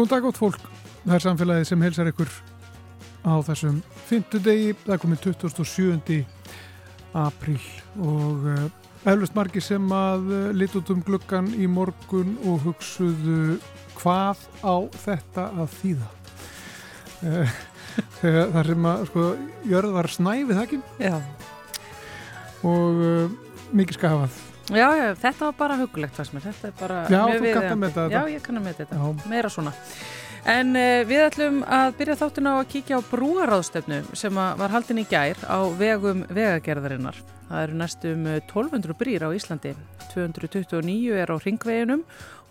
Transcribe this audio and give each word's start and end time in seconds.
Góðan 0.00 0.14
dag 0.14 0.26
átt 0.30 0.38
fólk, 0.40 0.62
það 1.04 1.12
er 1.12 1.22
samfélagið 1.26 1.66
sem 1.68 1.82
helsar 1.84 2.08
ykkur 2.08 2.28
á 3.20 3.36
þessum 3.44 3.82
fymtudegi, 4.08 4.70
það 4.86 4.94
er 4.94 5.00
komið 5.02 5.26
27. 5.26 6.16
apríl 7.20 7.58
og 8.00 8.46
uh, 8.48 8.62
eflust 9.12 9.36
margi 9.36 9.60
sem 9.60 9.92
að 9.92 10.32
uh, 10.32 10.38
lit 10.56 10.78
út 10.80 10.94
um 10.94 11.04
gluggan 11.04 11.52
í 11.52 11.68
morgun 11.68 12.32
og 12.48 12.64
hugsuðu 12.64 13.58
hvað 13.98 14.40
á 14.64 14.88
þetta 15.04 15.50
að 15.52 15.76
þýða. 15.82 16.08
Uh, 18.20 18.46
það 18.54 18.68
sem 18.68 18.84
að 18.86 19.00
sko, 19.08 19.22
jörð 19.68 19.96
var 19.96 20.08
snæfið 20.14 20.60
þakkinn 20.60 20.84
og 22.70 23.00
mikið 23.74 23.98
skafað. 23.98 24.36
Já, 24.70 24.86
já, 24.96 25.06
þetta 25.18 25.48
var 25.48 25.54
bara 25.58 25.76
hugulegt 25.80 26.14
fannst 26.14 26.34
mér, 26.36 26.44
þetta 26.46 26.68
er 26.70 26.74
bara 26.78 26.98
Já, 27.10 27.20
mjög 27.26 27.26
þú 27.26 27.30
kannt 27.30 27.40
að 27.40 27.44
viðeigandi. 27.44 27.80
meta 27.84 28.04
þetta. 28.06 28.14
Já, 28.14 28.34
ég 28.34 28.42
kann 28.46 28.60
að 28.60 28.66
með 28.68 28.80
þetta, 28.80 29.00
Já. 29.00 29.28
meira 29.32 29.50
svona. 29.50 29.72
En 30.50 30.70
uh, 30.76 31.00
við 31.10 31.24
ætlum 31.26 31.58
að 31.68 31.90
byrja 31.98 32.16
þáttina 32.22 32.54
á 32.54 32.56
að 32.62 32.70
kíkja 32.72 33.00
á 33.02 33.08
brúaráðstefnu 33.10 33.98
sem 34.16 34.38
var 34.62 34.72
haldin 34.72 35.02
í 35.02 35.06
gær 35.10 35.36
á 35.44 35.58
vegum 35.76 36.22
vegagerðarinnar. 36.30 37.18
Það 37.50 37.64
eru 37.64 37.78
næstum 37.80 38.26
eh, 38.30 38.36
1200 38.46 38.94
brýr 38.94 39.24
á 39.26 39.34
Íslandi, 39.34 39.72
229 40.12 41.16
er 41.18 41.32
á 41.34 41.36
ringveginum 41.42 42.04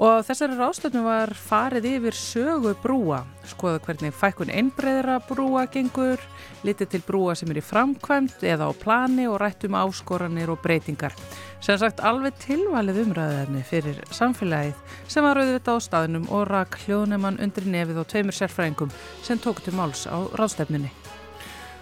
og 0.04 0.26
þessari 0.28 0.58
ráðstefnu 0.60 1.04
var 1.06 1.32
farið 1.40 1.88
yfir 1.94 2.18
sögu 2.20 2.74
brúa, 2.84 3.22
skoða 3.48 3.80
hvernig 3.86 4.12
fækkun 4.20 4.52
einbreyðra 4.52 5.22
brúa 5.24 5.64
gengur, 5.72 6.20
litið 6.68 6.92
til 6.92 7.02
brúa 7.08 7.38
sem 7.40 7.52
er 7.54 7.62
í 7.62 7.64
framkvæmt 7.64 8.44
eða 8.44 8.68
á 8.68 8.72
plani 8.76 9.30
og 9.32 9.40
rætt 9.40 9.64
um 9.70 9.80
áskoranir 9.80 10.52
og 10.52 10.60
breytingar. 10.66 11.16
Sem 11.64 11.80
sagt 11.80 12.04
alveg 12.04 12.36
tilvalið 12.44 13.06
umræðarni 13.06 13.64
fyrir 13.68 14.04
samfélagið 14.12 14.76
sem 15.08 15.24
var 15.24 15.40
auðvitað 15.40 15.80
á 15.80 15.86
staðnum 15.88 16.28
og 16.28 16.48
rak 16.52 16.76
hljóðnemann 16.84 17.40
undir 17.40 17.72
nefið 17.72 18.04
og 18.04 18.12
tveimur 18.12 18.36
sérfræðingum 18.36 18.92
sem 19.24 19.40
tók 19.40 19.64
til 19.64 19.80
máls 19.80 20.04
á 20.12 20.28
ráðstefnunni. 20.36 20.92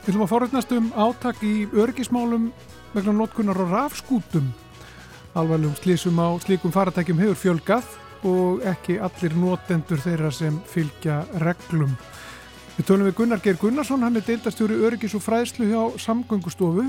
Við 0.05 0.13
ætlum 0.13 0.23
að 0.23 0.31
forutnast 0.31 0.69
um 0.71 0.93
átak 0.95 1.41
í 1.43 1.55
örgismálum 1.75 2.51
vegna 2.93 3.13
notkunar 3.15 3.59
á 3.59 3.65
rafskútum. 3.65 4.51
Alvarlegum 5.37 5.75
slísum 5.77 6.19
á 6.19 6.27
slíkum 6.41 6.73
faratækjum 6.73 7.19
hefur 7.21 7.41
fjölgað 7.43 7.87
og 8.25 8.63
ekki 8.65 8.97
allir 9.03 9.35
notendur 9.37 10.01
þeirra 10.01 10.31
sem 10.33 10.57
fylgja 10.65 11.21
reglum. 11.43 11.93
Við 12.77 12.89
tölum 12.89 13.07
við 13.09 13.15
Gunnar 13.17 13.41
Geir 13.41 13.57
Gunnarsson, 13.57 14.03
hann 14.05 14.17
er 14.19 14.25
deildastjóri 14.25 14.77
öryggis 14.85 15.15
og 15.17 15.23
fræðslu 15.25 15.69
hjá 15.69 15.81
Samgöngustofu. 16.01 16.85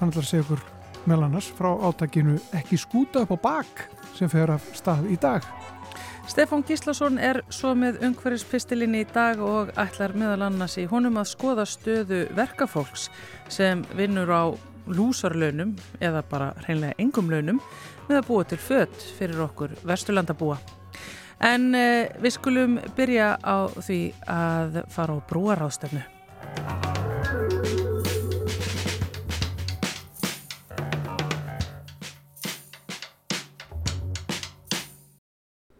Hann 0.00 0.10
ætlar 0.10 0.24
að 0.24 0.30
segja 0.30 0.46
okkur 0.46 0.64
meðal 1.06 1.28
annars 1.28 1.50
frá 1.54 1.70
átakinu 1.86 2.40
ekki 2.58 2.78
skúta 2.80 3.22
upp 3.22 3.34
á 3.34 3.38
bak 3.38 3.86
sem 4.16 4.30
fer 4.30 4.50
af 4.50 4.66
stað 4.74 5.06
í 5.12 5.18
dag. 5.22 5.46
Stefán 6.26 6.64
Gíslason 6.66 7.20
er 7.22 7.38
svo 7.54 7.70
með 7.78 8.00
umhverfispistilinn 8.08 8.96
í 8.98 9.04
dag 9.14 9.38
og 9.38 9.70
ætlar 9.78 10.16
meðal 10.18 10.48
annars 10.48 10.74
í 10.82 10.88
honum 10.90 11.20
að 11.20 11.30
skoða 11.36 11.66
stöðu 11.70 12.24
verkafólks 12.34 13.06
sem 13.46 13.84
vinnur 13.94 14.32
á 14.34 14.44
lúsarlaunum 14.86 15.74
eða 16.00 16.22
bara 16.30 16.52
hreinlega 16.64 16.98
engum 17.02 17.30
launum 17.30 17.60
með 18.08 18.20
að 18.20 18.28
búa 18.28 18.48
til 18.48 18.58
fött 18.62 19.06
fyrir 19.18 19.44
okkur 19.46 19.76
vesturlandabúa. 19.86 20.58
En 21.44 21.74
eh, 21.76 22.08
við 22.22 22.38
skulum 22.38 22.78
byrja 22.96 23.34
á 23.44 23.68
því 23.76 24.00
að 24.24 24.82
fara 24.94 25.18
á 25.20 25.26
brúaráðstefnu. 25.28 26.95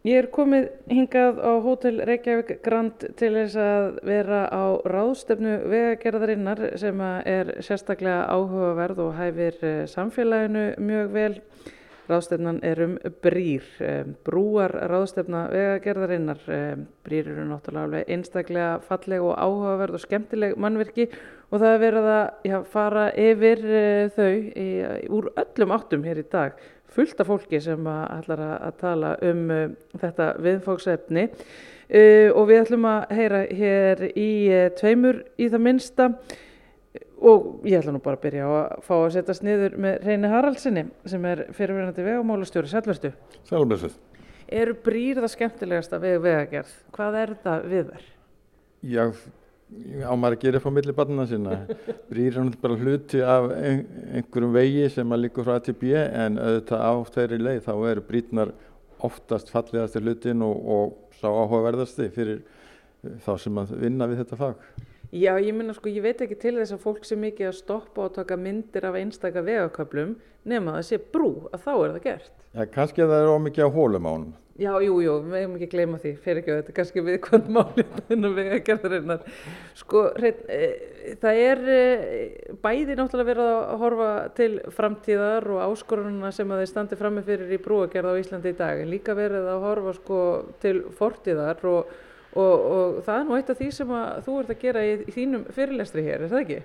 Ég 0.06 0.21
er 0.21 0.27
komið 0.31 0.69
hingað 0.87 1.39
á 1.43 1.53
Hótel 1.65 1.97
Reykjavík 2.06 2.61
Grand 2.62 3.09
til 3.19 3.31
þess 3.34 3.56
að 3.59 3.87
vera 4.06 4.44
á 4.55 4.78
ráðstefnu 4.87 5.56
vegagerðarinnar 5.67 6.61
sem 6.78 7.00
er 7.27 7.50
sérstaklega 7.67 8.28
áhugaverð 8.31 9.00
og 9.03 9.16
hæfir 9.19 9.59
eh, 9.66 9.81
samfélaginu 9.91 10.69
mjög 10.78 11.11
vel. 11.16 11.33
Ráðstefnan 12.06 12.61
er 12.62 12.84
um 12.84 12.95
brýr, 13.25 13.66
eh, 13.83 14.05
brúar 14.22 14.77
ráðstefna 14.93 15.49
vegagerðarinnar. 15.50 16.47
eh, 16.55 16.77
Brýr 17.03 17.33
eru 17.33 17.49
náttúrulega 17.50 17.89
alveg 17.89 18.15
einstaklega 18.15 18.71
falleg 18.87 19.27
og 19.27 19.34
áhugaverð 19.34 19.99
og 19.99 20.06
skemmtileg 20.06 20.55
mannvirki 20.55 21.09
og 21.50 21.59
það 21.59 21.72
er 21.72 21.83
verið 21.83 22.09
að 22.12 22.25
já, 22.47 22.56
fara 22.71 23.11
yfir 23.11 23.66
þau 24.15 24.33
í, 24.55 24.71
úr 25.11 25.33
öllum 25.34 25.75
áttum 25.75 26.06
hér 26.06 26.22
í 26.22 26.28
dag 26.31 26.55
fullt 26.97 27.23
af 27.23 27.31
fólki 27.31 27.61
sem 27.62 27.87
að 27.91 28.03
ætlar 28.17 28.43
að, 28.47 28.57
að 28.69 28.81
tala 28.83 29.12
um 29.29 29.45
uh, 29.53 29.62
þetta 30.03 30.33
viðfóksefni 30.47 31.29
uh, 31.29 32.29
og 32.33 32.43
við 32.51 32.62
ætlum 32.65 32.89
að 32.91 33.15
heyra 33.19 33.45
hér 33.61 34.05
í 34.12 34.31
uh, 34.51 34.67
tveimur 34.81 35.23
í 35.37 35.49
það 35.53 35.65
minnsta 35.69 36.11
og 37.17 37.65
ég 37.69 37.81
ætla 37.81 37.95
nú 37.95 38.03
bara 38.05 38.19
að 38.19 38.27
byrja 38.27 38.51
að 38.51 38.83
fá 38.84 38.93
að 38.99 39.09
setjast 39.15 39.47
niður 39.47 39.79
með 39.81 39.97
Reyni 40.05 40.33
Haraldsinni 40.33 40.84
sem 41.09 41.25
er 41.31 41.47
fyrirverandi 41.57 42.05
vegamálastjóri 42.05 42.71
Sælverstu. 42.71 43.13
Sælblessuð. 43.49 43.97
Eru 44.47 44.77
brýr 44.78 45.19
það 45.23 45.33
skemmtilegasta 45.33 45.99
veg 46.03 46.21
vegagerð? 46.23 46.77
Hvað 46.95 47.19
er 47.23 47.34
það 47.43 47.67
við 47.73 47.89
þær? 47.91 48.05
Já, 48.87 49.05
á 49.66 50.15
maður 50.15 50.37
að 50.37 50.43
gera 50.44 50.60
upp 50.60 50.69
á 50.71 50.77
milli 50.77 50.94
barnina 50.97 51.27
sinna. 51.27 51.56
Brýr 52.10 52.38
er 52.38 52.50
bara 52.62 52.78
hluti 52.78 53.22
af 53.22 53.49
ein, 53.56 53.82
einhverjum 54.15 54.54
vegi 54.54 54.88
sem 54.94 55.12
að 55.12 55.25
líka 55.25 55.47
frá 55.47 55.56
A 55.56 55.65
til 55.66 55.77
B 55.81 55.94
en 55.97 56.38
auðvitað 56.38 56.84
á 56.87 56.93
þeirri 57.16 57.41
leið 57.43 57.62
þá 57.66 57.72
eru 57.91 58.04
brýrnar 58.10 58.53
oftast 59.06 59.50
fallegasti 59.53 60.03
hlutin 60.03 60.44
og, 60.47 60.60
og 60.77 61.19
sá 61.19 61.27
áhugaverðasti 61.28 62.10
fyrir 62.15 62.44
þá 63.25 63.32
sem 63.43 63.59
að 63.62 63.75
vinna 63.82 64.09
við 64.10 64.22
þetta 64.22 64.38
fag. 64.41 64.62
Já, 65.15 65.37
ég 65.39 65.55
minna 65.55 65.75
sko, 65.77 65.91
ég 65.93 66.03
veit 66.03 66.22
ekki 66.25 66.39
til 66.41 66.56
þess 66.59 66.75
að 66.75 66.83
fólk 66.83 67.05
sé 67.06 67.19
mikið 67.21 67.50
að 67.50 67.59
stoppa 67.61 68.09
og 68.09 68.17
taka 68.17 68.39
myndir 68.41 68.89
af 68.89 68.97
einstaka 68.99 69.44
vegaköplum 69.47 70.17
nema 70.47 70.75
að 70.75 70.81
það 70.81 70.89
sé 70.89 70.99
brú, 71.12 71.31
að 71.53 71.62
þá 71.62 71.72
er 71.75 71.94
það 71.94 72.03
gert. 72.09 72.34
Já, 72.56 72.67
kannski 72.72 73.05
að 73.05 73.12
það 73.12 73.22
er 73.22 73.33
ómikið 73.37 73.69
á 73.69 73.77
hólum 73.77 74.09
á 74.09 74.11
honum. 74.11 74.34
Já, 74.56 74.71
jú, 74.81 74.95
jú, 75.05 75.15
við 75.28 75.43
hefum 75.43 75.56
ekki 75.59 75.66
gleyma 75.69 75.99
því, 76.00 76.11
fyrir 76.25 76.39
ekki 76.41 76.53
að 76.55 76.59
þetta 76.62 76.75
kannski 76.78 77.03
viðkvæmt 77.05 77.49
máli 77.53 77.84
þennan 78.09 78.37
vegagerðarinnar. 78.39 79.27
Sko, 79.77 80.05
hrein, 80.16 80.39
e, 80.49 80.69
það 81.21 81.41
er 81.43 81.61
e, 81.75 81.83
bæði 82.65 82.97
náttúrulega 82.97 83.28
verið 83.34 83.50
að 83.50 83.83
horfa 83.83 84.09
til 84.39 84.49
framtíðar 84.78 85.49
og 85.53 85.61
áskorununa 85.66 86.33
sem 86.33 86.55
að 86.55 86.62
þeir 86.62 86.72
standi 86.72 87.00
frammi 87.03 87.27
fyrir 87.27 87.53
í 87.53 87.61
brúagerð 87.66 88.16
á 88.16 88.21
Íslandi 88.22 88.55
í 88.55 88.56
dag, 88.56 88.81
en 88.81 88.93
líka 88.95 89.19
verið 89.19 89.50
að 89.53 89.69
horfa 89.69 89.95
sko 89.99 90.22
til 90.65 90.77
fortíðar 90.97 91.61
og, 91.69 91.93
og, 92.36 92.66
og 92.76 92.98
það 93.06 93.20
er 93.20 93.24
nú 93.28 93.38
eitt 93.38 93.52
af 93.52 93.60
því 93.60 93.70
sem 93.74 93.94
þú 94.26 94.36
ert 94.42 94.52
að 94.52 94.62
gera 94.62 94.84
í, 94.84 94.92
í 95.06 95.14
þínum 95.16 95.48
fyrirlestri 95.56 96.04
hér, 96.06 96.26
er 96.26 96.32
það 96.32 96.44
ekki? 96.44 96.60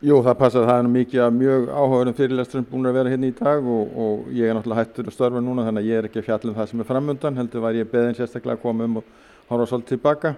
Jú, 0.00 0.16
það 0.24 0.36
passar, 0.40 0.64
það 0.64 0.78
er 0.78 0.84
nú 0.86 0.90
mikið 0.94 1.22
að 1.26 1.34
mjög 1.36 1.64
áhugaverðum 1.68 2.14
fyrirlesturum 2.16 2.68
búin 2.70 2.88
að 2.88 2.94
vera 2.96 3.10
hérna 3.12 3.28
í 3.28 3.34
dag 3.36 3.66
og, 3.68 3.90
og 4.00 4.30
ég 4.32 4.48
er 4.48 4.56
náttúrulega 4.56 4.84
hættur 4.86 5.10
að 5.10 5.16
störfa 5.16 5.42
núna 5.44 5.66
þannig 5.66 5.82
að 5.82 5.90
ég 5.90 5.98
er 6.00 6.08
ekki 6.08 6.22
að 6.22 6.24
fjalla 6.30 6.48
um 6.48 6.56
það 6.56 6.70
sem 6.70 6.80
er 6.80 6.88
framöndan, 6.88 7.36
heldur 7.36 7.64
var 7.66 7.76
ég 7.76 7.90
beðin 7.90 8.16
sérstaklega 8.16 8.56
að 8.56 8.62
koma 8.62 8.86
um 8.88 8.96
og 9.02 9.10
horfa 9.50 9.66
svolítið 9.68 9.92
tilbaka. 9.98 10.32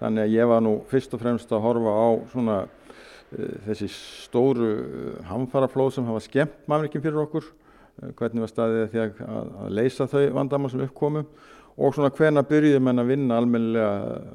Þannig 0.00 0.24
að 0.24 0.34
ég 0.34 0.50
var 0.50 0.64
nú 0.66 0.72
fyrst 0.90 1.14
og 1.14 1.22
fremst 1.22 1.54
að 1.54 1.62
horfa 1.68 1.94
á 1.94 2.08
svona 2.32 2.56
uh, 2.66 3.54
þessi 3.68 3.92
stóru 3.94 4.72
uh, 4.72 5.12
hamfaraflóð 5.30 5.92
sem 5.96 6.10
hafa 6.10 6.24
skemmt 6.24 6.58
mannverkin 6.66 7.04
fyrir 7.04 7.22
okkur, 7.22 7.46
uh, 7.46 8.10
hvernig 8.18 8.42
var 8.42 8.52
staðið 8.56 8.88
því 8.90 9.04
að, 9.04 9.22
að, 9.28 9.52
að 9.68 9.76
leysa 9.78 10.08
þau 10.10 10.24
vandamál 10.40 10.72
sem 10.74 10.82
uppkomum 10.88 11.30
og 11.76 11.92
svona 11.92 12.12
hvena 12.16 12.44
byrjuðum 12.46 12.88
en 12.92 13.02
að 13.02 13.10
vinna 13.12 13.40
almennilega 13.40 13.90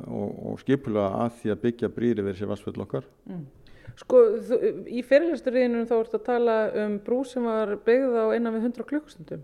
og, 0.07 0.35
og 0.51 0.59
skipulega 0.61 1.23
að 1.25 1.39
því 1.39 1.53
að 1.53 1.63
byggja 1.65 1.93
brýri 1.95 2.25
verið 2.25 2.41
sér 2.41 2.51
vassföll 2.51 2.83
okkar. 2.85 3.07
Mm. 3.29 3.47
Sko, 3.99 4.19
þú, 4.47 4.59
í 4.87 5.01
fyrirlesturriðinu 5.05 5.87
þá 5.89 5.95
ertu 5.97 6.19
að 6.19 6.27
tala 6.27 6.59
um 6.83 6.99
brú 7.03 7.21
sem 7.27 7.45
var 7.45 7.73
byggð 7.85 8.17
á 8.17 8.25
innan 8.37 8.55
við 8.55 8.69
100 8.69 8.87
klukkstundum. 8.89 9.41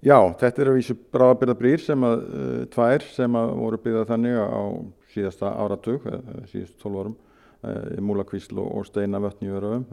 Já, 0.00 0.16
þetta 0.40 0.62
eru 0.64 0.76
vísu 0.78 0.94
bráðabyrðabrýr 1.12 1.82
sem 1.84 2.04
að, 2.08 2.22
uh, 2.24 2.60
tvær 2.72 3.04
sem 3.12 3.34
að 3.36 3.50
voru 3.58 3.80
byggða 3.84 4.04
þannig 4.08 4.38
á 4.40 4.62
síðasta 5.12 5.50
áratug, 5.60 6.06
uh, 6.08 6.46
síðust 6.48 6.78
12 6.80 7.02
árum, 7.02 7.16
uh, 7.60 7.82
í 7.98 8.04
Múlakvísl 8.08 8.62
og, 8.62 8.70
og 8.78 8.86
Steinavötn 8.88 9.44
í 9.44 9.52
Öröfum. 9.52 9.84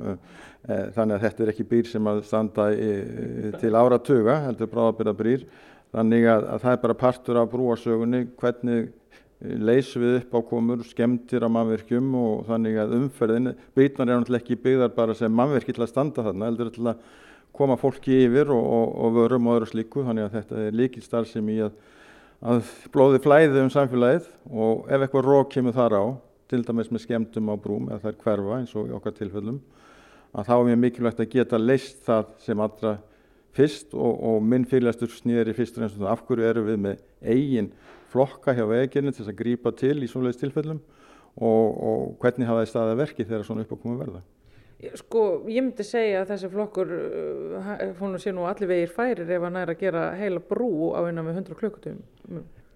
Þannig 0.67 1.15
að 1.15 1.23
þetta 1.23 1.43
er 1.43 1.51
ekki 1.51 1.65
brýr 1.67 1.87
sem 1.87 2.07
að 2.11 2.21
standa 2.27 2.69
í, 2.75 2.87
til 3.59 3.73
áratuga, 3.75 4.39
heldur 4.47 4.71
bráðabyrðabrýr. 4.71 5.45
Þannig 5.95 6.25
að, 6.28 6.48
að 6.51 6.63
það 6.63 6.74
er 6.74 6.81
bara 6.84 6.98
partur 7.00 7.39
af 7.42 7.51
brúasögunni, 7.51 8.24
hvernig 8.39 8.89
leysum 9.39 10.01
við 10.01 10.16
upp 10.22 10.36
ákomur, 10.39 10.81
skemmtir 10.88 11.45
á 11.45 11.50
mannverkjum 11.54 12.10
og 12.18 12.48
þannig 12.48 12.80
að 12.81 12.95
umferðin, 12.98 13.51
brýtnar 13.78 14.10
er 14.10 14.19
náttúrulega 14.19 14.44
ekki 14.44 14.57
byggðar 14.63 14.94
bara 14.95 15.16
sem 15.18 15.34
mannverki 15.34 15.75
til 15.75 15.86
að 15.86 15.92
standa 15.92 16.25
þarna, 16.25 16.50
heldur 16.50 16.72
til 16.74 16.88
að 16.89 17.04
koma 17.57 17.78
fólki 17.78 18.24
yfir 18.25 18.50
og, 18.54 18.63
og, 18.63 18.95
og 19.06 19.13
vörum 19.18 19.50
og 19.50 19.60
öðru 19.60 19.69
slíku, 19.69 20.06
þannig 20.07 20.28
að 20.28 20.39
þetta 20.39 20.63
er 20.66 20.78
líkil 20.78 21.04
starfsemi 21.06 21.57
í 21.57 21.63
að, 21.68 21.75
að 22.50 22.72
blóði 22.94 23.22
flæði 23.22 23.62
um 23.62 23.74
samfélagið 23.74 24.31
og 24.50 24.89
ef 24.89 25.06
eitthvað 25.06 25.30
rók 25.30 25.54
kemur 25.54 25.78
þar 25.78 25.98
á, 26.01 26.04
til 26.50 26.63
dæmis 26.66 26.89
með 26.94 27.06
skemmtum 27.06 27.51
á 27.54 27.56
brúm 27.62 27.89
eða 27.92 28.07
þær 28.07 28.19
hverfa 28.24 28.57
eins 28.57 28.74
og 28.78 28.89
í 28.89 28.95
okkar 28.98 29.18
tilfellum, 29.18 29.62
að 30.34 30.50
þá 30.50 30.56
er 30.57 30.68
mjög 30.72 30.81
mikilvægt 30.86 31.22
að 31.22 31.31
geta 31.34 31.62
leist 31.62 32.01
það 32.07 32.34
sem 32.42 32.66
allra 32.66 32.98
fyrst 33.55 33.94
og, 33.95 34.23
og 34.29 34.41
minn 34.44 34.67
fyrirlæstur 34.69 35.11
snýðir 35.13 35.51
í 35.51 35.57
fyrst 35.57 35.79
og 35.79 35.89
það 35.95 36.11
af 36.11 36.23
hverju 36.27 36.49
eru 36.49 36.65
við 36.67 36.81
með 36.83 37.03
eigin 37.21 37.71
flokka 38.11 38.55
hjá 38.55 38.65
veginni 38.69 39.13
til 39.15 39.27
að 39.27 39.38
grípa 39.39 39.73
til 39.75 39.97
í 40.01 40.09
svoleiðis 40.09 40.41
tilfellum 40.41 40.81
og, 41.38 41.65
og 41.77 42.17
hvernig 42.21 42.49
hafa 42.49 42.63
það 42.63 42.71
staðið 42.71 43.01
verki 43.03 43.27
þegar 43.27 43.47
svona 43.47 43.65
uppákomið 43.65 44.03
verða? 44.05 44.23
Sko, 44.99 45.21
ég 45.49 45.63
myndi 45.65 45.81
segja 45.85 46.21
að 46.21 46.31
þessi 46.35 46.49
flokkur 46.53 46.91
uh, 46.94 47.69
fónu 47.97 48.19
sé 48.21 48.29
nú 48.33 48.45
allir 48.45 48.69
vegir 48.69 48.91
færir 48.94 49.31
ef 49.33 49.45
hann 49.47 49.57
er 49.57 49.71
að 49.73 49.79
gera 49.81 50.03
heila 50.19 50.41
brú 50.51 50.91
á 50.93 51.01
innan 51.09 51.25
við 51.25 51.39
100 51.41 51.57
klukkutum. 51.57 52.03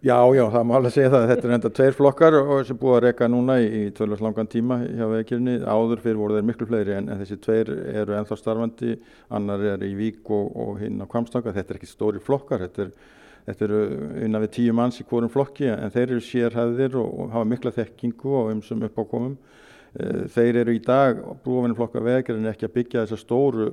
Já, 0.01 0.17
já, 0.33 0.47
það 0.49 0.63
má 0.65 0.71
alveg 0.79 0.93
segja 0.95 1.09
það. 1.13 1.23
Þetta 1.29 1.45
er 1.45 1.51
enda 1.55 1.69
tveir 1.77 1.93
flokkar 1.93 2.35
sem 2.65 2.77
búið 2.81 2.95
að 2.95 3.03
reyka 3.05 3.27
núna 3.29 3.59
í, 3.61 3.81
tölvast 3.93 4.23
langan 4.25 4.47
tíma 4.49 4.79
hjá 4.81 5.05
veikirni. 5.11 5.59
Áður 5.61 6.01
fyrir 6.01 6.17
voru 6.17 6.39
þeir 6.39 6.47
miklu 6.47 6.67
fleiri 6.71 6.95
en, 6.97 7.11
en 7.13 7.21
þessi 7.21 7.37
tveir 7.43 7.69
eru 8.01 8.15
ennþá 8.17 8.37
starfandi, 8.39 8.95
annar 9.37 9.61
er 9.75 9.85
í 9.85 9.91
Vík 9.99 10.31
og, 10.33 10.47
og 10.57 10.79
hinn 10.81 10.97
á 10.97 11.05
Kvamstanga. 11.05 11.53
Þetta 11.53 11.75
er 11.75 11.79
ekki 11.79 11.91
stóri 11.91 12.21
flokkar, 12.23 12.65
þetta 12.65 12.87
er 12.87 12.93
Þetta 13.41 13.65
eru 13.65 13.77
innan 14.21 14.43
við 14.43 14.51
tíu 14.53 14.73
manns 14.77 14.99
í 15.01 15.05
hverjum 15.09 15.31
flokki 15.33 15.65
en 15.71 15.93
þeir 15.93 16.03
eru 16.03 16.21
sérhæðir 16.21 16.97
og, 17.01 17.07
og 17.23 17.31
hafa 17.33 17.47
mikla 17.49 17.71
þekkingu 17.73 18.35
og 18.37 18.51
umsum 18.53 18.83
uppákomum. 18.85 19.31
Eh, 19.97 20.27
þeir 20.29 20.59
eru 20.61 20.75
í 20.77 20.81
dag 20.85 21.23
brúofinnflokka 21.43 22.03
en 22.05 22.51
ekki 22.51 22.67
að 22.67 22.75
byggja 22.75 23.05
þessa 23.05 23.17
stóru 23.17 23.71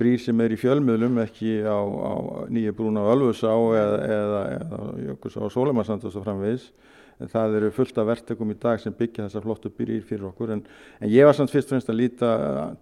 brýr 0.00 0.20
sem 0.20 0.40
er 0.44 0.52
í 0.52 0.58
fjölmiðlum 0.60 1.22
ekki 1.24 1.60
á, 1.64 1.78
á 1.80 2.14
nýju 2.52 2.74
brún 2.76 3.00
á 3.00 3.04
Ölfusá 3.14 3.52
eða, 3.52 3.96
eða, 4.16 4.42
eða 4.58 4.80
Jökulsá 5.06 5.40
og 5.46 5.54
Sólemarsand 5.54 6.04
og 6.04 6.14
svo 6.14 6.24
framvegis. 6.24 6.68
En 7.16 7.30
það 7.32 7.54
eru 7.56 7.70
fullt 7.72 7.96
af 7.96 8.08
verktökum 8.10 8.50
í 8.52 8.58
dag 8.60 8.80
sem 8.82 8.92
byggja 8.92 9.24
þessa 9.24 9.40
flottu 9.40 9.70
brýr 9.72 10.02
fyrir 10.04 10.26
okkur. 10.28 10.52
En, 10.52 10.64
en 11.00 11.08
ég 11.08 11.24
var 11.24 11.36
samt 11.36 11.52
fyrst 11.52 11.70
og 11.70 11.76
fremst 11.76 11.92
að 11.92 12.00
líta 12.02 12.32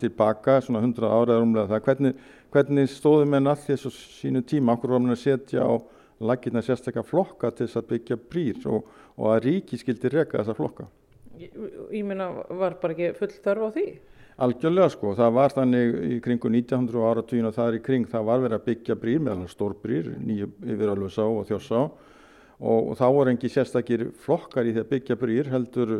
tilbaka 0.00 0.58
svona 0.64 0.82
hundra 0.82 1.12
áraður 1.12 1.46
umlega 1.46 1.70
það. 1.70 1.84
Hvernig, 1.86 2.24
hvernig 2.56 2.90
stóðum 2.90 3.30
menn 3.36 3.52
allir 3.52 3.68
þessu 3.68 3.92
sínu 3.94 4.42
tíma? 4.42 4.74
Okkur 4.74 4.96
var 4.96 5.04
mann 5.04 5.14
að 5.14 5.22
setja 5.22 5.62
á 5.62 5.74
lagirna 6.24 6.64
sérstaklega 6.66 7.06
flokka 7.06 7.52
til 7.54 7.68
þess 7.68 7.78
að 7.78 7.88
byggja 7.92 8.18
brýr 8.32 8.66
og, 8.70 8.90
og 9.14 9.30
að 9.36 9.40
ríki 9.46 9.78
skildi 9.78 10.10
reka 10.10 10.40
þessa 10.40 10.58
flokka. 10.58 10.88
Ég, 11.38 11.54
ég 11.94 12.02
meina, 12.06 12.32
var 12.50 12.76
bara 12.82 12.94
ekki 12.94 13.14
full 13.20 13.32
þörf 13.46 13.70
á 13.70 13.74
því? 13.78 13.86
Algjörlega 14.34 14.90
sko, 14.90 15.12
það 15.14 15.34
var 15.36 15.52
þannig 15.54 15.92
í 16.10 16.16
kringu 16.22 16.50
1900 16.50 17.06
ára 17.06 17.22
tíun 17.22 17.46
og 17.46 17.54
það 17.54 17.68
er 17.68 17.76
í 17.76 17.82
kring, 17.84 18.08
það 18.10 18.24
var 18.26 18.40
verið 18.42 18.56
að 18.56 18.64
byggja 18.66 18.96
brýr 18.98 19.22
meðal 19.22 19.46
stórbrýr, 19.52 20.08
nýju 20.18 20.48
yfir 20.74 20.90
alveg 20.90 21.14
sá 21.14 21.22
og 21.22 21.44
þjósá 21.46 21.78
og, 21.78 22.80
og 22.80 22.96
þá 22.98 23.04
voru 23.14 23.30
engi 23.30 23.50
sérstakir 23.52 24.08
flokkar 24.24 24.66
í 24.66 24.74
því 24.74 24.82
að 24.82 24.90
byggja 24.90 25.18
brýr 25.20 25.52
heldur, 25.52 25.94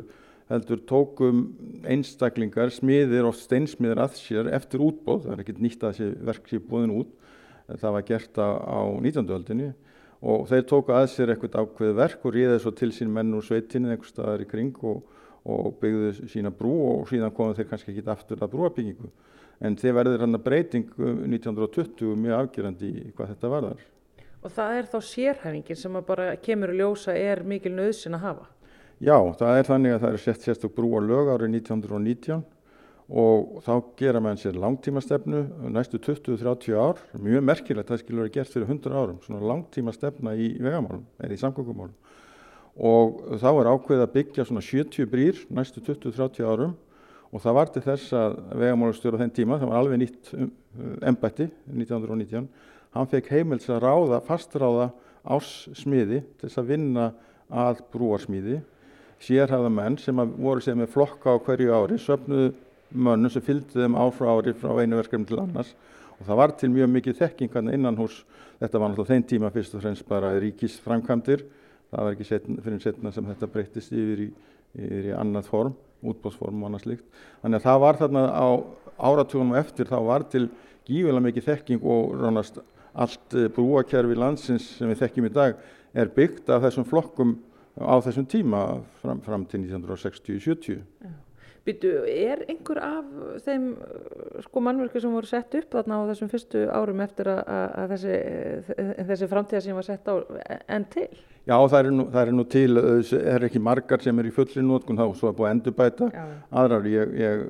heldur 0.51 0.83
tókum 0.91 1.45
einstaklingar, 1.87 2.75
smiðir 2.75 3.31
og 3.31 3.39
steinsmiðir 3.39 4.03
að 4.03 4.19
sér 4.19 4.51
eftir 4.59 4.83
útbóð, 4.83 5.29
það 5.29 5.37
er 5.37 5.45
ekkert 5.45 5.63
nýtt 5.63 5.87
að 5.87 5.95
þessi 5.95 6.27
verk 6.33 6.51
sé 6.51 6.63
búin 6.73 6.99
út, 6.99 7.15
það 7.71 7.99
var 8.01 8.07
gert 8.11 8.43
á, 8.43 8.51
á 8.51 8.81
19. 8.99 9.31
öldinni. 9.31 9.73
Og 10.25 10.47
þeir 10.49 10.63
tóku 10.67 10.95
að 10.97 11.11
sér 11.13 11.35
eitthvað 11.35 11.59
ákveð 11.61 11.99
verk 11.99 12.23
og 12.25 12.33
ríðið 12.35 12.63
svo 12.65 12.71
til 12.75 12.91
sín 12.97 13.11
menn 13.13 13.35
úr 13.37 13.45
sveitinni 13.45 13.93
einhver 13.93 14.09
staðar 14.09 14.41
í 14.41 14.47
kring 14.49 14.79
og, 14.89 15.03
og 15.45 15.75
byggðu 15.81 16.29
sína 16.33 16.53
brú 16.55 16.75
og 16.89 17.09
síðan 17.11 17.35
komu 17.37 17.57
þeir 17.57 17.69
kannski 17.69 17.93
ekki 17.93 18.07
aftur 18.11 18.41
að 18.43 18.55
brúabyggingu 18.55 19.11
en 19.65 19.77
þeir 19.79 19.97
verður 19.99 20.25
hann 20.25 20.39
að 20.39 20.47
breyting 20.47 20.89
1920 20.97 22.17
mjög 22.21 22.39
afgerandi 22.39 22.91
í 22.91 23.13
hvað 23.15 23.35
þetta 23.35 23.53
varðar. 23.53 23.85
Og 24.45 24.53
það 24.53 24.79
er 24.79 24.89
þá 24.93 24.99
sérhæfingin 25.09 25.81
sem 25.81 26.01
bara 26.05 26.35
kemur 26.41 26.73
að 26.73 26.81
ljósa 26.83 27.15
er 27.17 27.45
mikil 27.49 27.73
nöðsin 27.77 28.19
að 28.19 28.27
hafa? 28.27 28.49
Já, 29.05 29.17
það 29.39 29.59
er 29.59 29.69
þannig 29.69 29.95
að 29.95 30.03
það 30.03 30.17
er 30.17 30.23
sett 30.25 30.45
sérstök 30.45 30.75
brú 30.77 30.91
á 30.97 31.01
lög 31.05 31.31
árið 31.33 31.57
1919 31.61 32.45
og 33.05 33.59
þá 33.65 33.73
gera 33.99 34.21
mann 34.25 34.39
sér 34.41 34.57
langtímastefnu 34.57 35.43
næstu 35.75 35.99
20-30 36.01 36.77
ár 36.79 37.01
mjög 37.21 37.45
merkilegt 37.45 37.91
að 37.91 37.99
það 37.99 38.03
skilur 38.05 38.29
að 38.29 38.37
gert 38.39 38.53
fyrir 38.55 38.71
100 38.71 38.95
árum 38.97 39.19
svona 39.25 39.45
langtímastefna 39.51 40.33
í 40.41 40.55
vegamálum 40.57 41.05
eða 41.21 41.37
í 41.37 41.41
samgöngumálum 41.43 41.93
og 42.75 43.39
þá 43.39 43.49
er 43.53 43.71
ákveð 43.71 44.03
að 44.03 44.15
byggja 44.19 44.47
svona 44.49 44.65
70 44.65 45.11
brýr 45.11 45.41
næstu 45.55 45.83
20-30 45.85 46.47
árum. 46.47 46.75
Og 47.35 47.43
það 47.43 47.57
var 47.57 47.71
til 47.75 47.83
þess 47.83 48.13
að 48.15 48.37
vegamálustjóra 48.61 49.19
þenn 49.19 49.35
tíma, 49.35 49.59
það 49.59 49.71
var 49.71 49.81
alveg 49.81 50.01
nýtt 50.05 50.29
embætti 51.03 51.49
1919 51.67 52.47
hann 52.95 53.11
fekk 53.11 53.33
heimils 53.35 53.67
að 53.71 53.83
ráða, 53.85 54.21
fastráða 54.25 54.91
ássmiði 55.25 56.21
til 56.39 56.47
þess 56.49 56.61
að 56.61 56.71
vinna 56.71 57.09
að 57.51 57.83
brúarsmiði. 57.93 58.61
Sérhæða 59.25 59.71
menn 59.73 59.97
sem 60.01 60.21
voru 60.37 60.63
sem 60.63 60.79
með 60.79 60.93
flokka 60.95 61.35
á 61.35 61.43
hverju 61.43 61.75
ári 61.75 61.99
söfnuðu 62.03 62.53
mönnum 62.95 63.33
sem 63.33 63.43
fylgdi 63.43 63.81
þeim 63.81 63.99
áfrá 63.99 64.31
ári 64.31 64.55
frá 64.59 64.75
einu 64.79 65.01
verkefni 65.01 65.27
til 65.31 65.41
annars. 65.43 65.73
Og 66.21 66.29
það 66.29 66.41
var 66.41 66.55
til 66.59 66.71
mjög 66.71 66.91
mikið 66.95 67.21
þekking 67.23 67.57
innan 67.75 67.99
hús, 67.99 68.23
þetta 68.61 68.79
var 68.79 68.93
náttúrulega 68.93 69.15
þeim 69.15 69.29
tíma 69.33 69.51
fyrst 69.55 69.75
og 69.75 69.83
fremst 69.83 70.07
bara 70.07 70.35
ríkisframkvæmdir 70.39 71.43
það 71.95 72.09
var 72.09 72.17
ekki 72.17 72.29
setna, 72.29 72.61
fyrir 72.65 72.83
setna 72.83 73.15
sem 73.15 73.31
þetta 73.31 73.51
breyttist 73.55 73.95
yfir 73.95 74.27
í, 74.27 74.29
yfir 74.77 75.11
í 75.11 75.17
annað 75.17 75.51
form, 75.51 75.75
útbóðsform 76.05 76.63
og 76.63 76.71
annað 76.71 76.85
slikt 76.85 77.23
þannig 77.43 77.61
að 77.61 77.67
það 77.69 77.83
var 77.85 78.01
þarna 78.03 78.25
á 78.35 78.49
áratugunum 78.95 79.59
eftir 79.59 79.91
þá 79.91 79.99
var 80.07 80.27
til 80.31 80.45
gífilega 80.85 81.25
mikið 81.25 81.49
þekking 81.49 81.89
og 81.95 82.15
ránast 82.21 82.61
allt 82.95 83.35
eh, 83.35 83.49
brúakerfi 83.51 84.19
landsins 84.19 84.69
sem 84.79 84.91
við 84.91 85.03
þekkjum 85.03 85.29
í 85.31 85.35
dag 85.35 85.59
er 85.95 86.11
byggt 86.15 86.51
af 86.53 86.63
þessum 86.67 86.87
flokkum 86.87 87.37
á 87.79 87.99
þessum 88.05 88.27
tíma 88.31 88.61
fram, 89.03 89.23
fram 89.25 89.47
til 89.51 89.65
1960-70 89.65 90.83
Býtu, 91.65 91.91
er 92.05 92.43
einhver 92.45 92.77
af 92.85 93.05
þeim 93.47 93.71
sko 94.45 94.61
mannverku 94.61 95.01
sem 95.01 95.13
voru 95.17 95.29
sett 95.29 95.55
upp 95.57 95.71
þarna 95.73 95.97
á 95.97 96.09
þessum 96.11 96.29
fyrstu 96.29 96.65
árum 96.69 96.99
eftir 97.01 97.31
að, 97.33 97.39
að 97.49 97.95
þessi, 97.95 98.17
þessi 99.09 99.29
framtíða 99.31 99.63
sem 99.65 99.79
var 99.79 99.87
sett 99.87 100.11
á 100.13 100.15
enn 100.77 100.85
til? 100.93 101.07
Já, 101.49 101.57
það 101.57 101.79
er 101.79 101.89
nú, 101.93 102.05
það 102.13 102.21
er 102.21 102.35
nú 102.37 102.45
til, 102.53 102.67
það 103.09 103.31
er 103.33 103.47
ekki 103.49 103.63
margar 103.65 104.05
sem 104.05 104.21
er 104.21 104.29
í 104.29 104.33
fulli 104.37 104.65
nótkun 104.65 105.01
þá, 105.01 105.07
svo 105.17 105.31
er 105.31 105.39
búið 105.39 105.49
að 105.49 105.55
endurbæta 105.57 106.09
Já. 106.13 106.25
aðrar, 106.61 106.89
ég, 106.93 107.15
ég 107.21 107.45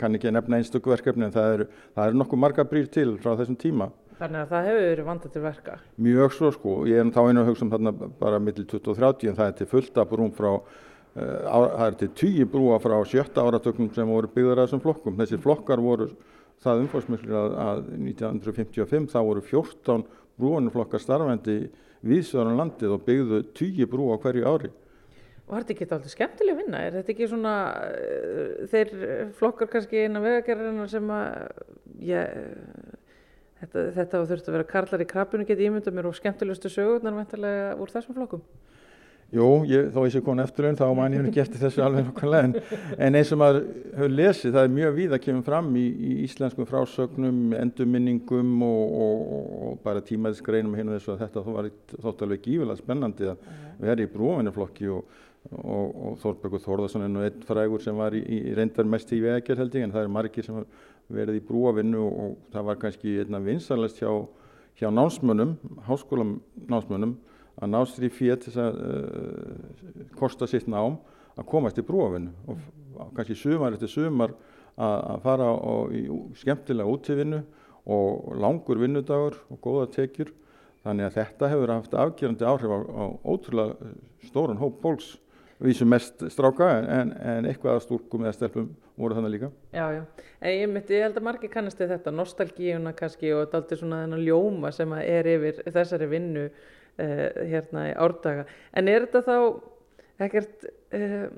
kann 0.00 0.18
ekki 0.18 0.32
nefna 0.34 0.58
einstöku 0.58 0.90
verkefni 0.90 1.28
en 1.28 1.34
það 1.34 1.54
er, 1.56 1.64
það 1.94 2.10
er 2.10 2.18
nokkuð 2.22 2.42
margar 2.46 2.66
brýr 2.70 2.88
til 2.94 3.12
frá 3.22 3.36
þessum 3.38 3.58
tíma. 3.58 3.92
Þannig 4.18 4.40
að 4.40 4.50
það 4.50 4.66
hefur 4.70 4.88
verið 4.88 5.06
vandað 5.10 5.34
til 5.34 5.44
verka? 5.44 5.76
Mjög 6.06 6.34
svo 6.34 6.50
sko, 6.54 6.74
ég 6.90 7.02
er 7.02 7.14
þá 7.14 7.22
einu 7.22 7.42
að 7.42 7.52
hugsa 7.52 7.66
um 7.66 7.72
þarna 7.74 7.94
bara 8.18 8.42
millir 8.42 8.66
20 8.70 8.90
og 8.94 8.98
30 9.02 9.30
en 9.30 9.38
það 9.38 9.50
er 9.52 9.56
til 9.60 9.70
fullt 9.74 10.02
af 10.02 10.10
brúm 10.10 10.34
frá 10.34 10.52
Eh, 10.54 10.93
það 11.14 11.86
er 11.86 11.96
til 12.00 12.10
tíu 12.18 12.46
brúa 12.50 12.80
frá 12.82 12.96
sjötta 13.06 13.44
áratöknum 13.46 13.92
sem 13.94 14.08
voru 14.10 14.30
byggðar 14.34 14.62
að 14.62 14.68
þessum 14.68 14.82
flokkum. 14.82 15.18
Þessir 15.20 15.42
flokkar 15.44 15.82
voru 15.82 16.08
það 16.64 16.84
umfórsmiklir 16.84 17.36
að, 17.38 17.56
að 17.64 17.82
1955 17.98 19.10
þá 19.12 19.18
voru 19.22 19.44
14 19.46 20.06
brúanflokkar 20.40 21.02
starfandi 21.02 21.58
viðsverðan 22.04 22.58
landið 22.58 22.96
og 22.96 23.04
byggðu 23.06 23.44
tíu 23.56 23.86
brúa 23.90 24.18
hverju 24.22 24.48
ári. 24.48 24.72
Og 25.44 25.58
þetta 25.58 25.70
er 25.70 25.74
ekki 25.74 25.86
alltaf 25.92 26.12
skemmtileg 26.12 26.56
vinna, 26.56 26.80
er 26.80 26.94
þetta 26.96 27.12
ekki 27.12 27.26
svona 27.28 27.54
uh, 27.84 28.52
þeir 28.72 28.92
flokkar 29.36 29.68
kannski 29.72 30.06
innan 30.06 30.24
vegagerðina 30.24 30.86
sem 30.88 31.10
að 31.12 31.26
já, 32.00 32.22
þetta, 33.60 33.82
þetta 33.98 34.22
þurft 34.30 34.48
að 34.48 34.56
vera 34.56 34.70
karlar 34.70 35.04
í 35.04 35.08
krabbinu 35.10 35.48
getið 35.48 35.68
ímynda 35.68 35.92
mér 35.92 36.08
og 36.08 36.16
skemmtilegustu 36.16 36.72
sögurnar 36.72 37.76
úr 37.76 37.92
þessum 37.92 38.16
flokkum? 38.16 38.44
Jú, 39.34 39.46
ég, 39.66 39.88
þó 39.90 40.04
ég 40.06 40.12
sé 40.14 40.20
konu 40.22 40.42
eftir 40.44 40.68
einn 40.68 40.76
þá 40.78 40.84
man 40.94 41.14
ég 41.16 41.24
ekki 41.26 41.40
eftir 41.42 41.58
þessu 41.64 41.82
alveg 41.82 42.04
nokkulega 42.06 42.46
en, 42.46 42.52
en 43.02 43.18
eins 43.18 43.32
og 43.34 43.40
maður 43.40 43.64
hefur 43.96 44.12
lesið 44.14 44.54
það 44.54 44.68
er 44.68 44.74
mjög 44.76 44.94
víð 44.98 45.16
að 45.16 45.22
kemur 45.24 45.46
fram 45.48 45.70
í, 45.80 45.82
í 45.90 46.12
íslenskum 46.22 46.68
frásögnum, 46.70 47.40
endurminningum 47.58 48.52
og, 48.62 48.94
og, 49.06 49.34
og 49.66 49.82
bara 49.82 50.04
tímaðisgreinum 50.06 50.78
hérna 50.78 50.94
þessu 50.94 51.16
að 51.16 51.24
þetta 51.24 51.44
var 51.48 51.70
þótt 51.96 52.24
alveg 52.28 52.46
gífilega 52.46 52.78
spennandi 52.78 53.32
að 53.32 53.50
vera 53.82 54.06
í 54.06 54.12
brúavinnuflokki 54.14 54.94
og, 54.94 55.18
og 55.50 56.16
Þorbergur 56.22 56.62
Þórðarsson 56.68 57.08
er 57.08 57.12
nú 57.16 57.26
einn 57.26 57.44
frægur 57.50 57.82
sem 57.82 57.98
var 57.98 58.14
í, 58.14 58.22
í 58.22 58.54
reyndar 58.54 58.86
mest 58.86 59.10
í 59.12 59.22
vegjör 59.24 59.64
held 59.64 59.74
ég 59.80 59.88
en 59.88 59.98
það 59.98 60.06
er 60.06 60.16
margir 60.20 60.46
sem 60.46 60.62
verið 61.10 61.42
í 61.42 61.44
brúavinnu 61.50 62.06
og 62.06 62.40
það 62.54 62.70
var 62.70 62.82
kannski 62.86 63.18
einna 63.24 63.42
vinsalast 63.42 63.98
hjá, 63.98 64.10
hjá 64.78 64.92
námsmönnum, 64.94 65.58
háskólam 65.90 66.38
námsmönnum 66.70 67.18
að 67.60 67.70
ná 67.70 67.80
sér 67.86 68.08
í 68.08 68.12
fyrir 68.12 68.40
til 68.42 68.54
að 68.60 68.80
uh, 68.80 70.08
kosta 70.18 70.48
sitt 70.50 70.66
nám 70.70 70.98
að 71.34 71.48
komast 71.50 71.78
í 71.78 71.86
brúafinu 71.86 72.32
og 72.50 73.12
kannski 73.16 73.36
sumar 73.38 73.74
eftir 73.74 73.90
sumar 73.90 74.34
að 74.74 75.20
fara 75.22 75.50
á, 75.54 75.74
í 75.94 76.06
skemmtilega 76.38 76.90
útífinu 76.90 77.42
og 77.84 78.34
langur 78.40 78.80
vinnudagur 78.80 79.36
og 79.52 79.60
góða 79.62 79.90
tekjur. 79.94 80.32
Þannig 80.84 81.08
að 81.08 81.18
þetta 81.18 81.50
hefur 81.52 81.72
haft 81.72 81.94
afgerandi 81.96 82.46
áhrif 82.48 82.72
á, 82.74 82.78
á 82.84 83.04
ótrúlega 83.24 83.92
stóran 84.26 84.60
hóp 84.60 84.82
fólks. 84.82 85.14
Við 85.62 85.78
sem 85.78 85.88
mest 85.88 86.24
stráka 86.34 86.66
en, 86.82 87.12
en 87.14 87.46
eitthvað 87.48 87.78
að 87.78 87.84
stúrkum 87.86 88.24
eða 88.26 88.34
stelpum 88.36 88.72
voru 88.98 89.16
þannig 89.16 89.36
líka. 89.36 89.50
Já, 89.72 89.84
já, 89.94 90.02
ég 90.50 90.66
myndi, 90.68 90.96
ég 90.98 91.06
held 91.06 91.20
að 91.20 91.26
margir 91.28 91.52
kannast 91.52 91.78
þetta, 91.80 92.12
nostalgíuna 92.12 92.92
kannski 92.98 93.30
og 93.32 93.44
þetta 93.44 93.56
er 93.56 93.62
alltaf 93.62 93.80
svona 93.80 94.00
þennan 94.02 94.24
ljóma 94.26 94.72
sem 94.74 94.96
er 94.98 95.30
yfir 95.30 95.62
þessari 95.70 96.10
vinnu 96.10 96.44
hérna 96.98 97.88
í 97.90 97.94
árdaga. 98.06 98.44
En 98.76 98.90
er 98.90 99.06
þetta 99.06 99.24
þá 99.26 99.36
ekkert 100.22 100.66
uh, 100.66 100.98
eh, 100.98 101.28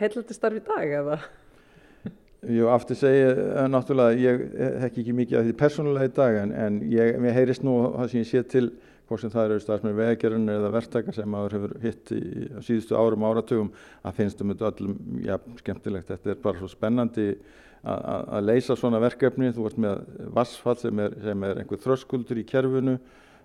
heilandi 0.00 0.36
starf 0.36 0.58
í 0.58 0.64
dag 0.66 0.96
eða? 1.00 1.20
Jú, 2.46 2.66
aftur 2.70 2.98
segja, 3.00 3.30
uh, 3.32 3.62
náttúrulega, 3.72 4.18
ég 4.20 4.42
hekk 4.84 5.00
ekki 5.02 5.14
mikið 5.16 5.38
af 5.40 5.46
því 5.46 5.54
persónulega 5.62 6.10
í 6.10 6.16
dag 6.18 6.42
en, 6.42 6.52
en 6.52 6.82
ég, 6.92 7.16
mér 7.22 7.36
heyrist 7.36 7.64
nú 7.66 7.78
það 7.96 8.12
sem 8.12 8.22
ég 8.22 8.30
sé 8.30 8.44
til 8.52 8.68
hvort 9.06 9.22
sem 9.22 9.30
það 9.30 9.48
eru 9.48 9.62
starfsmenn 9.62 9.96
vegagerðin 9.96 10.50
eða 10.50 10.72
verktaka 10.74 11.14
sem 11.14 11.28
maður 11.30 11.56
hefur 11.56 11.74
hitt 11.84 12.10
í 12.14 12.22
síðustu 12.66 12.96
árum 12.98 13.26
áratugum 13.28 13.68
að 14.02 14.16
finnst 14.18 14.42
um 14.42 14.50
þetta 14.50 14.72
öllum 14.72 14.96
ja, 15.22 15.36
skemmtilegt. 15.60 16.10
Þetta 16.10 16.32
er 16.32 16.40
bara 16.42 16.58
svo 16.58 16.70
spennandi 16.72 17.28
að 17.86 18.48
leysa 18.48 18.74
svona 18.74 18.98
verkefni. 18.98 19.52
Þú 19.54 19.68
ert 19.68 19.78
með 19.84 20.02
vassfall 20.34 20.74
sem 20.80 21.04
er, 21.04 21.14
sem 21.22 21.46
er 21.46 21.62
einhver 21.62 21.82
þröskuldur 21.84 22.42
í 22.42 22.46
kerfinu, 22.50 22.96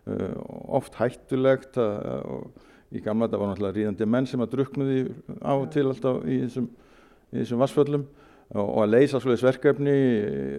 oft 0.07 0.95
hættulegt 0.97 1.77
og 1.77 2.49
í 2.91 3.01
gamla 3.03 3.27
þetta 3.27 3.39
var 3.39 3.51
náttúrulega 3.51 3.77
ríðandi 3.77 4.07
menn 4.09 4.27
sem 4.27 4.41
að 4.43 4.55
druknuði 4.55 5.03
á 5.45 5.53
og 5.53 5.69
til 5.71 5.85
alltaf 5.87 6.23
í 6.25 6.41
þessum, 6.43 6.67
í 7.31 7.37
þessum 7.39 7.61
vassföllum 7.61 8.07
og 8.51 8.81
að 8.83 8.91
leysa 8.91 9.21
svolítið 9.21 9.47
verkefni, 9.47 9.93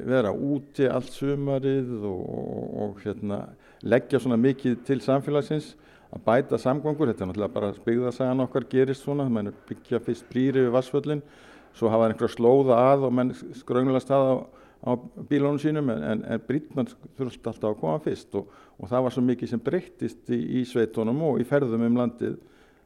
vera 0.08 0.30
úti 0.32 0.86
allt 0.88 1.12
sumarið 1.12 1.90
og, 2.08 2.22
og, 2.22 2.70
og 2.84 3.02
hérna 3.04 3.42
leggja 3.84 4.22
svona 4.22 4.38
mikið 4.40 4.78
til 4.86 5.02
samfélagsins 5.04 5.74
að 6.12 6.24
bæta 6.24 6.60
samgöngur, 6.60 7.10
þetta 7.10 7.24
er 7.24 7.30
náttúrulega 7.30 7.54
bara 7.56 7.72
byggðarsagan 7.84 8.44
okkar 8.46 8.68
gerist 8.70 9.04
svona, 9.04 9.26
það 9.26 9.36
mennur 9.36 9.60
byggja 9.68 10.00
fyrst 10.06 10.26
brýri 10.32 10.64
við 10.66 10.74
vassföllin, 10.74 11.22
svo 11.76 11.92
hafa 11.92 12.08
einhverja 12.08 12.36
slóða 12.36 12.80
að 12.92 13.06
og 13.08 13.14
menn 13.16 13.32
skröngla 13.60 14.00
stað 14.00 14.32
á, 14.82 14.90
bílónum 15.28 15.60
sínum 15.62 15.90
en, 15.94 16.04
en, 16.12 16.22
en 16.34 16.46
brýtman 16.46 16.88
þurfti 17.18 17.50
alltaf 17.50 17.70
að 17.70 17.80
koma 17.80 17.98
fyrst 18.04 18.38
og, 18.38 18.48
og 18.78 18.90
það 18.90 19.04
var 19.06 19.14
svo 19.16 19.24
mikið 19.26 19.52
sem 19.52 19.62
breyttist 19.62 20.32
í, 20.32 20.40
í 20.60 20.64
sveitunum 20.68 21.22
og 21.28 21.42
í 21.42 21.46
ferðum 21.48 21.86
um 21.88 22.00
landið. 22.02 22.40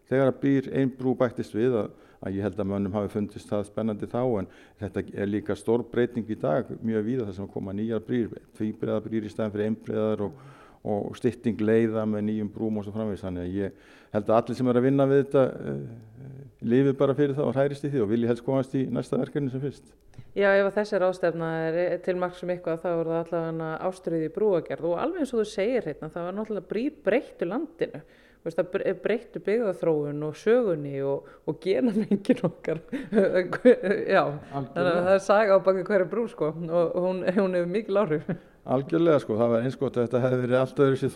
Þegar 0.06 0.32
að 0.32 0.42
býr 0.42 0.68
einn 0.78 0.92
brú 0.94 1.16
bættist 1.18 1.56
við 1.56 1.78
að, 1.80 1.94
að 2.22 2.36
ég 2.38 2.46
held 2.46 2.60
að 2.62 2.68
mönnum 2.70 2.94
hafi 2.94 3.14
fundist 3.14 3.50
það 3.50 3.64
spennandi 3.70 4.10
þá 4.10 4.20
en 4.42 4.50
þetta 4.82 5.06
er 5.16 5.30
líka 5.30 5.56
stór 5.58 5.82
breyting 5.90 6.28
í 6.30 6.38
dag 6.38 6.68
mjög 6.78 7.08
víða 7.08 7.26
þar 7.26 7.38
sem 7.40 7.50
koma 7.50 7.74
nýjar 7.74 8.04
brýr, 8.06 8.36
tvíbreiða 8.58 9.02
brýr 9.08 9.26
í 9.26 9.32
stæðan 9.32 9.56
fyrir 9.56 9.72
einbreiðar 9.72 10.28
og 10.28 10.44
og 10.86 11.16
stytting 11.18 11.58
leiða 11.58 12.04
með 12.06 12.28
nýjum 12.28 12.50
brúm 12.54 12.78
og 12.78 12.86
svo 12.86 12.94
framvegis. 12.94 13.24
Þannig 13.24 13.42
að 13.42 13.56
ég 13.58 13.86
held 14.14 14.28
að 14.30 14.36
allir 14.38 14.58
sem 14.58 14.68
er 14.70 14.78
að 14.78 14.86
vinna 14.86 15.06
við 15.10 15.22
þetta 15.24 15.42
uh, 16.60 16.66
lifi 16.66 16.96
bara 16.96 17.14
fyrir 17.16 17.36
það 17.36 17.50
og 17.50 17.56
hærist 17.60 17.86
í 17.86 17.92
því 17.92 18.02
og 18.04 18.10
vilji 18.10 18.30
helst 18.30 18.44
komast 18.46 18.76
í 18.76 18.84
næsta 18.92 19.20
verkefni 19.20 19.52
sem 19.52 19.62
fyrst. 19.62 19.94
Já, 20.36 20.50
ef 20.52 20.74
þessi 20.76 21.00
rástefna 21.00 21.48
er 21.70 21.96
til 22.04 22.16
marg 22.20 22.36
sem 22.36 22.50
eitthvað 22.52 22.82
þá 22.82 22.90
er 22.90 23.08
það 23.08 23.18
allavega 23.22 23.72
ástriði 23.88 24.30
brúagerð. 24.34 24.90
Og 24.90 25.00
alveg 25.00 25.24
eins 25.24 25.32
og 25.32 25.42
þú 25.42 25.48
segir 25.48 25.88
hérna 25.88 26.10
þá 26.12 26.18
er 26.26 26.36
náttúrulega 26.36 26.70
brýr 26.72 26.96
breyttu 27.04 27.48
landinu. 27.48 28.02
Það 28.46 28.76
breyttu 29.02 29.40
byggðarþróun 29.42 30.20
og 30.22 30.36
sögunni 30.38 31.00
og, 31.02 31.24
og 31.50 31.56
genamengin 31.64 32.44
okkar. 32.46 32.78
Já, 34.14 34.22
þannig 34.52 34.82
að 34.84 35.00
það 35.00 35.14
er 35.16 35.24
saga 35.24 35.56
á 35.56 35.66
baki 35.66 35.86
hverju 35.88 36.10
brú 36.12 36.26
sko. 36.30 36.52
Og 36.52 37.00
hún, 37.08 37.24
hún 37.26 37.56
hefur 37.58 37.72
mikil 37.72 37.98
áhrif. 38.04 38.28
Algjörlega 38.76 39.22
sko, 39.22 39.38
það 39.38 39.52
var 39.54 39.66
einskott 39.66 39.96
að 39.96 40.06
þetta 40.06 40.22
hefði 40.24 40.44
verið 40.44 40.60
allt 40.60 40.80
öðru 40.84 41.00
sér 41.00 41.12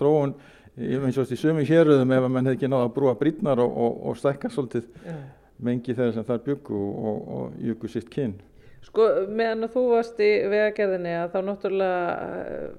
þróun 0.80 1.08
eins 1.08 1.18
og 1.20 1.32
í 1.32 1.38
sömu 1.38 1.64
héröðum 1.68 2.14
ef 2.16 2.26
mann 2.28 2.49
hefði 2.49 2.58
ekki 2.58 2.70
náða 2.70 2.88
að 2.88 2.94
brúa 2.96 3.16
brýtnar 3.20 3.62
og, 3.62 3.75
og, 3.87 3.99
og 4.10 4.20
stækka 4.20 4.50
svolítið 4.52 4.87
yeah. 5.04 5.25
mengi 5.60 5.96
þeirra 5.96 6.16
sem 6.16 6.28
þar 6.28 6.44
byggu 6.46 6.80
og, 6.80 7.18
og 7.37 7.58
jöku 7.64 7.90
sitt 7.92 8.08
kyn. 8.12 8.37
Sko 8.84 9.08
meðan 9.28 9.68
þú 9.72 9.82
varst 9.90 10.20
í 10.25 10.30
vegagerðinni 10.49 11.16
að 11.20 11.34
þá 11.34 11.40
náttúrulega 11.46 12.04
eh, 12.38 12.70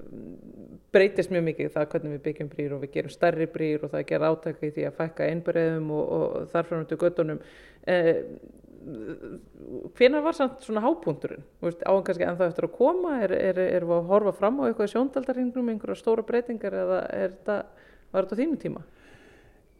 breytist 0.92 1.30
mjög 1.32 1.44
mikið 1.50 1.70
það 1.76 1.86
hvernig 1.92 2.16
við 2.16 2.24
byggjum 2.24 2.50
brýr 2.52 2.74
og 2.74 2.82
við 2.82 2.96
gerum 2.96 3.14
starri 3.14 3.46
brýr 3.52 3.86
og 3.86 3.92
það 3.94 4.08
ger 4.10 4.26
átaka 4.26 4.66
í 4.66 4.72
því 4.74 4.88
að 4.88 4.98
fækka 4.98 5.28
einbreiðum 5.30 5.94
og 5.94 6.50
þarfram 6.52 6.88
til 6.90 6.98
göttunum. 7.00 7.40
Eh, 7.86 8.18
hvenar 9.96 10.24
var 10.24 10.34
samt 10.34 10.64
svona 10.64 10.82
hápunkturinn 10.82 11.44
áan 11.62 12.02
kannski 12.02 12.26
en 12.26 12.38
það 12.38 12.48
eftir 12.48 12.66
að 12.66 12.74
koma 12.74 13.12
er, 13.22 13.34
er, 13.36 13.60
er 13.62 13.86
við 13.86 13.94
að 13.94 14.08
horfa 14.10 14.32
fram 14.34 14.58
á 14.58 14.66
eitthvað 14.66 14.90
sjóndaldarhingnum 14.94 15.70
einhverja 15.70 16.00
stóra 16.00 16.24
breytingar 16.26 16.74
eða 16.82 16.98
þetta, 17.12 17.58
var 18.12 18.26
þetta 18.26 18.40
þínu 18.42 18.58
tíma? 18.62 18.82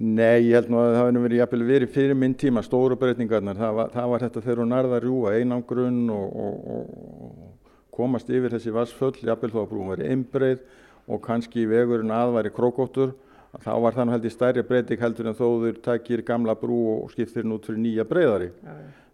Nei, 0.03 0.49
ég 0.49 0.57
held 0.57 0.71
nú 0.73 0.81
að 0.81 0.95
það 0.97 1.05
hefði 1.07 1.23
verið 1.23 1.41
jafnvel 1.43 1.67
verið 1.69 1.91
fyrir 1.95 2.17
minn 2.19 2.33
tíma 2.35 2.62
stóra 2.67 2.97
breytingarnar, 2.99 3.59
það 3.59 3.75
var, 3.79 3.91
það 3.93 4.12
var 4.12 4.25
þetta 4.25 4.45
þegar 4.47 4.62
hún 4.62 4.73
nærða 4.73 4.97
að 4.97 5.05
rjúa 5.05 5.35
einangrun 5.39 6.01
og, 6.11 6.39
og, 6.47 6.73
og 6.77 7.93
komast 7.95 8.33
yfir 8.33 8.57
þessi 8.57 8.73
vassföll, 8.75 9.15
jafnvel 9.23 9.53
þó 9.53 9.61
að 9.62 9.69
brúum 9.71 9.93
verið 9.93 10.11
einbreið 10.15 10.65
og 11.12 11.23
kannski 11.23 11.69
vegurinn 11.71 12.15
aðværi 12.15 12.51
krókóttur 12.57 13.12
þá 13.61 13.73
var 13.85 13.97
þannig 13.97 14.17
held 14.17 14.27
í 14.27 14.33
stærri 14.33 14.65
breyting 14.65 15.03
heldur 15.03 15.29
en 15.29 15.37
þóður 15.37 15.79
takir 15.85 16.25
gamla 16.25 16.55
brú 16.59 16.81
og 16.95 17.12
skiptir 17.12 17.45
nút 17.45 17.67
fyrir 17.69 17.83
nýja 17.85 18.07
breyðari. 18.09 18.49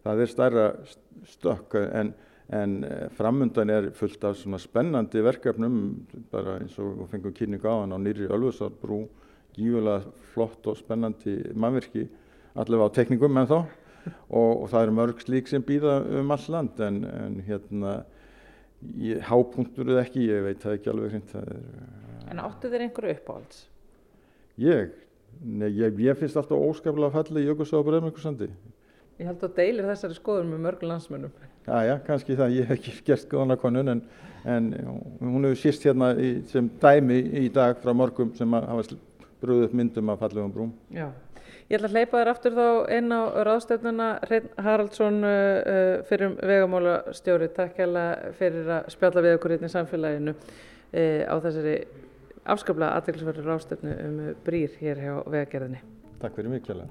Það 0.06 0.22
er 0.22 0.30
stærra 0.30 0.66
stökk 1.26 1.74
en, 1.82 2.12
en 2.48 2.84
eh, 2.84 3.08
framundan 3.16 3.70
er 3.70 3.90
fullt 3.96 4.24
af 4.24 4.36
svona 4.40 4.60
spennandi 4.60 5.20
verkefnum 5.24 5.80
bara 6.32 6.58
eins 6.62 6.78
og 6.80 7.02
við 7.02 7.10
fengum 7.12 7.34
kynning 7.36 7.64
á 7.64 7.74
hann 7.82 7.92
á 7.92 7.98
nýri 8.00 8.28
Ölfusárbrú, 8.28 9.02
gífulega 9.56 10.06
flott 10.32 10.66
og 10.70 10.78
spennandi 10.78 11.36
mannverki 11.54 12.06
allavega 12.56 12.88
á 12.88 12.96
tekningum 12.96 13.36
en 13.36 13.50
þá 13.50 13.58
og, 13.60 14.52
og 14.62 14.68
það 14.72 14.86
eru 14.86 14.96
mörg 14.96 15.20
slík 15.24 15.50
sem 15.50 15.64
býða 15.64 15.98
um 16.20 16.32
all 16.32 16.46
land 16.54 16.80
en, 16.80 17.02
en 17.04 17.42
hérna 17.44 17.98
hápunktur 19.28 19.90
eða 19.90 20.06
ekki, 20.06 20.28
ég 20.30 20.44
veit 20.46 20.62
það 20.62 20.78
ekki 20.78 20.90
alveg 20.92 21.12
hreint. 21.12 21.34
En 22.30 22.40
áttu 22.42 22.70
þeir 22.70 22.86
einhverju 22.86 23.14
uppáhalds? 23.16 23.64
Ég? 24.62 24.94
Nei, 25.42 25.68
ég, 25.74 25.98
ég 26.02 26.18
finnst 26.18 26.38
alltaf 26.38 26.58
óskaplega 26.58 27.12
fallið 27.14 27.44
í 27.44 27.48
Jökulsá 27.50 27.78
og 27.78 27.86
Breðmjökursandi. 27.88 28.48
Ég 29.18 29.26
held 29.26 29.42
að 29.42 29.56
deilir 29.58 29.88
þessari 29.90 30.16
skoðun 30.16 30.52
með 30.52 30.64
mörgum 30.64 30.92
landsmönnum. 30.92 31.34
Já, 31.68 31.84
já, 31.84 31.94
kannski 32.06 32.36
það. 32.36 32.56
Ég 32.56 32.68
hef 32.68 32.78
ekki 32.78 32.96
gert 33.10 33.24
skoðanakonun 33.26 33.92
en, 33.92 34.02
en 34.48 34.68
hún 35.20 35.44
hefur 35.44 35.60
síst 35.60 35.84
hérna 35.84 36.14
í, 36.16 36.38
sem 36.48 36.70
dæmi 36.80 37.18
í 37.42 37.48
dag 37.52 37.80
frá 37.82 37.92
mörgum 37.96 38.32
sem 38.38 38.56
hafa 38.56 38.98
brúðið 39.42 39.68
upp 39.68 39.74
myndum 39.80 40.12
af 40.14 40.22
fallegum 40.22 40.54
brúm. 40.54 40.70
Já. 40.94 41.10
Ég 41.68 41.76
ætla 41.76 41.90
að 41.90 41.98
hleypa 41.98 42.20
þér 42.22 42.30
aftur 42.32 42.54
þá 42.56 42.66
inn 42.96 43.12
á 43.12 43.20
ráðstöfnuna 43.44 44.06
Reyn 44.30 44.46
Haraldsson 44.64 45.18
uh, 45.20 45.32
uh 45.60 46.06
fyrir 46.08 46.32
vegamála 46.40 46.94
stjóri. 47.12 47.50
Takk 47.52 47.82
hella 47.84 48.06
fyrir 48.38 48.72
að 48.78 48.88
spjalla 48.94 49.24
við 49.26 49.36
okkur 49.36 49.56
hérna 49.56 49.68
í 49.68 49.74
samfélaginu 49.76 50.36
uh, 50.38 51.22
á 51.28 51.34
þessari 51.44 51.76
afskaplega 52.48 52.96
aðeinsverður 52.96 53.52
rástefnu 53.52 54.00
um 54.08 54.18
brýr 54.48 54.80
hér 54.80 55.04
hjá 55.04 55.14
vegagerðinni. 55.28 55.84
Takk 56.24 56.40
fyrir 56.40 56.56
mikið. 56.56 56.86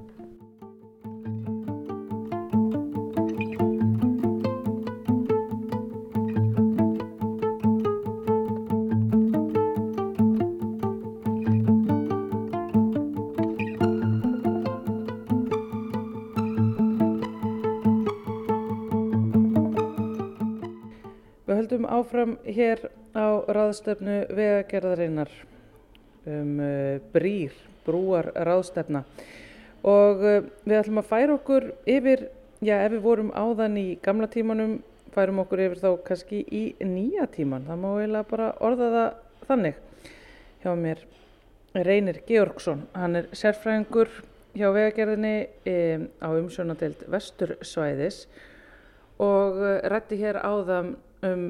Hér 22.48 22.88
á 23.18 23.44
ráðstöfnu 23.48 24.20
vegagerðarinnar 24.32 25.32
um 26.28 26.60
uh, 26.60 27.00
brýr, 27.14 27.56
brúar 27.86 28.32
ráðstefna 28.36 29.04
og 29.88 30.24
uh, 30.24 30.40
við 30.66 30.80
ætlum 30.82 31.02
að 31.02 31.10
færa 31.12 31.36
okkur 31.38 31.70
yfir, 31.88 32.28
já 32.64 32.76
ef 32.84 32.96
við 32.96 33.04
vorum 33.06 33.34
áðan 33.36 33.78
í 33.80 33.88
gamla 34.04 34.30
tímanum, 34.32 34.80
færum 35.16 35.44
okkur 35.44 35.66
yfir 35.68 35.84
þá 35.84 35.92
kannski 36.08 36.42
í 36.46 36.64
nýja 36.84 37.28
tíman, 37.34 37.68
það 37.68 37.84
má 37.84 37.90
eiginlega 37.96 38.32
bara 38.32 38.50
orða 38.64 38.90
það 38.96 39.14
þannig. 39.48 39.84
Hjá 40.64 40.72
mér 40.76 41.06
Reynir 41.78 42.22
Georgsson, 42.28 42.88
hann 42.98 43.20
er 43.20 43.30
sérfræðingur 43.38 44.10
hjá 44.58 44.68
vegagerðinni 44.74 45.36
um, 45.70 46.08
á 46.18 46.28
umsjónadelt 46.34 47.04
Vestursvæðis 47.12 48.26
og 49.22 49.60
uh, 49.62 49.78
rætti 49.92 50.18
hér 50.22 50.40
áðan 50.42 50.96
um 51.26 51.48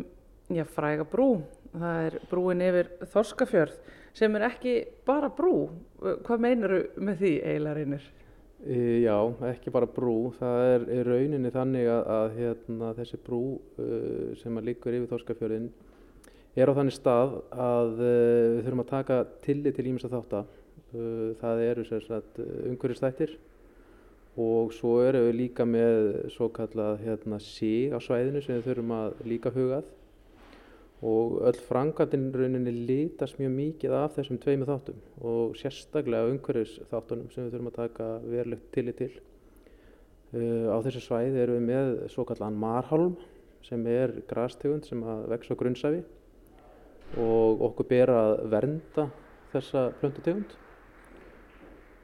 já, 0.54 0.63
fræga 0.72 1.06
brú, 1.08 1.42
það 1.74 2.04
er 2.08 2.20
brúin 2.30 2.63
yfir 2.63 2.92
Þorskafjörð 3.13 3.80
sem 4.18 4.38
er 4.38 4.48
ekki 4.48 4.75
bara 5.06 5.30
brú. 5.34 5.68
Hvað 6.00 6.44
meinaru 6.44 6.80
með 6.98 7.20
því 7.22 7.34
eiginlega 7.42 7.77
reynir? 7.77 8.06
E, 8.66 8.77
já, 9.04 9.18
ekki 9.51 9.74
bara 9.74 9.89
brú. 9.89 10.32
Það 10.39 10.62
er, 10.72 10.88
er 10.98 11.12
rauninni 11.12 11.51
þannig 11.54 11.89
að, 11.94 12.08
að 12.16 12.39
hérna, 12.39 12.94
þessi 12.98 13.20
brú 13.25 13.42
uh, 13.58 14.32
sem 14.39 14.63
líkur 14.66 14.98
yfir 14.98 15.12
Þorskafjörðin 15.12 15.68
er 16.58 16.72
á 16.74 16.77
þannig 16.80 16.96
stað 16.98 17.36
að 17.54 18.00
uh, 18.00 18.08
við 18.56 18.63
þurfum 18.63 18.86
að 18.86 18.96
taka 18.96 19.20
tillit 19.46 19.77
til 19.77 19.92
ímest 19.92 20.10
að 20.10 20.18
þátt 20.18 20.39
að. 20.39 20.56
Uh, 20.88 21.30
það 21.44 21.62
eru 21.68 21.86
umhverjastættir 22.72 23.38
og 24.38 24.74
svo 24.74 25.00
eru 25.01 25.24
við 25.27 25.39
líka 25.42 25.66
með 25.66 26.30
svo 26.34 26.48
kallað 26.54 27.01
hérna, 27.04 27.39
síg 27.42 27.94
á 27.94 28.00
svæðinu 28.01 28.42
sem 28.46 28.60
við 28.60 28.70
þurfum 28.70 28.94
að 28.98 29.24
líka 29.25 29.51
hugað 29.54 29.88
og 31.06 31.42
öll 31.46 31.60
framkvæmdinn 31.68 32.32
rauninni 32.34 32.74
lítast 32.89 33.38
mjög 33.38 33.54
mikið 33.54 33.94
af 33.94 34.16
þessum 34.16 34.39
tveimu 34.42 34.66
þáttum 34.66 35.01
og 35.22 35.58
sérstaklega 35.60 36.32
umhverfis 36.32 36.80
þáttunum 36.89 37.30
sem 37.30 37.46
við 37.46 37.54
þurfum 37.54 37.72
að 37.72 37.77
taka 37.77 38.08
verulegt 38.25 38.72
tillit 38.74 38.98
til. 38.98 39.12
Uh, 40.34 40.74
á 40.74 40.77
þessu 40.84 41.04
svæði 41.06 41.44
erum 41.44 41.60
við 41.60 41.68
með 41.70 41.92
svo 42.12 42.25
kallan 42.27 42.58
marhálm 42.58 43.16
sem 43.68 43.86
er 43.88 44.16
grastegund 44.27 44.88
sem 44.88 45.04
vex 45.30 45.54
á 45.54 45.56
grunnsæfi 45.60 46.01
og 47.22 47.62
okkur 47.70 47.88
ber 47.88 48.12
að 48.12 48.32
vernda 48.51 49.12
þessa 49.54 49.89
plöntutegund 50.01 50.58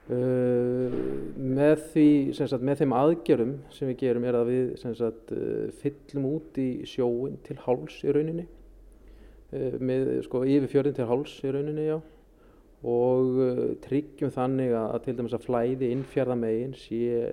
Uh, 0.03 0.91
með, 1.39 1.77
því, 1.93 2.07
sagt, 2.35 2.59
með 2.59 2.81
þeim 2.81 2.93
aðgjörum 2.97 3.53
sem 3.71 3.87
við 3.87 4.01
gerum 4.01 4.25
er 4.27 4.35
að 4.35 4.49
við 4.49 4.73
sagt, 4.99 5.31
uh, 5.31 5.69
fyllum 5.79 6.25
út 6.27 6.59
í 6.59 6.65
sjóin 6.91 7.37
til 7.47 7.55
háls 7.63 8.01
í 8.03 8.11
rauninni 8.11 8.43
með 9.83 10.11
sko, 10.27 10.43
yfir 10.47 10.71
fjörðin 10.71 10.97
til 10.97 11.09
háls 11.09 11.37
í 11.43 11.53
rauninni 11.53 11.87
já 11.87 11.97
og 12.83 13.37
tryggjum 13.85 14.31
þannig 14.35 14.73
að 14.75 14.97
til 15.05 15.15
dæmis 15.15 15.35
að 15.37 15.45
flæði 15.45 15.91
innfjörðamegin 15.95 16.73
sé 16.75 17.29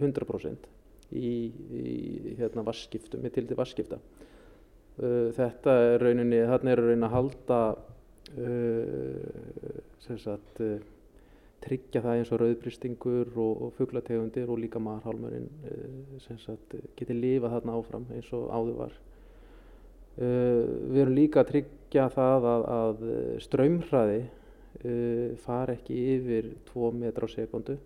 100% 0.00 0.68
í, 1.12 1.32
í 1.52 2.36
hérna, 2.38 2.64
vasskiptum, 2.64 3.20
með 3.20 3.34
tildi 3.36 3.58
vasskipta 3.58 3.98
þetta 4.96 5.74
er 5.84 6.00
rauninni, 6.00 6.40
þarna 6.48 6.72
er 6.72 6.80
rauninni 6.80 7.10
að 7.10 7.16
halda 7.18 7.60
sem 10.06 10.18
sagt 10.22 10.62
tryggja 11.64 12.02
það 12.04 12.18
eins 12.18 12.32
og 12.32 12.40
rauðbristingur 12.40 13.30
og, 13.34 13.62
og 13.66 13.72
fugglategundir 13.76 14.50
og 14.50 14.60
líka 14.62 14.80
marhálmurinn 14.82 15.48
uh, 15.68 16.56
geti 16.98 17.16
lifað 17.16 17.56
þarna 17.56 17.76
áfram 17.76 18.06
eins 18.16 18.30
og 18.36 18.48
áður 18.48 18.76
var. 18.78 18.96
Uh, 20.20 20.90
við 20.92 21.02
erum 21.04 21.16
líka 21.16 21.40
að 21.40 21.54
tryggja 21.54 22.10
það 22.12 22.46
að, 22.50 22.66
að 22.76 23.04
ströymhraði 23.40 24.20
uh, 24.20 25.38
far 25.40 25.72
ekki 25.72 25.96
yfir 26.16 26.50
2 26.68 26.92
metra 27.00 27.24
á 27.24 27.28
sekundu 27.32 27.78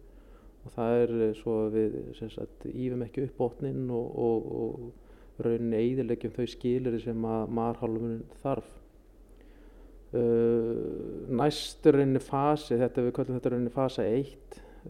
og 0.64 0.72
það 0.74 0.98
er 1.02 1.14
svo 1.38 1.56
að 1.66 1.76
við 1.76 1.96
sagt, 2.32 2.66
ífum 2.72 3.04
ekki 3.04 3.26
upp 3.26 3.38
botnin 3.38 3.84
og, 3.92 4.06
og, 4.16 4.48
og 4.64 5.44
rauninni 5.44 5.80
eiðilegjum 5.82 6.34
þau 6.34 6.46
skilir 6.50 6.96
sem 7.02 7.26
að 7.28 7.54
marhálmurinn 7.58 8.24
þarf. 8.42 8.70
Uh, 10.14 11.26
næsturinn 11.34 12.20
fasi, 12.22 12.76
þetta 12.78 13.02
við 13.02 13.14
kallum 13.16 13.38
þetta 13.40 13.50
rauninni 13.50 13.72
fasa 13.74 14.04
1 14.06 14.28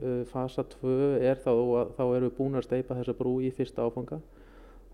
uh, 0.03 0.25
fasa 0.29 0.67
2 0.75 0.97
er 1.25 1.41
þá 1.41 1.53
að 1.55 1.95
þá 1.97 2.03
erum 2.05 2.27
við 2.27 2.35
búin 2.37 2.59
að 2.61 2.67
steipa 2.67 2.99
þessa 2.99 3.15
brú 3.17 3.39
í 3.41 3.49
fyrsta 3.57 3.87
áfanga 3.87 4.21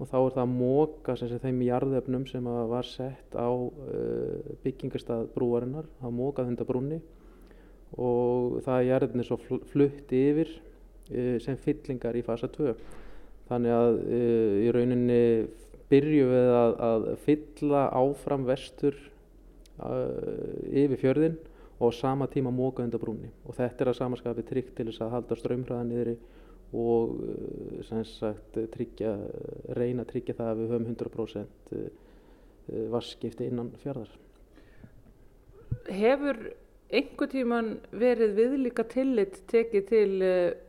og 0.01 0.09
þá 0.09 0.17
er 0.19 0.35
það 0.35 0.43
að 0.43 0.55
móka 0.55 1.17
þeim 1.21 1.63
jarðefnum 1.67 2.27
sem 2.31 2.51
var 2.73 2.89
sett 2.89 3.37
á 3.37 3.49
uh, 3.53 4.57
byggingarstað 4.65 5.29
brúarinnar 5.35 5.89
að 6.01 6.17
móka 6.17 6.47
þetta 6.49 6.69
brúni 6.69 7.01
og 7.99 8.61
það 8.65 8.77
er 8.79 8.89
jarðefni 8.89 9.27
svo 9.27 9.39
flutt 9.73 10.13
yfir 10.15 10.53
sem 11.43 11.57
fyllingar 11.59 12.15
í 12.15 12.23
fasa 12.23 12.47
2 12.55 12.75
þannig 13.49 13.73
að 13.75 13.97
í 14.63 14.69
rauninni 14.71 15.23
byrjum 15.91 16.31
við 16.31 16.51
að, 16.55 16.75
að 16.87 17.07
fylla 17.25 17.87
áfram 17.99 18.47
vestur 18.47 18.95
yfir 20.71 21.01
fjörðin 21.01 21.39
og 21.81 21.91
á 21.91 21.97
sama 21.97 22.29
tíma 22.29 22.53
móka 22.53 22.85
undan 22.85 23.01
brúnni. 23.01 23.31
Og 23.49 23.57
þetta 23.57 23.85
er 23.85 23.91
að 23.91 23.99
samaskapi 23.99 24.45
tryggt 24.45 24.75
til 24.77 24.91
þess 24.91 25.03
að 25.05 25.15
halda 25.17 25.39
ströymhraða 25.39 25.87
niðri 25.89 26.17
og 26.77 27.17
sem 27.89 28.05
sagt 28.07 28.59
tryggja, 28.75 29.17
reyna 29.75 30.05
að 30.05 30.13
tryggja 30.15 30.37
það 30.39 30.51
að 30.53 30.61
við 30.61 30.75
höfum 30.75 30.89
100% 30.95 31.77
vasskipti 32.93 33.49
innan 33.51 33.73
fjörðar. 33.83 34.11
Hefur 35.91 36.39
einhver 36.91 37.31
tíman 37.31 37.71
verið 37.95 38.35
viðlíka 38.39 38.85
tillit 38.91 39.39
tekið 39.51 39.85
til 39.91 40.25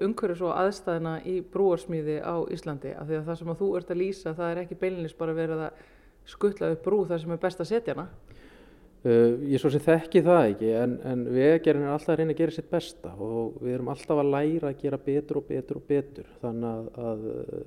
umhverfis 0.06 0.44
og 0.46 0.54
aðstæðina 0.58 1.16
í 1.30 1.40
brúarsmíði 1.54 2.20
á 2.22 2.46
Íslandi 2.54 2.94
af 2.94 3.10
því 3.10 3.18
að 3.20 3.30
það 3.30 3.40
sem 3.40 3.54
að 3.54 3.62
þú 3.62 3.70
ert 3.80 3.94
að 3.94 4.02
lýsa 4.02 4.36
það 4.38 4.52
er 4.52 4.62
ekki 4.64 4.80
beilinist 4.84 5.18
bara 5.18 5.38
verið 5.38 5.66
að 5.68 5.88
skuttla 6.30 6.70
upp 6.76 6.84
brú 6.86 7.02
þar 7.10 7.24
sem 7.24 7.34
er 7.34 7.42
best 7.42 7.64
að 7.64 7.72
setja 7.72 7.96
hana? 7.98 8.08
Uh, 9.02 9.40
ég 9.50 9.58
svo 9.58 9.72
sem 9.74 9.82
þekki 9.82 10.22
það 10.22 10.48
ekki 10.52 10.68
en, 10.78 10.92
en 11.10 11.22
vegagerðin 11.34 11.88
er 11.88 11.94
alltaf 11.96 12.12
að 12.14 12.20
reyna 12.20 12.34
að 12.36 12.42
gera 12.44 12.54
sitt 12.54 12.68
besta 12.70 13.14
og 13.18 13.56
við 13.58 13.74
erum 13.74 13.88
alltaf 13.90 14.20
að 14.22 14.30
læra 14.30 14.70
að 14.70 14.84
gera 14.84 15.00
betur 15.02 15.40
og 15.40 15.48
betur 15.48 15.80
og 15.80 15.88
betur. 15.88 16.28
Þannig 16.44 16.68
að, 16.70 16.92
að 17.08 17.24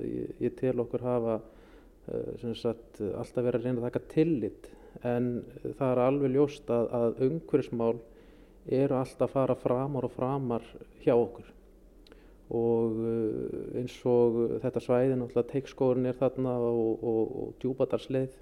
ég, 0.06 0.28
ég 0.44 0.54
tel 0.60 0.74
okkur 0.84 1.02
hafa 1.08 1.34
uh, 1.40 2.54
sagt, 2.54 3.02
alltaf 3.02 3.48
verið 3.48 3.58
að 3.58 3.66
reyna 3.66 3.82
að 3.82 3.88
taka 3.88 4.04
tillit. 4.14 4.70
En 5.02 5.28
það 5.64 5.84
er 5.88 6.02
alveg 6.04 6.34
ljóst 6.36 6.70
að, 6.70 6.88
að 7.00 7.20
umhverfismál 7.26 7.98
eru 8.78 9.00
alltaf 9.00 9.26
að 9.26 9.34
fara 9.34 9.60
framar 9.64 10.06
og 10.06 10.14
framar 10.14 10.72
hjá 11.02 11.16
okkur. 11.16 11.50
Og 12.54 13.04
uh, 13.10 13.68
eins 13.82 13.98
og 14.06 14.42
þetta 14.62 14.86
svæði 14.86 15.18
náttúrulega 15.18 15.50
teikskórin 15.50 16.06
er 16.06 16.22
þarna 16.22 16.60
og, 16.62 17.02
og, 17.02 17.38
og 17.42 17.54
djúbadarsleið 17.58 18.38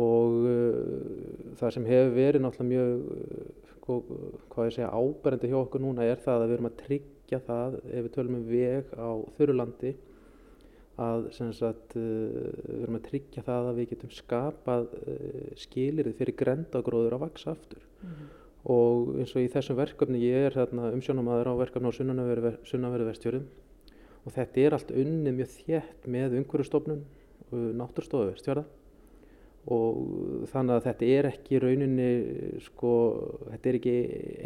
og 0.00 0.36
uh, 0.48 1.56
það 1.60 1.74
sem 1.74 1.88
hefur 1.90 2.14
verið 2.16 2.44
náttúrulega 2.44 2.70
mjög 2.70 3.02
uh, 3.12 4.14
hvað 4.52 4.68
ég 4.68 4.76
segja 4.78 4.92
áberandi 4.94 5.50
hjá 5.50 5.58
okkur 5.58 5.82
núna 5.84 6.06
er 6.08 6.22
það 6.22 6.38
að 6.38 6.46
við 6.46 6.56
erum 6.56 6.68
að 6.70 6.78
tryggja 6.80 7.40
það 7.48 7.76
ef 7.82 7.98
við 7.98 8.10
tölum 8.14 8.38
um 8.38 8.46
veg 8.48 8.94
á 8.96 9.10
þurrulandi 9.36 9.92
að 11.02 11.28
sagt, 11.36 11.96
uh, 11.98 12.52
við 12.68 12.84
erum 12.86 13.00
að 13.00 13.08
tryggja 13.10 13.44
það 13.44 13.68
að 13.68 13.80
við 13.80 13.90
getum 13.92 14.14
skapað 14.16 14.88
skilirði 15.60 16.16
fyrir 16.20 16.38
grendagróður 16.40 17.18
að 17.18 17.24
vaksa 17.26 17.52
aftur. 17.52 17.84
Mm 18.02 18.08
-hmm. 18.08 18.30
og 18.72 19.14
eins 19.18 19.36
og 19.36 19.42
í 19.42 19.52
þessum 19.52 19.76
verkefni 19.76 20.24
ég 20.24 20.48
er 20.48 20.56
umsjónamaður 20.72 21.52
á 21.52 21.54
verkefni 21.60 21.88
á 21.92 21.98
sunnanverðu 21.98 23.08
vestjörðum 23.10 23.48
og 24.24 24.32
þetta 24.32 24.60
er 24.60 24.72
allt 24.72 24.90
unni 24.90 25.32
mjög 25.32 25.50
þétt 25.66 26.06
með 26.06 26.38
umhverjastofnun 26.38 27.02
náttúrstofu 27.52 28.30
vestjörða 28.30 28.64
og 29.70 30.46
þannig 30.50 30.74
að 30.74 30.86
þetta 30.88 31.08
er 31.16 31.28
ekki 31.28 31.58
rauninni 31.62 32.06
sko, 32.64 32.92
þetta 33.52 33.68
er 33.68 33.78
ekki 33.78 33.96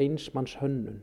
einsmanns 0.04 0.56
hönnun 0.60 0.98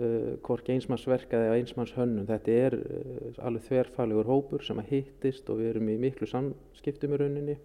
uh, 0.00 0.32
hvorki 0.42 0.74
einsmannsverkað 0.74 1.46
eða 1.46 1.60
einsmanns 1.60 1.94
hönnun 1.94 2.26
þetta 2.26 2.56
er 2.64 2.76
uh, 2.80 3.28
alveg 3.46 3.68
þverfælegur 3.68 4.30
hópur 4.32 4.66
sem 4.66 4.82
að 4.82 4.90
hittist 4.96 5.50
og 5.50 5.62
við 5.62 5.74
erum 5.74 5.92
í 5.94 6.00
miklu 6.02 6.26
samskiptum 6.30 7.14
í 7.14 7.20
rauninni 7.22 7.56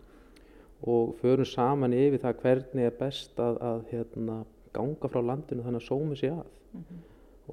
og 0.85 1.17
förum 1.19 1.49
saman 1.49 1.97
yfir 1.97 2.21
það 2.21 2.43
hvernig 2.43 2.85
er 2.85 2.99
best 2.99 3.41
að, 3.41 3.57
að 3.59 3.81
hérna, 3.89 4.43
ganga 4.71 5.09
frá 5.11 5.23
landinu 5.25 5.65
þannig 5.65 5.81
að 5.81 5.89
sómi 5.89 6.15
sér 6.19 6.37
að. 6.37 6.53
Mm 6.69 6.83
-hmm. 6.85 7.01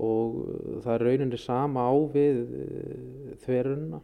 og 0.04 0.36
það 0.84 0.92
er 0.94 1.04
rauninni 1.08 1.38
sama 1.40 1.88
á 1.88 1.94
við 2.12 2.44
uh, 2.44 3.32
þverunna 3.46 4.02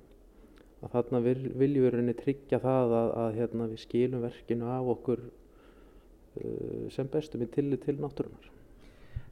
að 0.83 0.97
þarna 0.97 1.21
viljum 1.25 1.85
við 1.85 1.91
rauninni 1.95 2.17
tryggja 2.19 2.59
það 2.63 2.97
að, 2.99 3.13
að 3.25 3.37
hérna, 3.39 3.69
við 3.71 3.83
skilum 3.85 4.25
verkinu 4.25 4.71
af 4.73 4.91
okkur 4.97 5.23
uh, 5.23 6.89
sem 6.95 7.11
bestum 7.13 7.45
í 7.45 7.51
tillit 7.53 7.85
til 7.87 7.99
náttúrunar. 8.01 8.51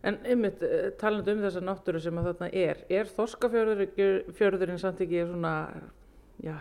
En 0.00 0.16
ymmit, 0.32 0.62
eh, 0.64 0.86
talandu 0.96 1.34
um 1.34 1.42
þessa 1.44 1.60
náttúru 1.60 2.00
sem 2.00 2.16
að 2.16 2.30
þarna 2.30 2.46
er, 2.56 2.78
er 2.88 3.10
þorskafjörðurinn 3.18 4.80
samt 4.80 5.02
ekki 5.04 5.26
svona, 5.28 5.52
já, 6.40 6.54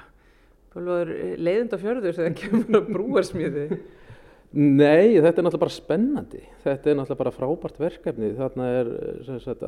leiðindafjörður 0.76 2.18
þegar 2.18 2.36
kemur 2.42 2.82
að 2.82 2.90
brúarsmíði? 2.98 3.80
Nei, 4.60 5.22
þetta 5.22 5.40
er 5.40 5.46
náttúrulega 5.46 5.62
bara 5.62 5.76
spennandi, 5.78 6.42
þetta 6.66 6.90
er 6.90 7.00
náttúrulega 7.00 7.22
bara 7.22 7.36
frábært 7.38 7.80
verkefni, 7.80 8.34
þarna 8.36 8.70
er 8.82 8.92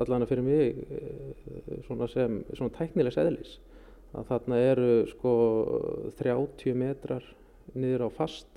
allan 0.01 0.25
að 0.25 0.33
fyrir 0.33 0.47
mig 0.49 0.81
eh, 0.97 1.79
svona 1.85 2.09
sem 2.11 2.41
svona 2.51 2.75
tæknilegs 2.75 3.21
eðlis 3.21 3.55
að 4.11 4.31
þarna 4.31 4.63
eru 4.71 4.89
sko 5.11 5.33
30 6.19 6.75
metrar 6.77 7.25
niður 7.73 8.07
á 8.07 8.09
fast 8.11 8.51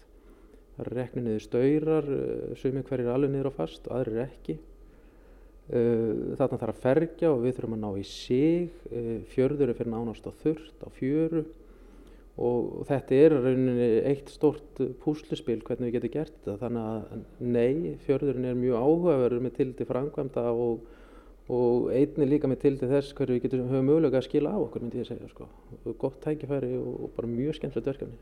það 0.74 0.84
eru 0.84 0.96
reknið 0.98 1.26
niður 1.28 1.42
stöyrar 1.44 2.08
eh, 2.14 2.54
sumið 2.58 2.86
hverjir 2.88 3.10
alveg 3.12 3.32
niður 3.32 3.50
á 3.54 3.58
fast 3.58 3.84
og 3.88 3.98
aðrir 3.98 4.22
ekki. 4.24 4.56
Eh, 5.70 6.32
þarna 6.38 6.60
þarf 6.60 6.72
að 6.72 6.80
ferja 6.82 7.30
og 7.30 7.44
við 7.44 7.58
þurfum 7.58 7.76
að 7.76 7.84
ná 7.84 8.00
í 8.00 8.06
sig. 8.08 8.80
Eh, 8.90 9.20
fjörður 9.34 9.70
er 9.70 9.78
fyrir 9.78 9.92
nánast 9.94 10.26
á 10.26 10.32
þurft 10.42 10.82
á 10.82 10.88
fjöru. 10.98 11.44
Og 12.34 12.82
þetta 12.88 13.18
er 13.22 13.36
rauninni 13.38 13.88
eitt 14.10 14.32
stort 14.34 14.80
púsluspil 15.04 15.60
hvernig 15.62 15.92
við 15.92 16.00
getum 16.00 16.14
gert 16.16 16.34
þetta. 16.40 16.56
Þannig 16.64 16.88
að 16.90 17.20
nei, 17.54 17.94
fjörðurinn 18.08 18.48
er 18.50 18.58
mjög 18.58 18.80
áhugaverður 18.82 19.44
með 19.44 19.56
tildi 19.60 19.86
framkvæmda 19.86 20.48
og 20.50 20.82
og 21.52 21.90
einni 21.92 22.26
líka 22.28 22.48
með 22.48 22.62
til 22.62 22.76
þess 22.80 23.12
hverju 23.16 23.37
við 23.37 23.42
getum 23.44 23.68
höfum 23.68 23.90
mögulega 23.90 24.20
að 24.20 24.28
skila 24.28 24.54
á 24.57 24.59
okkur 24.62 24.85
myndi 24.85 25.02
ég 25.02 25.09
segja 25.09 25.28
sko. 25.28 25.48
gott 25.98 26.16
tækifæri 26.24 26.72
og 26.78 27.11
bara 27.16 27.28
mjög 27.28 27.59
skemmtilegt 27.59 27.87
verkefni. 27.87 28.16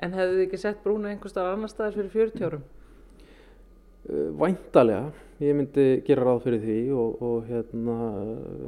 En 0.00 0.12
hefðu 0.12 0.38
þið 0.38 0.46
ekki 0.46 0.60
sett 0.60 0.82
brúna 0.84 1.10
einhver 1.10 1.32
staðar 1.32 1.56
annar 1.56 1.72
staðar 1.72 1.96
fyrir 1.96 2.10
40 2.12 2.46
árum? 2.48 2.64
Uh, 4.06 4.30
væntalega, 4.40 5.12
ég 5.40 5.56
myndi 5.56 5.86
gera 6.06 6.24
ráð 6.24 6.44
fyrir 6.46 6.64
því 6.64 6.80
og, 6.96 7.22
og 7.22 7.48
hérna 7.50 7.96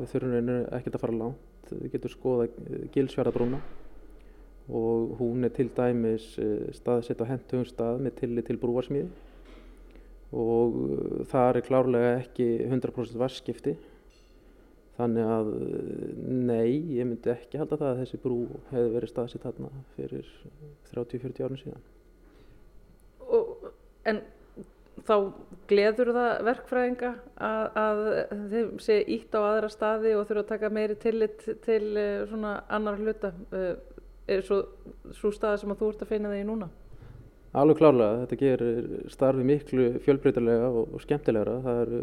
við 0.02 0.12
þurfum 0.12 0.50
ekkert 0.76 0.98
að 0.98 1.04
fara 1.04 1.20
langt. 1.22 1.72
Við 1.72 1.92
getum 1.92 2.12
skoða 2.12 2.48
gilsfjara 2.92 3.32
brúna. 3.32 3.60
Og 4.68 5.16
hún 5.16 5.48
er 5.48 5.52
til 5.56 5.70
dæmis 5.72 6.34
uh, 6.42 6.68
staðsett 6.76 7.24
á 7.24 7.30
hentugum 7.30 7.64
stað 7.68 8.04
með 8.04 8.20
tilli 8.20 8.44
til 8.44 8.60
brúarsmíði 8.60 9.08
og 10.32 10.80
uh, 10.84 11.20
það 11.30 11.50
er 11.50 11.66
klárlega 11.68 12.16
ekki 12.22 12.48
100% 12.68 13.20
vasskipti 13.20 13.76
þannig 14.98 15.28
að 15.30 15.52
nei, 16.26 16.72
ég 16.98 17.06
myndi 17.06 17.30
ekki 17.30 17.60
halda 17.60 17.78
það 17.78 17.92
að 17.92 18.00
þessi 18.02 18.18
brú 18.22 18.38
hefði 18.72 18.94
verið 18.96 19.12
staðsitt 19.12 19.44
þarna 19.46 19.70
fyrir 19.94 20.32
30-40 20.90 21.46
árun 21.46 21.60
síðan 21.62 21.86
og, 23.28 23.68
En 24.08 24.20
þá 25.08 25.14
gleður 25.70 26.10
það 26.16 26.32
verkfræðinga 26.48 27.12
að, 27.48 27.62
að 27.82 28.00
þeim 28.52 28.80
sé 28.82 28.98
ítt 29.14 29.36
á 29.36 29.40
aðra 29.40 29.70
staði 29.72 30.14
og 30.16 30.26
þurfa 30.28 30.44
að 30.44 30.50
taka 30.52 30.72
meiri 30.74 30.96
tillit 31.00 31.44
til 31.64 31.84
uh, 31.94 32.26
svona 32.30 32.58
annar 32.72 32.98
hluta 33.00 33.32
uh, 33.52 33.72
er 34.28 34.44
svo, 34.44 34.62
svo 35.16 35.32
staði 35.32 35.62
sem 35.62 35.72
að 35.72 35.82
þú 35.82 35.90
ert 35.92 36.04
að 36.04 36.12
finna 36.12 36.32
þig 36.34 36.46
núna? 36.48 36.70
Alveg 37.56 37.78
klárlega, 37.80 38.24
þetta 38.24 38.36
gerir 38.42 38.88
starfi 39.08 39.44
miklu 39.46 39.86
fjölbreytilega 40.04 40.66
og, 40.68 40.90
og 40.92 41.00
skemmtilegra. 41.00 41.54
Það 41.64 41.78
eru 41.84 42.00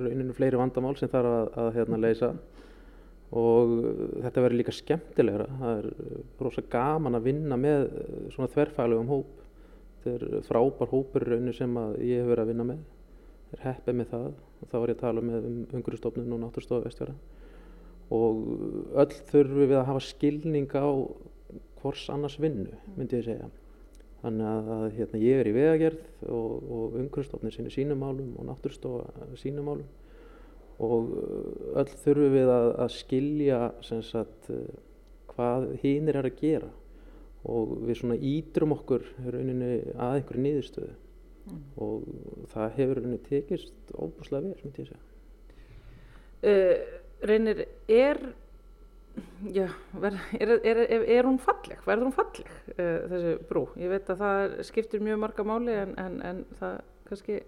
rauninu 0.00 0.34
fleiri 0.34 0.58
vandamál 0.58 0.96
sem 0.98 1.10
þarf 1.12 1.30
að, 1.36 1.50
að 1.62 1.70
hérna, 1.78 2.00
leysa 2.02 2.32
og 3.30 3.74
þetta 4.24 4.42
verður 4.42 4.58
líka 4.58 4.74
skemmtilegra. 4.74 5.46
Það 5.60 5.82
er 5.82 6.16
rosa 6.42 6.64
gaman 6.72 7.18
að 7.20 7.28
vinna 7.28 7.60
með 7.60 7.86
svona 8.34 8.50
þverfælegum 8.56 9.12
hóp. 9.14 9.36
Þetta 10.02 10.16
er 10.16 10.44
frábær 10.48 10.90
hópur 10.96 11.28
rauninu 11.30 11.54
sem 11.54 11.78
ég 12.02 12.24
hef 12.24 12.32
verið 12.32 12.42
að 12.42 12.52
vinna 12.54 12.68
með. 12.72 12.82
Það 13.50 13.56
er 13.60 13.66
heppið 13.68 13.98
með 14.00 14.12
það 14.16 14.28
og 14.30 14.72
þá 14.72 14.76
er 14.80 14.90
ég 14.90 14.96
að 14.96 15.04
tala 15.04 15.26
með 15.28 15.46
um 15.46 15.62
umhverjastofnun 15.78 16.34
og 16.34 16.42
náttúrstofa 16.42 16.88
vestfjara. 16.88 17.16
Og 18.10 18.42
öll 18.98 19.16
þurfum 19.30 19.62
við 19.62 19.78
að 19.78 19.88
hafa 19.92 20.06
skilning 20.10 20.70
á 20.74 20.90
hvors 21.80 22.08
annars 22.10 22.34
vinnu, 22.42 22.74
myndi 22.98 23.20
ég 23.20 23.28
segja. 23.30 23.50
Þannig 24.20 24.46
að, 24.50 24.70
að 24.74 24.84
hérna, 24.98 25.22
ég 25.24 25.40
er 25.40 25.48
í 25.48 25.56
vegagerð 25.56 26.28
og, 26.28 26.56
og 26.76 26.96
umhverfstofnir 27.00 27.54
sinni 27.54 27.72
sínum 27.72 28.02
málum 28.04 28.34
og 28.36 28.50
náttúrstofa 28.50 29.28
sínum 29.40 29.70
málum 29.70 29.88
og 30.80 31.10
öll 31.76 31.88
þurfum 32.02 32.34
við 32.34 32.50
að, 32.52 32.66
að 32.84 32.92
skilja 32.96 33.60
sagt, 33.84 34.50
hvað 35.32 35.66
hinn 35.82 36.08
er 36.08 36.20
að 36.20 36.36
gera 36.40 36.70
og 37.48 37.76
við 37.86 38.00
svona 38.00 38.16
ídrum 38.16 38.74
okkur 38.76 39.04
rauninni 39.24 39.70
að 39.94 40.18
einhverju 40.18 40.44
niðurstöðu 40.44 40.90
mm. 40.92 41.62
og 41.84 42.08
það 42.52 42.74
hefur 42.76 43.00
rauninni 43.00 43.20
tekist 43.28 43.94
óbúslega 43.94 44.50
vel, 44.50 44.58
myndi 44.64 44.84
ég 44.84 44.90
segja. 44.90 45.06
Uh, 46.40 46.74
reynir, 47.28 47.64
er 47.88 48.20
Já, 49.50 49.66
ver, 49.96 50.18
er, 50.36 50.50
er, 50.64 50.76
er, 50.84 51.04
er 51.16 51.26
hún 51.26 51.38
falleg? 51.40 51.80
Verður 51.86 52.10
hún 52.10 52.14
falleg 52.14 52.50
uh, 52.76 53.08
þessi 53.10 53.32
brú? 53.48 53.64
Ég 53.80 53.90
veit 53.92 54.12
að 54.12 54.20
það 54.20 54.54
skiptir 54.68 55.02
mjög 55.04 55.20
marga 55.22 55.46
máli 55.48 55.74
en, 55.80 55.94
en, 56.00 56.18
en 56.28 56.42
það 56.60 56.76
kannski 57.08 57.40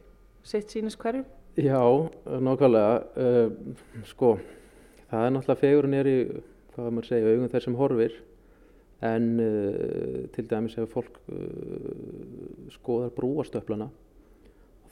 sitt 0.49 0.73
sínist 0.73 1.01
hverju? 1.03 1.23
Já, 1.61 1.83
nákvæmlega. 2.25 2.97
Uh, 3.15 4.05
sko, 4.09 4.35
það 5.11 5.27
er 5.27 5.35
náttúrulega 5.37 5.63
fegurinn 5.63 5.99
er 6.01 6.11
í, 6.11 6.19
hvað 6.73 6.89
maður 6.97 7.11
segja, 7.11 7.35
augum 7.35 7.53
þessum 7.53 7.79
horfir 7.79 8.17
en 9.05 9.29
uh, 9.45 10.19
til 10.33 10.49
dæmis 10.49 10.79
ef 10.81 10.97
fólk 10.97 11.21
skoðar 12.73 13.13
brúastöflana 13.15 13.91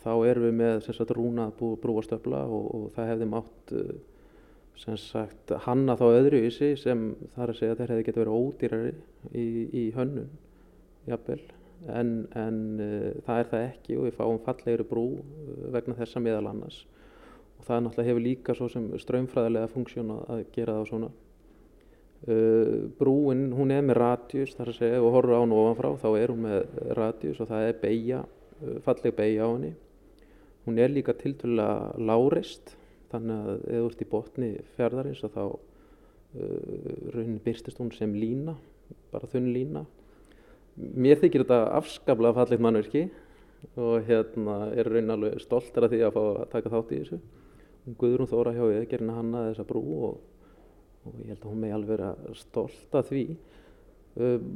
þá 0.05 0.13
erum 0.29 0.47
við 0.49 0.57
með 0.61 0.87
sagt, 0.87 1.13
rúna 1.17 1.51
brúastöfla 1.57 2.45
og, 2.49 2.71
og 2.77 2.89
það 2.95 3.13
hefði 3.15 3.29
mátt 3.35 3.75
sem 4.79 4.97
sagt 4.97 5.53
hanna 5.67 5.97
þá 5.99 6.07
öðruvísi 6.09 6.75
sem 6.81 7.11
þar 7.35 7.53
að 7.53 7.59
segja 7.59 7.75
að 7.75 7.81
þeir 7.81 7.93
hefði 7.95 8.05
getið 8.07 8.23
verið 8.23 8.37
ódýrari 8.37 8.93
í, 9.33 9.49
í 9.77 9.83
hönnun 9.97 10.31
jafnvel. 11.11 11.41
En, 11.89 12.13
en 12.37 12.61
uh, 12.81 13.11
það 13.27 13.43
er 13.43 13.51
það 13.51 13.67
ekki 13.67 13.97
og 13.97 14.07
við 14.07 14.17
fáum 14.19 14.41
fallegri 14.45 14.87
brú 14.89 15.05
uh, 15.21 15.67
vegna 15.75 15.97
þessa 15.99 16.23
meðal 16.23 16.51
annars. 16.53 16.83
Og 17.59 17.67
það 17.67 17.83
náttúrulega 17.85 18.11
hefur 18.11 18.25
líka 18.25 18.57
svo 18.57 18.71
sem 18.73 18.87
ströymfræðilega 19.01 19.73
funksjón 19.73 20.15
að 20.17 20.43
gera 20.55 20.79
það 20.79 20.89
svona. 20.93 21.13
Uh, 22.21 22.89
brúin 23.01 23.47
hún 23.57 23.73
er 23.73 23.85
með 23.85 24.01
radjus 24.01 24.57
þar 24.57 24.73
að 24.73 24.81
segja 24.81 25.01
og 25.01 25.15
horfur 25.17 25.41
á 25.41 25.45
hún 25.45 25.57
ofanfrá 25.57 25.95
þá 26.03 26.11
er 26.21 26.35
hún 26.35 26.43
með 26.45 26.83
radjus 26.99 27.41
og 27.41 27.49
það 27.49 27.69
er 27.69 27.81
beigja 27.81 28.25
falleg 28.85 29.17
beigja 29.17 29.49
á 29.49 29.51
henni. 29.55 29.71
Hún 30.67 30.77
er 30.79 30.93
líka 30.93 31.15
tiltvöla 31.17 31.71
lárist 31.97 32.75
þannig 33.11 33.41
að 33.41 33.55
ef 33.59 33.81
þú 33.81 33.87
ert 33.91 34.03
í 34.03 34.11
botni 34.11 34.51
fjörðarins 34.77 35.25
þá 35.25 35.43
uh, 35.47 35.59
raunin 37.15 37.41
byrstist 37.45 37.81
hún 37.83 37.93
sem 37.95 38.15
lína 38.15 38.57
bara 39.11 39.29
þunn 39.31 39.51
lína. 39.55 39.85
Mér 40.77 41.21
þykir 41.21 41.45
þetta 41.45 41.61
afskaplega 41.77 42.37
fallit 42.39 42.63
mannverki 42.63 43.05
og 43.77 44.07
hérna 44.09 44.71
er 44.73 44.89
raunin 44.89 45.15
alveg 45.17 45.43
stoltar 45.43 45.87
af 45.87 45.93
því 45.93 46.03
að 46.07 46.17
fá 46.17 46.23
að 46.25 46.43
taka 46.55 46.73
þátt 46.75 46.95
í 46.95 47.01
þessu. 47.03 47.21
Guðrún 48.01 48.31
Þóra 48.31 48.55
hjá 48.55 48.65
ég 48.75 48.91
gerina 48.91 49.17
hanna 49.17 49.47
þessa 49.49 49.67
brú 49.69 49.83
og, 50.09 50.19
og 51.09 51.23
ég 51.25 51.33
held 51.33 51.45
að 51.45 51.51
hún 51.51 51.63
megi 51.65 51.77
alveg 51.77 51.95
vera 51.95 52.37
stolt 52.39 52.99
af 53.01 53.09
því. 53.11 53.25
Um, 54.21 54.47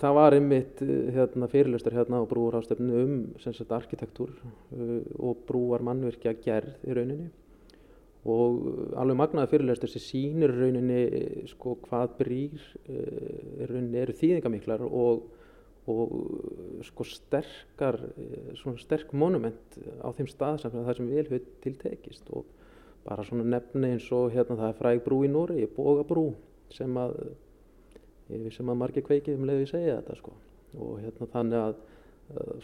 það 0.00 0.14
var 0.16 0.34
einmitt 0.34 0.78
hérna, 1.12 1.48
fyrirlustur 1.52 1.92
hérna 1.92 2.22
á 2.24 2.30
brúarástöfnu 2.30 3.02
um 3.02 3.18
arkitektúr 3.76 4.30
uh, 4.32 5.02
og 5.20 5.42
brúar 5.48 5.84
mannverkja 5.84 6.32
gerð 6.40 6.88
í 6.88 6.96
rauninni 6.96 7.28
og 8.34 8.92
alveg 9.00 9.18
magnaði 9.20 9.50
fyrirlestur 9.52 9.92
sem 9.92 10.04
sýnir 10.04 10.54
rauninni 10.54 11.00
sko, 11.50 11.76
hvað 11.86 12.14
brýr 12.20 12.68
uh, 12.88 13.66
rauninni 13.70 14.02
eru 14.02 14.16
þýðingamiklar 14.18 14.84
og, 14.86 15.26
og 15.88 16.14
sko, 16.88 17.08
sterkar, 17.08 18.00
svona 18.60 18.80
sterk 18.82 19.14
monument 19.16 19.80
á 20.04 20.08
þeim 20.16 20.30
stað 20.30 20.62
sem 20.64 20.76
það 20.76 20.94
sem 21.00 21.10
vel 21.14 21.26
höfð 21.32 21.50
tiltekist 21.64 22.32
og 22.36 22.48
bara 23.08 23.24
svona 23.24 23.46
nefni 23.48 23.94
eins 23.94 24.08
og 24.12 24.32
hérna 24.34 24.58
það 24.58 24.72
er 24.72 24.80
fræg 24.82 25.04
brú 25.06 25.22
í 25.24 25.30
Nóri, 25.32 25.64
Bogabrú 25.72 26.30
sem 26.74 26.96
að 27.00 27.16
sem 28.52 28.68
að 28.68 28.76
margir 28.76 29.04
kveikið 29.06 29.38
um 29.38 29.46
leiði 29.48 29.64
að 29.64 29.70
segja 29.70 30.00
þetta 30.00 30.16
sko. 30.18 30.34
Og 30.76 30.98
hérna 31.00 31.28
þannig 31.32 31.62
að 31.62 31.78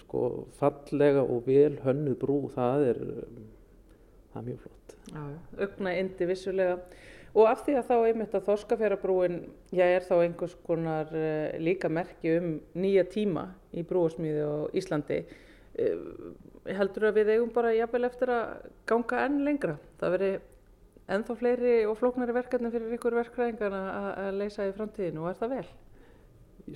sko 0.02 0.22
fallega 0.58 1.22
og 1.24 1.46
vel 1.48 1.78
hönnu 1.84 2.14
brú 2.20 2.42
það 2.52 2.88
er 2.90 2.98
það 4.34 4.40
er 4.42 4.46
mjög 4.50 4.62
flott. 4.66 4.96
Augna 5.64 5.96
indi 6.02 6.28
vissulega 6.28 6.78
og 7.34 7.50
af 7.50 7.64
því 7.66 7.76
að 7.78 7.88
þá 7.88 7.94
einmitt 7.98 8.34
að 8.36 8.48
Þorskafjarabrúin 8.48 9.38
já, 9.74 9.84
er 9.88 10.04
þá 10.06 10.14
einhvers 10.20 10.54
konar 10.66 11.10
uh, 11.10 11.54
líka 11.58 11.90
merki 11.90 12.36
um 12.38 12.50
nýja 12.78 13.06
tíma 13.10 13.48
í 13.74 13.82
brúasmíði 13.86 14.44
á 14.46 14.54
Íslandi 14.78 15.20
uh, 15.24 16.02
heldur 16.70 17.10
að 17.10 17.20
við 17.20 17.32
eigum 17.34 17.54
bara 17.54 17.74
jafnvel 17.74 18.06
eftir 18.06 18.32
að 18.32 18.68
ganga 18.88 19.24
enn 19.26 19.40
lengra 19.46 19.78
það 20.00 20.14
veri 20.16 20.34
ennþá 21.14 21.36
fleiri 21.36 21.72
og 21.88 21.98
flóknari 22.00 22.36
verkefni 22.36 22.70
fyrir 22.72 22.94
ykkur 22.96 23.18
verkræðingar 23.18 23.74
að 23.74 24.38
leysa 24.38 24.68
í 24.68 24.76
framtíðinu 24.76 25.24
og 25.24 25.32
er 25.32 25.40
það 25.40 25.56
vel? 25.58 25.66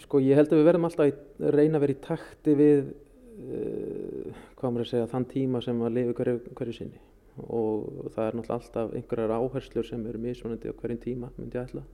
Sko 0.02 0.20
ég 0.20 0.36
held 0.36 0.50
að 0.52 0.60
við 0.60 0.66
verðum 0.68 0.88
alltaf 0.90 1.06
að 1.06 1.54
reyna 1.54 1.78
að 1.78 1.84
vera 1.86 1.94
í 1.94 2.02
takti 2.04 2.56
við 2.58 2.90
uh, 2.90 4.42
hvað 4.58 4.74
maður 4.74 4.88
að 4.88 4.90
segja 4.90 5.12
þann 5.14 5.30
tíma 5.30 5.62
sem 5.64 5.86
að 5.86 5.94
lifi 6.00 6.18
hverju, 6.18 6.42
hverju 6.58 6.76
sinni 6.82 7.07
og 7.46 8.10
það 8.14 8.24
er 8.24 8.36
náttúrulega 8.38 8.58
alltaf 8.58 8.92
einhverjar 8.98 9.34
áherslur 9.36 9.86
sem 9.86 10.04
eru 10.10 10.20
mismunandi 10.22 10.72
á 10.72 10.78
hverjum 10.80 11.00
tíma 11.04 11.30
myndi 11.36 11.58
ég 11.58 11.68
ætla. 11.68 11.84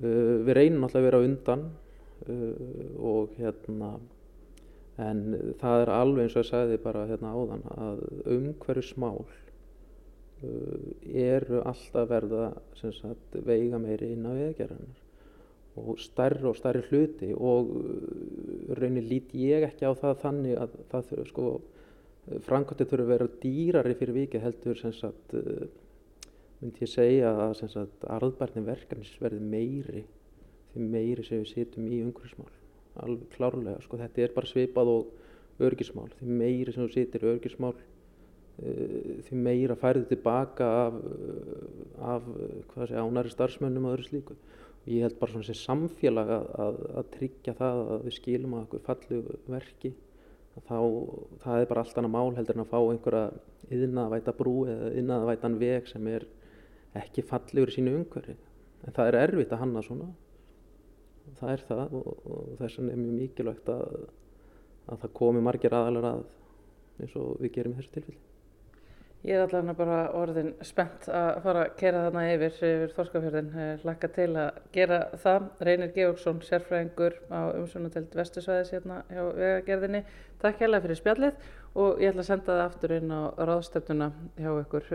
Uh, 0.00 0.40
við 0.46 0.56
reynum 0.58 0.84
náttúrulega 0.84 1.02
að 1.02 1.08
vera 1.08 1.22
undan 1.26 1.66
uh, 2.28 2.54
og 3.12 3.36
hérna 3.38 3.92
en 5.00 5.20
það 5.60 5.82
er 5.84 5.92
alveg 5.94 6.26
eins 6.26 6.36
og 6.36 6.44
ég 6.44 6.50
sagði 6.50 6.80
bara 6.84 7.06
hérna 7.08 7.34
áðan 7.36 7.62
að 7.76 8.02
umhverju 8.36 8.84
smál 8.84 9.20
uh, 9.24 9.36
eru 11.10 11.62
alltaf 11.64 12.10
verða 12.10 12.50
sagt, 12.80 13.38
veiga 13.46 13.80
meiri 13.80 14.12
inn 14.14 14.28
á 14.28 14.32
veðgerðanar 14.32 15.06
og 15.80 16.00
stærri 16.02 16.48
og 16.50 16.56
stærri 16.58 16.82
hluti 16.88 17.30
og 17.36 17.70
raunir 18.76 19.06
lít 19.06 19.34
ég 19.38 19.64
ekki 19.68 19.86
á 19.86 19.94
það 19.94 20.16
þannig 20.24 20.56
að 20.58 20.74
það 20.90 21.06
þurfa 21.10 21.26
sko 21.30 21.50
framkvæmdi 22.46 22.86
þurfa 22.86 23.06
að 23.06 23.12
vera 23.14 23.28
dýrari 23.42 23.96
fyrir 23.98 24.16
vikið 24.16 24.44
heldur 24.46 24.78
sem 24.78 24.94
sagt 24.96 25.34
uh, 25.38 25.66
myndi 26.60 26.84
ég 26.84 26.92
segja 26.92 27.34
að 27.46 27.54
sem 27.60 27.72
sagt 27.72 28.08
arðbærni 28.16 28.64
verkefnis 28.66 29.12
verði 29.22 29.42
meiri 29.52 30.04
því 30.72 30.88
meiri 30.92 31.26
sem 31.26 31.42
við 31.42 31.54
sitjum 31.54 31.88
í 31.90 32.02
umhverfismál 32.04 32.50
alveg 33.00 33.30
klárlega, 33.36 33.80
sko 33.84 33.98
þetta 34.00 34.24
er 34.24 34.34
bara 34.34 34.50
svipað 34.50 34.90
og 34.92 35.62
örgismál, 35.62 36.10
því 36.18 36.36
meiri 36.40 36.74
sem 36.74 36.86
við 36.86 36.96
sitjum 36.96 37.24
í 37.26 37.32
örgismál 37.34 37.74
uh, 37.76 39.16
því 39.26 39.40
meira 39.46 39.78
færði 39.78 40.06
tilbaka 40.10 40.70
af, 40.84 41.00
af 42.14 42.30
hvað 42.72 42.90
sé 42.90 43.00
ánæri 43.00 43.34
starfsmönnum 43.34 43.88
og 43.88 43.96
öðru 43.96 44.08
slíku. 44.08 44.38
Og 44.80 44.88
ég 44.88 45.04
held 45.04 45.18
bara 45.20 45.34
svona 45.34 45.48
sem 45.48 45.58
samfélag 45.60 46.30
að, 46.32 46.46
að, 46.64 46.78
að 47.00 47.10
tryggja 47.16 47.56
það 47.58 47.82
að 47.94 48.06
við 48.06 48.16
skilum 48.16 48.54
að 48.56 48.62
okkur 48.66 48.86
fallu 48.86 49.18
verki 49.52 49.92
þá 50.56 50.78
það 51.44 51.60
er 51.60 51.68
bara 51.70 51.84
allt 51.84 51.98
annað 52.00 52.14
mál 52.14 52.36
heldur 52.36 52.56
en 52.56 52.64
að 52.64 52.72
fá 52.72 52.78
einhverja 52.80 53.24
yðnaðvæta 53.76 54.34
brú 54.38 54.54
eða 54.70 54.90
yðnaðvætan 54.98 55.58
veg 55.60 55.90
sem 55.90 56.08
er 56.10 56.26
ekki 57.00 57.24
fallegur 57.26 57.70
í 57.70 57.76
sínu 57.76 57.94
umhverfi. 58.00 58.34
En 58.86 58.96
það 58.96 59.10
er 59.10 59.18
erfitt 59.20 59.54
að 59.54 59.62
hanna 59.62 59.84
svona. 59.86 60.08
Það 61.38 61.52
er 61.54 61.62
það 61.68 61.94
og, 62.00 62.08
og 62.26 62.48
þess 62.58 62.80
vegna 62.80 62.96
er 62.96 63.02
mjög 63.04 63.18
mikilvægt 63.20 63.70
að, 63.70 64.00
að 64.90 65.04
það 65.04 65.14
komi 65.20 65.44
margir 65.46 65.76
aðalar 65.76 66.08
að 66.10 66.26
eins 67.00 67.14
og 67.20 67.38
við 67.40 67.54
gerum 67.54 67.76
í 67.76 67.80
þessu 67.80 67.94
tilfelli 67.94 68.29
Ég 69.20 69.36
er 69.36 69.42
allavega 69.44 69.74
bara 69.76 69.96
orðin 70.16 70.54
spennt 70.64 71.04
að 71.12 71.42
fara 71.44 71.64
að 71.66 71.74
kera 71.76 72.06
þarna 72.06 72.22
yfir, 72.32 72.54
yfir 72.56 72.94
Þorskafjörðin. 72.96 73.50
Laka 73.84 74.08
til 74.16 74.30
að 74.40 74.60
gera 74.72 75.00
það. 75.20 75.50
Reynir 75.68 75.92
Georgsson, 75.92 76.40
sérfræðingur 76.46 77.18
á 77.28 77.52
umsvunatelt 77.58 78.16
vestusvæðis 78.16 78.72
hérna 78.72 79.02
hjá 79.12 79.20
vegagerðinni. 79.36 80.02
Takk 80.40 80.64
hérlega 80.64 80.86
fyrir 80.86 81.00
spjallið 81.02 81.46
og 81.76 82.00
ég 82.00 82.14
ætla 82.14 82.24
að 82.24 82.30
senda 82.30 82.54
það 82.54 82.64
aftur 82.64 82.96
inn 82.96 83.12
á 83.12 83.22
ráðstöfnuna 83.50 84.10
hjá 84.40 84.50
ykkur. 84.64 84.90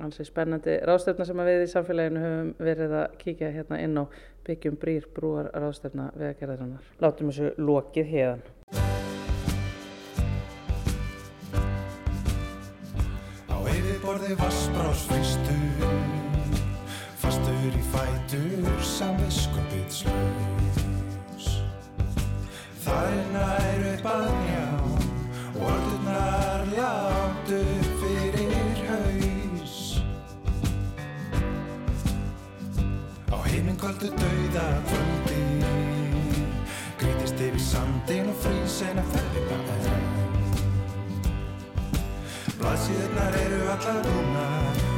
Alls 0.00 0.24
spennandi 0.24 0.80
ráðstöfna 0.88 1.28
sem 1.28 1.46
við 1.52 1.68
í 1.68 1.70
samfélaginu 1.76 2.24
höfum 2.24 2.52
verið 2.72 3.00
að 3.02 3.18
kíkja 3.20 3.54
hérna 3.60 3.84
inn 3.84 4.00
á 4.00 4.04
byggjum 4.48 4.80
brýr 4.80 5.12
brúar 5.12 5.52
ráðstöfna 5.52 6.14
vegagerðarinnar. 6.16 6.94
Látum 7.04 7.28
þessu 7.28 7.52
lokið 7.60 8.14
hérðan. 8.16 8.46
Fyrstur 15.10 15.86
Fastur 17.20 17.76
í 17.76 17.84
fætur 17.92 18.82
samviskupið 18.96 19.88
slaus 20.00 21.48
Það 22.86 23.12
er 23.12 23.30
nær 23.34 23.86
upp 23.92 24.08
að 24.12 24.26
njá 24.44 24.66
og 25.56 25.62
orðurnar 25.66 26.66
látt 26.76 27.52
upp 27.56 27.88
fyrir 28.02 28.82
haus. 28.86 29.76
Á 33.32 33.36
heiminn 33.48 33.78
kvöldu 33.80 34.12
dauða 34.20 34.66
kvöldi 34.90 35.40
Grítist 37.00 37.40
yfir 37.40 37.62
sandin 37.72 38.30
og 38.30 38.44
frýs 38.44 38.82
en 38.86 39.02
að 39.02 39.08
ferðina 39.14 39.25
Blaðsíðurnar 42.66 43.34
eru 43.38 43.58
allar 43.70 43.98
rúnar 44.02 44.95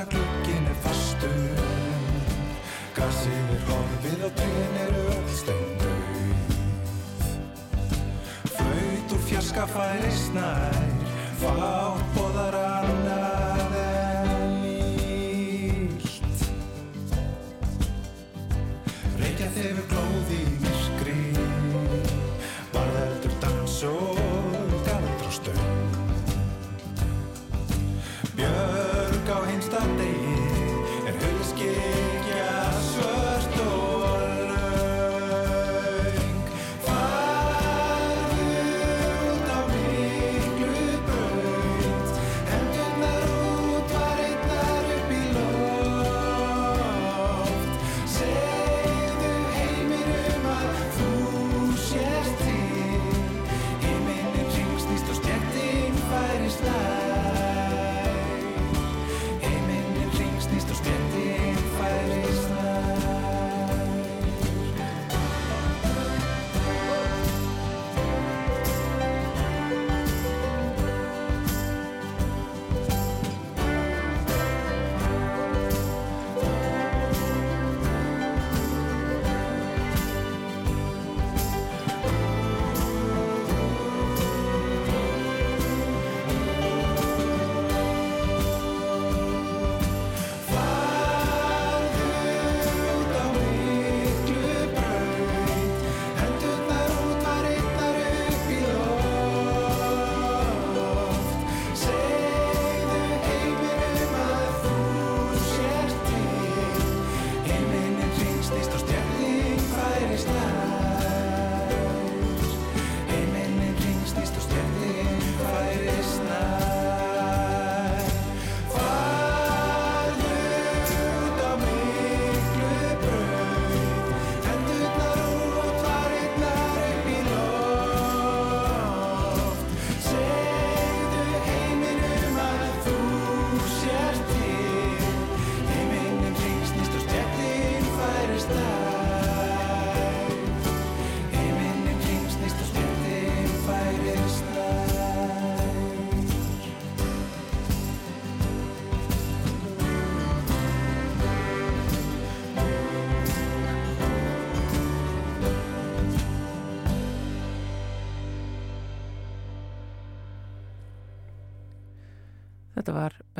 að 0.00 0.10
glukkin 0.14 0.70
er 0.70 0.78
fastur. 0.84 1.64
Gassið 2.94 3.50
er 3.54 3.64
horfið 3.68 4.20
og 4.28 4.36
trén 4.38 4.76
eru 4.84 5.00
öll 5.14 5.30
steindauð 5.34 6.52
Flaut 8.54 9.14
úr 9.16 9.24
fjarska 9.30 9.66
færi 9.72 10.12
snær 10.14 10.78
Fátt 11.42 12.06
boðar 12.14 12.60
annað 12.60 13.53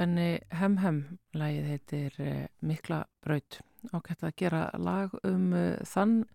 Benny 0.04 0.36
Hemhem, 0.52 0.98
lagið 1.32 1.68
heitir 1.70 2.16
eh, 2.20 2.48
Mikla 2.60 3.06
Braut. 3.24 3.56
Ágætt 3.88 4.26
að 4.26 4.34
gera 4.36 4.66
lag 4.76 5.14
um 5.24 5.54
uh, 5.56 5.78
þann 5.88 6.26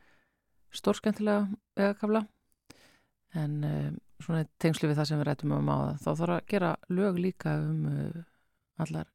stórskemmtilega 0.73 1.43
vegakafla 1.77 2.23
en 3.37 3.53
uh, 3.67 3.91
svona 4.25 4.47
tengslu 4.57 4.89
við 4.89 4.97
það 4.97 5.09
sem 5.11 5.21
við 5.21 5.29
rættum 5.29 5.53
um 5.59 5.69
á 5.69 5.77
það. 5.77 6.01
Þá 6.01 6.09
þarf 6.09 6.35
að 6.39 6.49
gera 6.55 6.73
lög 6.97 7.21
líka 7.21 7.55
um 7.61 7.85
allar, 8.81 9.13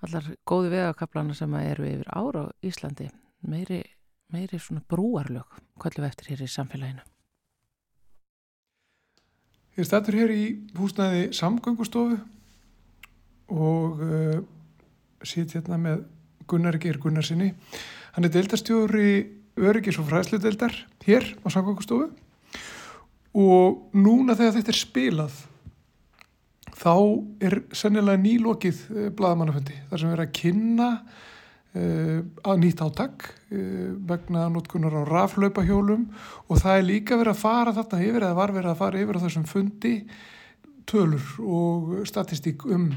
allar 0.00 0.32
góðu 0.48 0.72
vegakaflana 0.78 1.36
sem 1.36 1.60
eru 1.60 1.92
yfir 1.92 2.08
ára 2.08 2.48
á 2.48 2.54
Íslandi. 2.64 3.12
Meiri, 3.44 3.84
meiri 4.32 4.64
svona 4.64 4.80
brúarlög, 4.88 5.60
kvöldu 5.76 6.08
eftir 6.08 6.32
hér 6.32 6.48
í 6.48 6.54
samfélaginu. 6.56 7.04
Ég 9.76 9.88
stættur 9.92 10.22
hér 10.22 10.38
í 10.40 10.44
húsnæði 10.78 11.34
samgöngustofu 11.36 12.22
og 13.50 14.02
uh, 14.02 14.40
sitt 15.26 15.54
hérna 15.56 15.78
með 15.80 16.04
Gunnar 16.50 16.78
Geir 16.82 16.98
Gunnarsinni. 17.00 17.52
Hann 18.12 18.26
er 18.26 18.32
deildastjóri 18.34 19.12
öryggis 19.60 19.98
og 20.00 20.08
fræðsludeldar 20.08 20.74
hér 21.06 21.26
á 21.44 21.46
Samgöngustofu 21.52 22.08
og 23.32 23.96
núna 23.96 24.36
þegar 24.36 24.58
þetta 24.58 24.72
er 24.72 24.78
spilað 24.78 25.36
þá 26.82 26.94
er 27.44 27.58
sennilega 27.76 28.20
nýlokið 28.20 28.80
uh, 28.92 29.06
bladamannafundi 29.16 29.76
þar 29.90 30.02
sem 30.02 30.12
erum 30.12 30.26
að 30.26 30.34
kynna 30.38 30.88
uh, 30.98 32.18
að 32.48 32.60
nýtt 32.64 32.84
átak 32.84 33.28
uh, 33.28 33.92
vegna 34.08 34.48
notkunar 34.52 34.98
á 35.00 35.08
raflaupahjólum 35.08 36.06
og 36.48 36.60
það 36.60 36.76
er 36.76 36.88
líka 36.88 37.20
verið 37.20 37.34
að 37.36 37.42
fara 37.44 37.76
þarna 37.76 38.04
yfir 38.08 38.26
eða 38.28 38.40
var 38.40 38.54
verið 38.56 38.74
að 38.74 38.82
fara 38.84 39.02
yfir 39.04 39.20
á 39.20 39.24
þessum 39.26 39.48
fundi 39.48 39.96
tölur 40.88 41.28
og 41.44 41.92
statistík 42.08 42.64
um 42.66 42.90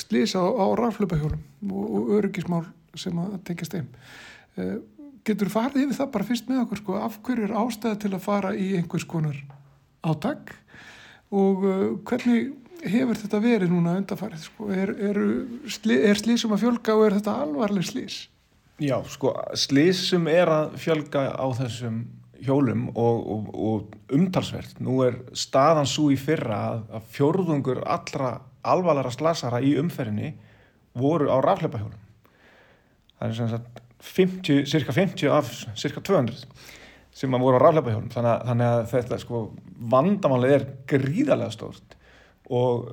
slisa 0.00 0.42
á, 0.42 0.48
á 0.48 0.66
raflaupahjólum 0.78 1.70
og, 1.70 1.84
og 1.84 2.10
öryggismál 2.18 2.64
sem 2.98 3.16
að 3.18 3.38
tengjast 3.48 3.76
þeim. 3.76 3.88
Uh, 4.58 4.76
getur 5.26 5.50
farið 5.52 5.86
yfir 5.86 5.98
það 6.00 6.12
bara 6.16 6.28
fyrst 6.28 6.50
með 6.50 6.64
okkur 6.64 6.82
sko, 6.82 6.98
af 7.00 7.16
hverju 7.24 7.48
er 7.48 7.56
ástæða 7.62 8.00
til 8.02 8.12
að 8.12 8.26
fara 8.26 8.52
í 8.54 8.74
einhvers 8.78 9.06
konar 9.08 9.38
átak 10.04 10.52
og 11.34 11.64
uh, 11.64 11.86
hvernig 12.06 12.52
hefur 12.84 13.18
þetta 13.18 13.40
verið 13.40 13.72
núna 13.72 13.96
undarfarið 14.00 14.44
sko? 14.44 14.68
er, 14.74 14.92
er, 15.08 15.20
er 15.96 16.20
slísum 16.20 16.52
að 16.54 16.66
fjölga 16.66 16.96
og 16.98 17.06
er 17.06 17.18
þetta 17.18 17.38
alvarleg 17.46 17.86
slís? 17.88 18.18
Já, 18.82 18.98
sko, 19.06 19.32
slísum 19.56 20.26
er 20.30 20.50
að 20.50 20.76
fjölga 20.82 21.28
á 21.30 21.46
þessum 21.56 22.02
hjólum 22.44 22.88
og, 22.90 23.20
og, 23.30 23.44
og 23.54 24.14
umtalsvert. 24.14 24.80
Nú 24.82 24.98
er 25.06 25.20
staðan 25.36 25.88
svo 25.88 26.10
í 26.12 26.18
fyrra 26.20 26.58
að, 26.72 26.82
að 26.98 27.06
fjórðungur 27.14 27.80
allra 27.86 28.32
alvarlega 28.64 29.12
slasara 29.14 29.62
í 29.64 29.74
umferðinni 29.80 30.34
voru 30.98 31.30
á 31.30 31.36
rafleipahjólum. 31.44 32.00
Það 33.18 33.28
er 33.28 33.36
sem 33.38 33.50
sagt 33.52 33.82
50, 34.04 34.64
cirka 34.68 34.94
50 34.94 35.32
af 35.32 35.50
cirka 35.80 36.02
200 36.04 36.44
sem 37.14 37.34
að 37.34 37.44
voru 37.46 37.60
á 37.60 37.64
rafleipahjólum. 37.64 38.10
Þannig, 38.14 38.46
þannig 38.50 38.70
að 38.70 38.86
þetta 38.92 39.20
sko 39.22 39.42
vandamálið 39.94 40.56
er 40.56 40.66
gríðarlega 40.90 41.54
stórt 41.54 41.98
og, 42.50 42.90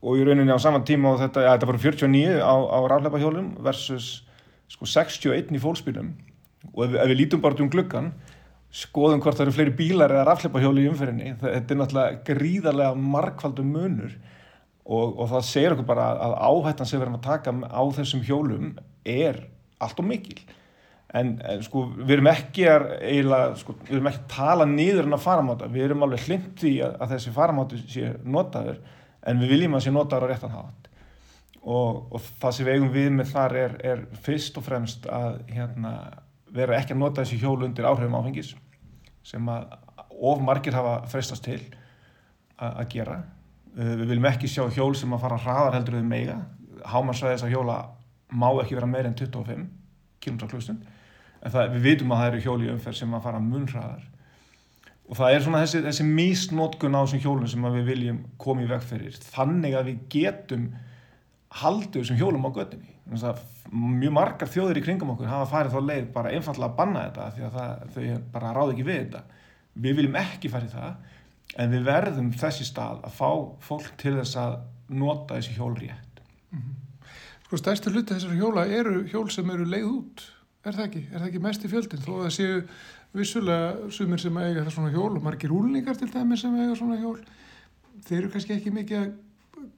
og 0.00 0.18
í 0.18 0.26
rauninni 0.26 0.54
á 0.54 0.60
saman 0.62 0.84
tíma 0.86 1.14
og 1.14 1.22
þetta, 1.22 1.46
ja, 1.46 1.54
þetta 1.54 1.70
voru 1.70 1.84
49 1.84 2.42
á, 2.42 2.54
á 2.54 2.78
rafleipahjólum 2.94 3.54
versus 3.64 4.10
sko 4.70 4.86
61 4.86 5.54
í 5.56 5.62
fólksbílum 5.62 6.12
og 6.74 6.84
ef, 6.86 6.94
ef 6.94 7.08
við 7.10 7.18
lítum 7.24 7.42
bara 7.42 7.58
um 7.62 7.70
gluggan 7.72 8.12
skoðum 8.70 9.22
hvort 9.22 9.38
það 9.38 9.48
eru 9.48 9.54
fleiri 9.56 9.72
bílar 9.74 10.12
eða 10.14 10.26
rafleipahjóli 10.28 10.84
í 10.84 10.90
umferðinni, 10.92 11.32
þetta 11.42 11.74
er 11.74 11.78
náttúrulega 11.80 12.20
gríðarlega 12.28 13.06
markvaldum 13.16 13.72
munur 13.74 14.12
og, 14.90 15.18
og 15.22 15.28
það 15.30 15.44
segir 15.46 15.74
okkur 15.74 15.86
bara 15.86 16.06
að 16.18 16.32
áhættan 16.50 16.88
sem 16.88 16.98
við 16.98 17.06
erum 17.06 17.18
að 17.20 17.28
taka 17.28 17.54
á 17.62 17.82
þessum 17.98 18.24
hjólum 18.26 18.72
er 19.06 19.44
allt 19.80 20.02
og 20.02 20.08
mikil. 20.08 20.40
En, 21.14 21.32
en 21.42 21.62
sko 21.66 21.84
við 21.96 22.16
erum 22.16 22.30
ekki 22.30 22.66
að 22.70 22.86
eiginlega, 22.98 23.54
sko, 23.58 23.74
við 23.82 23.96
erum 23.96 24.10
ekki 24.10 24.22
að 24.22 24.32
tala 24.34 24.66
niður 24.70 25.08
en 25.08 25.16
að 25.16 25.24
faramáta, 25.24 25.70
við 25.70 25.86
erum 25.88 26.04
alveg 26.06 26.26
hlimt 26.28 26.52
því 26.62 26.74
að, 26.86 26.96
að 27.02 27.14
þessi 27.14 27.34
faramátu 27.34 27.80
sé 27.82 28.12
notaður 28.22 28.78
en 29.30 29.42
við 29.42 29.54
viljum 29.56 29.76
að 29.78 29.84
sé 29.86 29.94
notaður 29.94 30.26
á 30.26 30.30
réttan 30.30 30.54
hátt. 30.54 30.88
Og, 31.60 31.98
og 32.14 32.28
það 32.40 32.54
sem 32.56 32.66
við 32.66 32.76
eigum 32.76 32.92
við 32.94 33.10
með 33.14 33.32
þar 33.34 33.56
er, 33.62 33.74
er 33.92 34.04
fyrst 34.24 34.56
og 34.56 34.64
fremst 34.64 35.08
að 35.12 35.42
hérna, 35.50 35.94
vera 36.54 36.78
ekki 36.78 36.94
að 36.96 37.02
nota 37.02 37.24
þessi 37.24 37.40
hjól 37.42 37.58
undir 37.66 37.88
áhrifum 37.90 38.16
áfengis 38.16 38.54
sem 39.26 39.50
að 39.52 39.74
of 40.20 40.40
margir 40.44 40.76
hafa 40.76 40.94
frestast 41.10 41.44
til 41.44 41.60
að 42.60 42.86
gera 42.92 43.18
við 43.76 44.06
viljum 44.10 44.30
ekki 44.30 44.50
sjá 44.50 44.64
hjól 44.74 44.92
sem 44.98 45.12
að 45.14 45.24
fara 45.24 45.40
hraðar 45.40 45.76
heldur 45.78 45.98
við 46.00 46.08
meiga 46.10 46.38
hámarsvæðis 46.90 47.44
að 47.46 47.54
hjóla 47.54 47.76
má 48.30 48.48
ekki 48.62 48.78
vera 48.78 48.88
meir 48.90 49.08
en 49.08 49.18
25 49.18 49.66
km 50.20 50.40
klustund 50.50 50.86
en 51.40 51.52
það, 51.52 51.74
við 51.76 51.86
vitum 51.88 52.14
að 52.14 52.22
það 52.22 52.30
eru 52.30 52.42
hjól 52.46 52.64
í 52.64 52.70
umferð 52.72 53.00
sem 53.00 53.14
að 53.16 53.26
fara 53.26 53.42
munhraðar 53.44 54.06
og 55.10 55.18
það 55.18 55.34
er 55.34 55.44
svona 55.44 55.64
þessi, 55.64 55.82
þessi 55.86 56.06
mísnótkun 56.06 56.94
á 56.94 57.02
þessum 57.02 57.22
hjólum 57.24 57.50
sem 57.50 57.66
við 57.74 57.88
viljum 57.88 58.22
koma 58.38 58.62
í 58.62 58.68
veg 58.70 58.84
fyrir. 58.86 59.16
Þannig 59.34 59.74
að 59.74 59.88
við 59.90 60.02
getum 60.14 60.68
haldið 61.60 62.04
þessum 62.04 62.20
hjólum 62.20 62.46
á 62.46 62.50
göttinni 62.54 62.96
mjög 63.10 64.12
margar 64.14 64.50
þjóðir 64.50 64.78
í 64.78 64.82
kringum 64.84 65.10
okkur 65.14 65.30
hafa 65.30 65.48
farið 65.50 65.74
þá 65.74 65.88
leið 65.88 66.04
bara 66.14 66.30
einfallega 66.34 66.68
að 66.68 66.76
banna 66.78 67.02
þetta 67.08 67.26
því 67.34 67.44
að 67.46 67.56
það, 67.56 67.80
þau 67.94 68.20
bara 68.34 68.52
ráð 68.54 68.72
ekki 68.74 68.86
við 68.86 69.00
þetta. 69.00 69.22
Við 69.80 69.96
viljum 69.98 70.18
ekki 70.20 70.50
farið 70.52 70.76
það 70.76 71.16
en 71.58 71.72
við 71.74 71.86
verðum 71.88 72.30
þessi 72.32 72.66
stað 72.68 73.02
að 73.06 73.16
fá 73.16 73.30
fólk 73.66 73.90
til 74.00 74.16
þess 74.18 74.38
að 74.40 74.60
nota 74.90 75.38
þessi 75.38 75.56
hjól 75.56 75.74
rétt 75.78 76.22
mm 76.50 76.58
-hmm. 76.58 77.08
Sko 77.46 77.56
stærstu 77.56 77.90
hluti 77.90 78.14
þessar 78.14 78.36
hjóla 78.38 78.66
eru 78.66 79.04
hjól 79.08 79.30
sem 79.30 79.50
eru 79.50 79.64
leið 79.64 79.86
út 79.90 80.22
er 80.64 80.74
það 80.74 80.84
ekki? 80.84 81.06
Er 81.12 81.18
það 81.18 81.28
ekki 81.28 81.42
mest 81.42 81.64
í 81.64 81.68
fjöldin? 81.68 82.02
Þó 82.04 82.12
að 82.12 82.24
það 82.24 82.34
séu 82.36 82.62
vissulega 83.12 83.90
sumir 83.90 84.20
sem 84.20 84.36
eiga 84.36 84.64
það 84.64 84.74
svona 84.74 84.92
hjól 84.94 85.16
og 85.16 85.22
margir 85.22 85.52
úlningar 85.52 85.96
til 85.98 86.10
dæmi 86.12 86.36
sem 86.38 86.54
eiga 86.54 86.76
svona 86.78 86.98
hjól 87.00 87.18
þeir 88.06 88.18
eru 88.18 88.30
kannski 88.30 88.54
ekki 88.54 88.70
mikið 88.74 88.98
að 89.00 89.10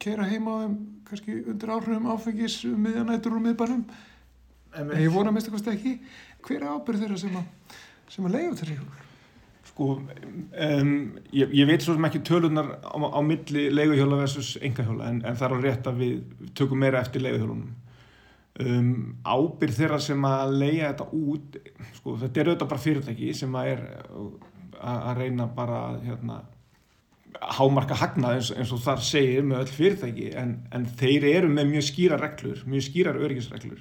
kera 0.03 0.27
heima 0.29 0.51
á 0.53 0.57
þeim 0.63 0.75
kannski 1.09 1.39
undir 1.53 1.73
áhrifum 1.73 2.11
áfengis 2.13 2.59
um 2.69 2.83
miðjanætur 2.85 3.39
og 3.39 3.47
miðbænum 3.47 3.87
en 4.77 4.93
ég 5.01 5.15
vona 5.15 5.33
mest 5.33 5.49
eitthvað 5.49 5.73
ekki 5.75 5.95
hver 6.47 6.67
ábyrð 6.69 7.07
þeirra 7.07 7.23
sem 7.23 7.41
að, 7.41 7.49
sem 8.13 8.29
að 8.29 8.37
leiða 8.37 8.61
þeirra 8.61 8.77
hjól? 8.77 9.12
Sko, 9.73 9.95
um, 9.97 10.91
ég, 11.33 11.53
ég 11.57 11.69
veit 11.69 11.81
svo 11.81 11.95
sem 11.97 12.05
ekki 12.05 12.21
tölunar 12.29 12.75
á, 12.85 12.93
á 12.93 13.21
milli 13.25 13.71
leiguhjóla 13.73 14.19
versus 14.21 14.59
engahjóla 14.61 15.09
en, 15.09 15.23
en 15.25 15.39
það 15.39 15.47
er 15.47 15.55
alveg 15.57 15.71
rétt 15.71 15.89
að 15.89 16.03
við 16.03 16.51
tökum 16.59 16.83
meira 16.85 17.01
eftir 17.01 17.25
leiguhjólunum. 17.25 17.71
Um, 18.61 18.91
ábyrð 19.25 19.79
þeirra 19.79 19.99
sem 20.05 20.27
að 20.29 20.59
leiða 20.61 20.91
þetta 20.91 21.07
út 21.17 21.57
sko, 21.97 22.19
þetta 22.21 22.43
er 22.43 22.51
auðvitað 22.51 22.73
bara 22.75 22.85
fyrirtæki 22.85 23.31
sem 23.39 23.57
að 23.57 23.71
er 23.71 23.87
að 24.83 25.23
reyna 25.23 25.47
bara 25.57 25.81
hérna 26.03 26.43
hámarka 27.57 27.97
hagnað 27.97 28.37
eins, 28.37 28.53
eins 28.53 28.73
og 28.77 28.85
þar 28.85 29.03
segir 29.09 29.47
með 29.47 29.65
öll 29.65 29.75
fyrirtæki 29.79 30.31
en, 30.37 30.55
en 30.75 30.85
þeir 31.01 31.27
eru 31.31 31.49
með 31.49 31.73
mjög 31.73 31.87
skýra 31.89 32.21
reglur, 32.21 32.61
mjög 32.69 32.87
skýrar 32.91 33.21
örgisreglur 33.25 33.81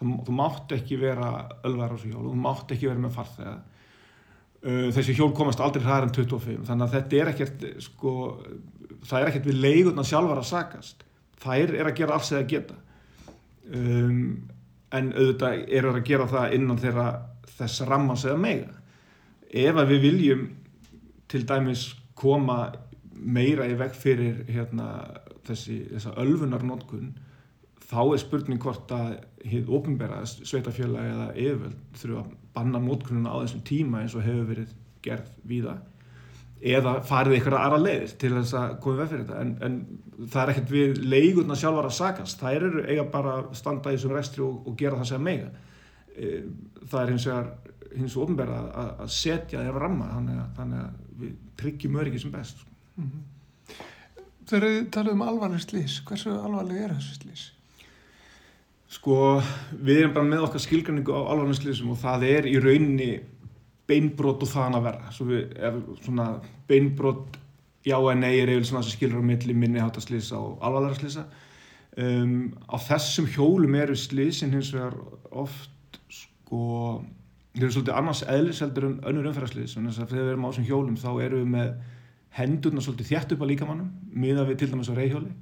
þú, 0.00 0.18
þú 0.26 0.34
mátt 0.34 0.74
ekki 0.74 0.98
vera 1.00 1.30
ölvar 1.68 1.94
á 1.94 1.96
þessu 1.96 2.10
hjól, 2.10 2.26
þú 2.26 2.38
mátt 2.42 2.74
ekki 2.74 2.90
vera 2.90 3.04
með 3.06 3.14
farþega 3.20 3.54
þessi 4.62 5.14
hjól 5.14 5.30
komast 5.36 5.60
aldrei 5.62 5.84
hraðar 5.84 6.08
en 6.08 6.14
25 6.16 6.66
þannig 6.66 6.86
að 6.86 6.94
þetta 6.96 7.18
er 7.18 7.30
ekkert 7.32 7.66
sko, 7.84 8.14
það 9.06 9.20
er 9.20 9.30
ekkert 9.30 9.48
við 9.50 9.60
leigurna 9.62 10.04
sjálfar 10.06 10.42
að 10.42 10.48
sakast. 10.50 11.04
Þær 11.38 11.74
er 11.78 11.90
að 11.90 11.98
gera 12.00 12.16
alls 12.16 12.32
eða 12.32 12.48
geta. 12.50 12.78
Um, 13.68 14.48
en 14.96 15.12
auðvitað 15.12 15.62
eru 15.78 15.92
að 15.92 16.04
gera 16.08 16.26
það 16.30 16.56
innan 16.56 16.80
þeirra 16.80 17.06
þess 17.58 17.84
rammans 17.86 18.24
eða 18.26 18.42
mega. 18.42 18.74
Ef 19.48 19.78
að 19.78 19.92
við 19.92 20.04
viljum 20.08 20.44
til 21.28 21.44
dæmis 21.46 21.86
koma 22.18 22.72
meira 23.12 23.66
í 23.68 23.76
veg 23.78 23.94
fyrir 23.96 24.42
hérna, 24.48 24.88
þessi, 25.46 25.80
ölfunarnótkun 26.16 27.12
þá 27.88 28.00
er 28.02 28.20
spurning 28.20 28.60
hvort 28.62 28.90
að 28.92 29.14
hið 29.48 29.70
ofinbæra 29.78 30.20
sveitafjöla 30.28 31.04
eða 31.12 31.28
yfirvöld 31.34 31.78
þurfa 32.00 32.24
að 32.24 32.34
banna 32.54 32.80
nótkununa 32.82 33.34
á 33.34 33.36
þessum 33.42 33.62
tíma 33.66 34.02
eins 34.02 34.16
og 34.18 34.26
hefur 34.26 34.50
verið 34.50 34.74
gerð 35.04 35.30
víða. 35.48 35.78
Eða 36.58 36.96
farið 37.06 37.36
ykkur 37.38 37.54
aðra 37.54 37.78
leiðir 37.78 38.14
til 38.18 38.32
þess 38.34 38.54
að 38.58 38.72
koma 38.82 39.02
veg 39.02 39.10
fyrir 39.12 39.26
þetta. 39.28 39.42
En, 39.44 39.52
en 39.62 40.28
það 40.32 40.42
er 40.42 40.52
ekkert 40.54 40.72
við 40.74 41.02
leigurna 41.04 41.58
sjálfar 41.58 41.86
að 41.86 41.98
sakast. 42.00 42.40
Það 42.40 42.56
eru 42.58 42.84
eiga 42.88 43.04
bara 43.12 43.34
að 43.38 43.52
standa 43.60 43.92
í 43.92 43.98
þessum 43.98 44.16
restri 44.16 44.44
og, 44.46 44.56
og 44.66 44.78
gera 44.80 44.98
það 44.98 45.10
sem 45.12 45.28
mega. 45.28 45.52
E, 46.16 46.32
það 46.82 47.02
er 47.02 47.12
hins 47.14 47.28
vegar 47.30 47.52
hins 47.94 48.16
ofinbæra 48.18 48.58
að, 48.66 48.90
að 49.04 49.12
setja 49.14 49.62
þeirra 49.62 49.84
ramma 49.84 50.08
þannig 50.12 50.40
að, 50.42 50.48
þannig 50.58 50.80
að 50.82 51.20
við 51.22 51.36
tryggjum 51.62 52.00
öryggi 52.02 52.24
sem 52.24 52.34
best 52.34 52.66
Mm 52.98 53.10
-hmm. 53.10 53.74
Þið 54.48 54.90
talaðu 54.90 55.14
um 55.14 55.22
alvarleg 55.22 55.60
slís, 55.60 56.00
hversu 56.02 56.32
alvarleg 56.34 56.80
er 56.82 56.94
þessu 56.96 57.14
slís? 57.14 57.42
Sko, 58.88 59.16
við 59.84 60.02
erum 60.02 60.14
bara 60.14 60.28
með 60.30 60.46
okkar 60.46 60.62
skilgræningu 60.64 61.12
á 61.12 61.20
alvarleg 61.28 61.58
slísum 61.58 61.90
og 61.92 61.98
það 62.00 62.22
er 62.30 62.46
í 62.48 62.54
rauninni 62.56 63.10
beinbrot 63.88 64.44
og 64.44 64.48
þann 64.48 64.78
að 64.78 64.86
vera. 64.86 65.10
Svo 65.12 65.26
við 65.28 65.58
erum 65.60 65.98
svona 66.00 66.28
beinbrot, 66.70 67.36
já 67.84 67.98
en 67.98 68.24
nei 68.24 68.38
er 68.38 68.48
eiginlega 68.48 68.70
svona 68.70 68.86
sem 68.86 68.96
skilur 68.96 69.20
á 69.20 69.28
milli 69.28 69.56
minniháttaslísa 69.56 70.40
og 70.40 70.64
alvarlega 70.64 71.02
slísa. 71.02 71.26
Um, 71.98 72.54
á 72.64 72.76
þessum 72.80 73.28
hjólum 73.34 73.76
eru 73.76 73.96
slísin 73.98 74.54
hins 74.56 74.72
vegar 74.72 74.96
oft 75.36 76.00
sko, 76.08 76.62
þeir 77.52 77.66
eru 77.66 77.74
svolítið 77.74 78.00
annars 78.00 78.24
eðliseldur 78.24 78.88
en 78.88 78.98
önnur 79.10 79.28
umferðarslís. 79.32 79.76
Þannig 79.76 80.00
að 80.00 80.14
þegar 80.14 80.24
við 80.24 80.32
erum 80.32 80.48
á 80.48 80.50
þessum 80.50 80.68
hjólum 80.70 80.98
þá 81.00 81.10
eru 81.26 81.42
við 81.42 81.52
með 81.58 81.70
hendurna 82.38 82.84
svolítið 82.84 83.12
þjætt 83.12 83.36
upp 83.36 83.44
á 83.44 83.50
líkamannum 83.52 83.92
miða 84.16 84.48
við 84.48 84.62
til 84.62 84.72
dæmis 84.72 84.88
á 84.88 84.96
reyhjóli 84.96 85.36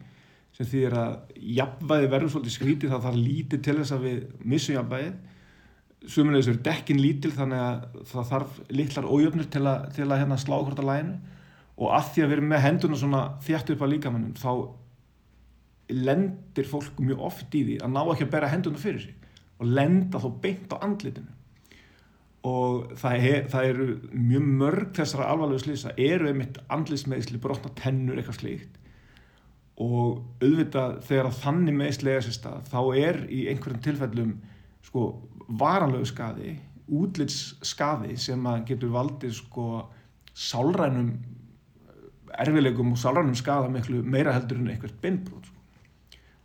sem 0.57 0.69
því 0.71 0.83
er 0.89 0.97
að 0.97 1.41
jafnvæði 1.59 2.11
verður 2.13 2.33
svolítið 2.33 2.57
skrítið 2.57 2.93
þá 2.95 2.99
þarf 3.07 3.19
lítið 3.21 3.65
til 3.67 3.77
þess 3.81 3.97
að 3.97 4.07
við 4.07 4.21
missum 4.53 4.77
jafnvæðið 4.79 5.17
sumulegis 6.07 6.51
eru 6.53 6.63
dekkin 6.65 7.03
lítil 7.03 7.33
þannig 7.35 7.63
að 7.63 8.03
það 8.13 8.29
þarf 8.31 8.59
litlar 8.79 9.09
ójöfnur 9.11 9.49
til 9.53 9.63
að, 9.67 9.87
til 9.97 10.07
að 10.07 10.21
hérna 10.23 10.39
slá 10.41 10.57
hvort 10.57 10.81
að 10.81 10.91
lænu 10.91 11.15
og 11.77 11.93
að 11.93 12.11
því 12.13 12.23
að 12.23 12.29
við 12.29 12.37
erum 12.37 12.51
með 12.53 12.65
hendurna 12.65 12.99
svona 13.01 13.23
þjætt 13.45 13.73
upp 13.75 13.85
á 13.85 13.93
líkamannum 13.93 14.37
þá 14.41 14.53
lendir 15.93 16.69
fólk 16.69 17.01
mjög 17.03 17.25
oft 17.29 17.55
í 17.55 17.63
því 17.67 17.79
að 17.85 17.93
ná 17.95 18.01
ekki 18.03 18.27
að 18.27 18.33
bera 18.33 18.51
hendurna 18.51 18.81
fyrir 18.81 19.05
sig 19.05 19.27
og 19.57 19.73
lenda 19.73 20.21
þó 20.21 20.29
beint 20.43 20.73
á 20.73 20.77
andlitinu. 20.85 21.33
Og 22.47 22.93
það, 23.01 23.25
er, 23.27 23.47
það 23.51 23.69
eru 23.71 23.87
mjög 24.13 24.49
mörg 24.61 24.91
þessara 24.95 25.29
alvarlegu 25.33 25.63
slýsa 25.65 25.95
eru 25.99 26.29
einmitt 26.31 26.61
andlismeðsli, 26.71 27.41
brotna 27.43 27.73
tennur 27.79 28.21
eitthvað 28.21 28.41
slíkt 28.41 28.77
og 29.77 30.23
auðvitað 30.41 31.01
þegar 31.05 31.33
þannig 31.37 31.77
meðsli 31.77 32.13
eiga 32.13 32.25
sér 32.25 32.37
stað 32.39 32.69
þá 32.71 32.81
er 32.97 33.19
í 33.29 33.43
einhverjum 33.51 33.83
tilfellum 33.85 34.31
sko 34.87 35.03
varanlegu 35.61 36.09
skadi 36.09 36.55
útlits 36.97 37.57
skadi 37.67 38.17
sem 38.21 38.47
að 38.49 38.63
getur 38.71 38.95
valdið 38.95 39.35
sko 39.37 39.67
sálrænum 40.37 41.11
erfilegum 42.37 42.95
og 42.95 43.01
sálrænum 43.01 43.37
skada 43.37 43.69
miklu 43.73 44.03
meira 44.03 44.35
heldur 44.37 44.61
en 44.61 44.71
eitthvað 44.73 44.97
beinbrot 45.03 45.51
sko. 45.51 45.61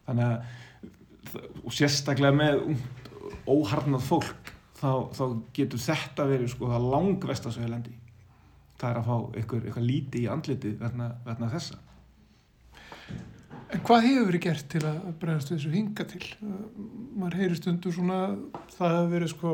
þannig 0.08 0.28
að 0.28 0.60
og 1.64 1.72
sérstaklega 1.76 2.36
með 2.36 2.62
óharnað 3.48 4.04
fólk 4.04 4.52
þá, 4.82 4.92
þá 5.16 5.24
getur 5.56 5.84
þetta 5.86 6.28
verið 6.28 6.52
sko 6.52 6.72
það 6.74 6.90
langvesta 6.96 7.54
sem 7.54 7.64
við 7.64 7.74
lendi 7.76 7.96
það 8.82 8.90
er 8.90 9.00
að 9.00 9.08
fá 9.08 9.16
eitthvað, 9.38 9.66
eitthvað 9.66 9.88
líti 9.88 10.24
í 10.26 10.30
andliti 10.32 10.74
verna, 10.80 11.12
verna 11.24 11.50
þessa 11.54 11.80
En 13.72 13.80
hvað 13.88 14.04
hefur 14.04 14.28
verið 14.28 14.44
gert 14.44 14.68
til 14.72 14.82
að 14.84 14.98
bregðast 15.22 15.54
þessu 15.54 15.70
hinga 15.72 16.06
til? 16.12 16.26
Maður 17.16 17.38
heyri 17.40 17.56
stundu 17.56 17.94
svona, 17.96 18.20
það 18.76 18.96
hefur 18.98 19.12
verið 19.14 19.32
sko 19.32 19.54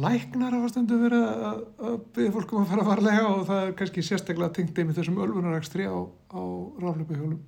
læknar 0.00 0.54
hafa 0.54 0.70
stundu 0.70 0.98
verið 1.00 1.24
að, 1.26 1.62
að 1.88 1.96
byggja 2.14 2.34
fólkum 2.36 2.60
að 2.62 2.70
fara 2.70 2.84
varlega 2.86 3.24
og 3.32 3.42
það 3.48 3.62
er 3.64 3.72
kannski 3.80 4.04
sérstaklega 4.06 4.54
tengt 4.54 4.78
einmitt 4.78 5.00
þessum 5.00 5.18
ölfunarakstri 5.24 5.88
á, 5.90 5.98
á 5.98 6.42
rafleipahjólum. 6.84 7.40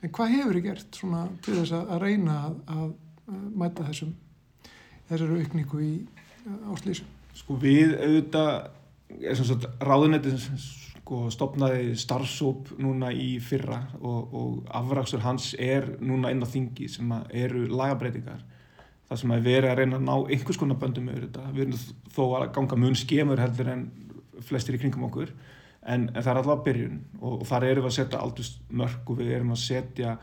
En 0.00 0.12
hvað 0.16 0.34
hefur 0.34 0.52
verið 0.52 0.66
gert 0.68 1.00
svona 1.00 1.22
til 1.44 1.56
þess 1.56 1.74
að, 1.78 1.94
að 1.94 2.04
reyna 2.04 2.36
að, 2.44 2.60
að 2.76 3.40
mæta 3.62 3.88
þessum, 3.88 4.12
þessari 5.08 5.40
aukningu 5.40 5.82
í 5.86 5.94
áslýsum? 6.74 7.08
Sko 7.40 7.56
við 7.64 7.96
auðvitað, 7.96 8.52
ráðunettið 9.88 10.36
sko, 11.10 11.26
stopnaði 11.34 11.96
starfsóp 11.98 12.68
núna 12.78 13.10
í 13.10 13.40
fyrra 13.42 13.80
og, 13.98 14.30
og 14.30 14.68
afrakstur 14.78 15.24
hans 15.24 15.56
er 15.58 15.96
núna 15.98 16.30
inn 16.30 16.44
á 16.44 16.46
þingi 16.46 16.86
sem 16.86 17.10
eru 17.34 17.66
lagabreitingar 17.66 18.44
það 19.08 19.18
sem 19.18 19.32
er 19.34 19.42
verið 19.42 19.70
að 19.72 19.80
reyna 19.80 19.98
að 19.98 20.04
ná 20.06 20.12
einhvers 20.30 20.60
konar 20.60 20.78
böndum 20.78 21.08
með 21.10 21.24
þetta, 21.24 21.48
við 21.50 21.64
erum 21.64 21.80
þó 22.14 22.22
að 22.38 22.44
ganga 22.54 22.78
mun 22.78 22.94
skemur 22.94 23.42
heldur 23.42 23.72
en 23.72 23.82
flestir 24.46 24.76
í 24.76 24.80
kringum 24.80 25.08
okkur. 25.08 25.32
En, 25.82 26.06
en 26.12 26.22
það 26.22 26.30
er 26.30 26.38
alltaf 26.38 26.62
byrjun 26.68 27.00
og, 27.18 27.34
og 27.40 27.46
þar 27.48 27.66
erum 27.66 27.86
við 27.86 27.90
að 27.90 27.96
setja 27.96 28.20
aldust 28.22 28.62
mörg 28.70 29.10
og 29.10 29.18
við 29.18 29.32
erum 29.34 29.50
að 29.56 29.62
setja 29.64 30.14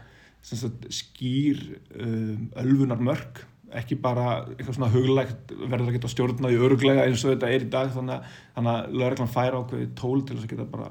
sagt, 0.47 0.87
skýr 0.93 1.63
um, 1.99 2.47
ölfunar 2.63 3.03
mörg 3.03 3.43
ekki 3.75 3.97
bara 3.99 4.27
eitthvað 4.53 4.77
svona 4.77 4.91
huglægt 4.93 5.51
verður 5.57 5.89
að 5.89 5.97
geta 5.97 6.11
stjórnaði 6.11 6.59
öruglega 6.63 7.05
eins 7.07 7.23
og 7.25 7.33
þetta 7.33 7.51
er 7.51 7.65
í 7.65 7.69
dag 7.71 7.91
þannig 7.91 8.15
að, 8.15 8.35
að 8.61 8.97
lögreglan 9.01 9.31
færa 9.31 9.61
ákveði 9.61 9.87
tól 9.97 10.21
til 10.23 10.37
þess 10.37 10.47
að 10.47 10.53
geta 10.53 10.67
bara, 10.71 10.89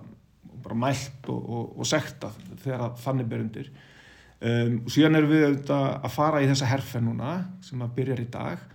bara 0.64 0.78
mælt 0.84 1.30
og, 1.32 1.38
og, 1.40 1.68
og 1.80 1.88
sekta 1.88 2.32
þegar 2.64 2.96
þannig 3.00 3.30
ber 3.30 3.44
undir. 3.46 3.70
Um, 4.36 4.82
og 4.84 4.92
síðan 4.92 5.16
erum 5.16 5.32
við 5.32 5.70
að 5.72 6.10
fara 6.12 6.42
í 6.44 6.50
þessa 6.50 6.68
herfen 6.68 7.06
núna 7.08 7.38
sem 7.64 7.80
að 7.80 7.94
byrjar 7.96 8.20
í 8.20 8.28
dag 8.34 8.66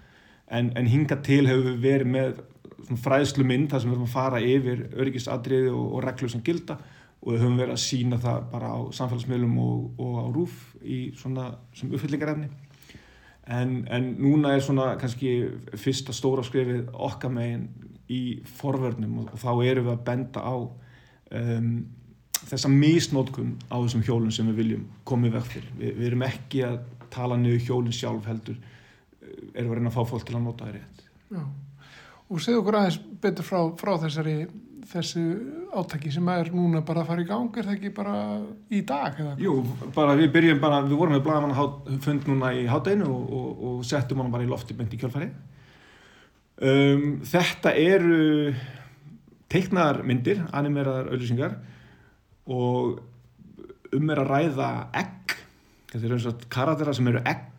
en, 0.49 0.71
en 0.73 0.89
hinga 0.89 1.19
til 1.21 1.43
hefur 1.45 1.67
við 1.67 1.83
verið 1.85 2.09
með 2.15 2.41
fræðslu 3.03 3.45
mynd 3.45 3.69
þar 3.69 3.83
sem 3.83 3.91
við 3.91 3.99
höfum 3.99 4.09
að 4.09 4.15
fara 4.15 4.41
yfir 4.41 4.81
öryggisadriði 4.97 5.69
og, 5.69 5.85
og 5.93 6.03
reglur 6.07 6.33
sem 6.33 6.41
gilda 6.45 6.79
og 7.21 7.35
við 7.35 7.43
höfum 7.43 7.61
verið 7.61 7.75
að 7.75 7.83
sína 7.83 8.17
það 8.23 8.49
bara 8.55 8.73
á 8.73 8.79
samfélagsmiðlum 8.97 9.61
og 9.61 10.17
á 10.17 10.25
rúf 10.33 10.57
í 10.81 11.03
svona 11.21 11.51
sem 11.77 11.93
uppfyllingarefni 11.93 12.49
en, 13.51 13.73
en 13.91 14.11
núna 14.21 14.55
er 14.55 14.63
svona 14.63 14.93
kannski 15.01 15.31
fyrsta 15.79 16.15
stóra 16.15 16.43
skrifið 16.45 16.91
okkar 16.93 17.33
megin 17.33 17.67
í 18.11 18.21
forvörnum 18.59 19.21
og, 19.23 19.33
og 19.35 19.41
þá 19.41 19.51
erum 19.71 19.87
við 19.87 19.93
að 19.93 20.05
benda 20.07 20.43
á 20.43 20.55
um, 20.57 21.71
þessa 22.41 22.71
misnótkun 22.71 23.55
á 23.71 23.77
þessum 23.79 24.05
hjólun 24.07 24.35
sem 24.35 24.49
við 24.51 24.61
viljum 24.63 24.85
komið 25.07 25.37
vekk 25.37 25.49
fyrir. 25.53 25.73
Vi, 25.77 25.91
við 25.99 26.07
erum 26.09 26.25
ekki 26.27 26.63
að 26.67 26.79
tala 27.11 27.37
niður 27.39 27.65
hjólun 27.67 27.95
sjálf 27.95 28.27
heldur 28.29 28.57
erum 29.53 29.55
við 29.55 29.71
að 29.71 29.77
reyna 29.79 29.91
að 29.91 29.97
fá 29.99 30.11
fólk 30.11 30.27
til 30.27 30.37
að 30.37 30.45
nota 30.47 30.67
það 30.67 30.77
rétt. 30.77 31.05
Já, 31.31 31.43
og 32.27 32.43
segð 32.43 32.61
okkur 32.61 32.79
aðeins 32.79 32.99
betur 33.23 33.47
frá, 33.47 33.61
frá 33.79 33.93
þessari 34.05 34.35
þessu 34.91 35.23
átaki 35.77 36.11
sem 36.13 36.27
er 36.33 36.51
núna 36.55 36.81
bara 36.85 37.03
að 37.03 37.11
fara 37.11 37.23
í 37.23 37.27
gang, 37.29 37.49
er 37.57 37.67
það 37.67 37.77
ekki 37.77 37.91
bara 37.95 38.15
í 38.71 38.81
dag? 38.87 39.21
Jú, 39.41 39.55
bara 39.95 40.17
við 40.19 40.31
byrjum 40.35 40.61
bara, 40.63 40.81
við 40.85 40.99
vorum 40.99 41.15
með 41.15 41.23
blagamann 41.25 42.01
fund 42.03 42.27
núna 42.29 42.51
í 42.57 42.65
hátdeinu 42.69 43.07
og, 43.07 43.31
og, 43.37 43.63
og 43.69 43.81
settum 43.87 44.23
hann 44.23 44.33
bara 44.33 44.47
í 44.47 44.51
lofti 44.51 44.77
beint 44.77 44.93
í 44.95 44.99
kjálfæri. 45.01 45.29
Um, 46.61 47.05
þetta 47.25 47.73
eru 47.79 48.53
teiknaðar 49.51 50.03
myndir, 50.07 50.43
animeraðar 50.55 51.11
auðlýsingar 51.11 51.55
og 52.51 52.99
um 53.95 54.11
er 54.13 54.21
að 54.21 54.29
ræða 54.31 54.69
egg, 55.01 55.37
þetta 55.91 56.05
er 56.07 56.13
eins 56.15 56.27
og 56.29 56.45
karatera 56.51 56.93
sem 56.95 57.09
eru 57.11 57.23
egg 57.27 57.50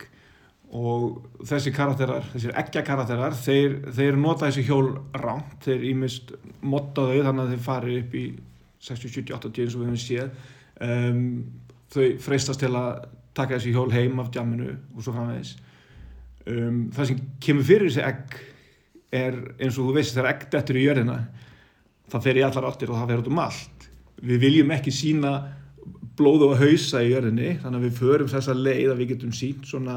og 0.73 1.43
þessi 1.45 1.73
karakterar, 1.77 2.25
þessir 2.33 2.55
eggja 2.63 2.83
karakterar 2.87 3.35
þeir, 3.37 3.75
þeir 3.93 4.17
nota 4.21 4.49
þessi 4.49 4.65
hjól 4.65 4.87
ránt, 5.21 5.59
þeir 5.67 5.85
ímist 5.91 6.33
motta 6.65 7.05
þau 7.11 7.19
þannig 7.27 7.43
að 7.43 7.53
þeir 7.53 7.67
fari 7.67 7.99
upp 8.01 8.15
í 8.17 8.25
60, 8.83 9.13
70, 9.19 9.35
80 9.37 9.67
eins 9.67 9.77
og 9.77 9.83
við 9.83 9.91
hefum 9.91 10.01
séð. 10.01 10.47
Um, 10.83 11.27
þau 11.93 12.07
freistast 12.25 12.65
til 12.65 12.73
að 12.73 13.05
taka 13.37 13.59
þessi 13.59 13.75
hjól 13.77 13.93
heim 13.93 14.23
af 14.23 14.33
djamminu 14.33 14.73
og 14.73 15.05
svo 15.05 15.15
framvegis. 15.15 15.53
Um, 16.49 16.89
það 16.97 17.11
sem 17.11 17.23
kemur 17.45 17.69
fyrir 17.69 17.93
þessi 17.93 18.07
egg 18.09 18.41
er 19.13 19.39
eins 19.61 19.77
og 19.77 19.91
þú 19.91 19.97
veist 19.99 20.17
þegar 20.17 20.31
egg 20.33 20.49
dettur 20.55 20.81
í 20.81 20.87
jörðina 20.87 21.19
það 22.13 22.27
fer 22.27 22.41
í 22.41 22.45
allar 22.47 22.69
áttir 22.71 22.91
og 22.93 22.99
það 22.99 23.13
fer 23.13 23.23
út 23.23 23.31
um 23.31 23.43
allt. 23.45 23.87
Við 24.23 24.43
viljum 24.47 24.73
ekki 24.75 24.93
sína 24.95 25.37
blóð 26.17 26.49
og 26.49 26.59
hausa 26.61 27.01
í 27.05 27.13
jörðinni 27.13 27.57
þannig 27.61 27.79
að 27.79 27.87
við 27.87 27.99
förum 28.01 28.31
þessa 28.33 28.57
leið 28.57 28.93
að 28.93 29.01
við 29.01 29.15
getum 29.15 29.33
sínt 29.37 29.69
svona 29.69 29.97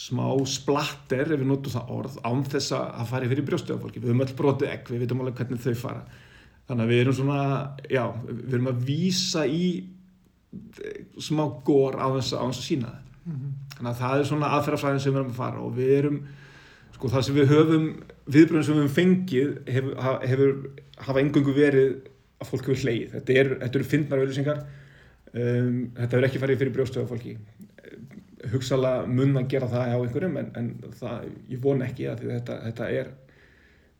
smá 0.00 0.24
splatter, 0.48 1.28
ef 1.28 1.40
við 1.42 1.48
notum 1.50 1.74
það 1.74 1.94
orð 1.98 2.18
án 2.24 2.42
þess 2.48 2.72
að 2.76 2.90
það 2.96 3.12
fari 3.12 3.30
fyrir 3.32 3.48
brjóstöða 3.50 3.82
fólki. 3.82 4.00
Við 4.00 4.12
höfum 4.12 4.24
öll 4.24 4.36
brotið 4.38 4.72
egg, 4.72 4.90
við 4.90 5.04
veitum 5.04 5.22
alveg 5.24 5.40
hvernig 5.40 5.64
þau 5.64 5.74
fara. 5.82 6.04
Þannig 6.70 6.84
að 6.86 6.92
við 6.92 7.02
erum 7.02 7.16
svona 7.18 7.40
já, 7.90 8.04
við 8.30 8.54
erum 8.56 8.70
að 8.70 8.84
vísa 8.88 9.44
í 9.44 9.64
smá 11.20 11.44
gór 11.66 11.98
á 12.00 12.06
þess 12.16 12.34
að, 12.34 12.46
að 12.46 12.60
sína 12.64 12.92
það. 12.94 13.06
Mm 13.20 13.36
-hmm. 13.36 13.52
þannig 13.76 13.90
að 13.90 13.98
það 14.00 14.18
er 14.18 14.28
svona 14.30 14.52
aðferðafræðin 14.56 15.02
sem 15.04 15.12
við 15.12 15.20
erum 15.20 15.32
að 15.32 15.40
fara 15.40 15.60
og 15.60 15.74
við 15.76 15.90
erum, 15.98 16.20
sko 16.94 17.08
það 17.12 17.24
sem 17.26 17.34
við 17.36 17.50
höfum 17.52 17.84
viðbröðum 18.26 18.64
sem 18.64 18.74
við 18.74 18.80
höfum 18.80 18.96
fengið 18.96 19.50
hefur, 19.74 19.94
hefur 20.24 20.54
hafa 21.04 21.20
engungu 21.20 21.54
verið 21.54 21.90
að 22.40 22.48
fólk 22.48 22.70
hefur 22.70 22.80
hleyið, 22.84 23.12
þetta 23.12 23.32
eru 23.32 23.58
er 23.60 23.84
fyndnar 23.92 24.22
auðvisingar 24.22 24.62
um, 25.34 25.92
þetta 25.98 26.16
hefur 26.16 26.28
ekki 26.30 26.42
farið 26.42 26.62
fyrir 26.62 26.74
brjóstöða 26.78 27.10
fólki 27.12 27.36
hugsalega 28.48 29.06
mun 29.06 29.36
að 29.36 29.50
gera 29.52 29.68
það 29.68 29.92
á 29.92 29.98
einhverjum 30.00 30.38
en, 30.40 30.52
en 30.56 30.70
það, 30.96 31.26
ég 31.50 31.60
von 31.60 31.82
ekki 31.84 32.08
að 32.08 32.24
þetta, 32.30 32.60
þetta 32.68 32.88
er 33.00 33.10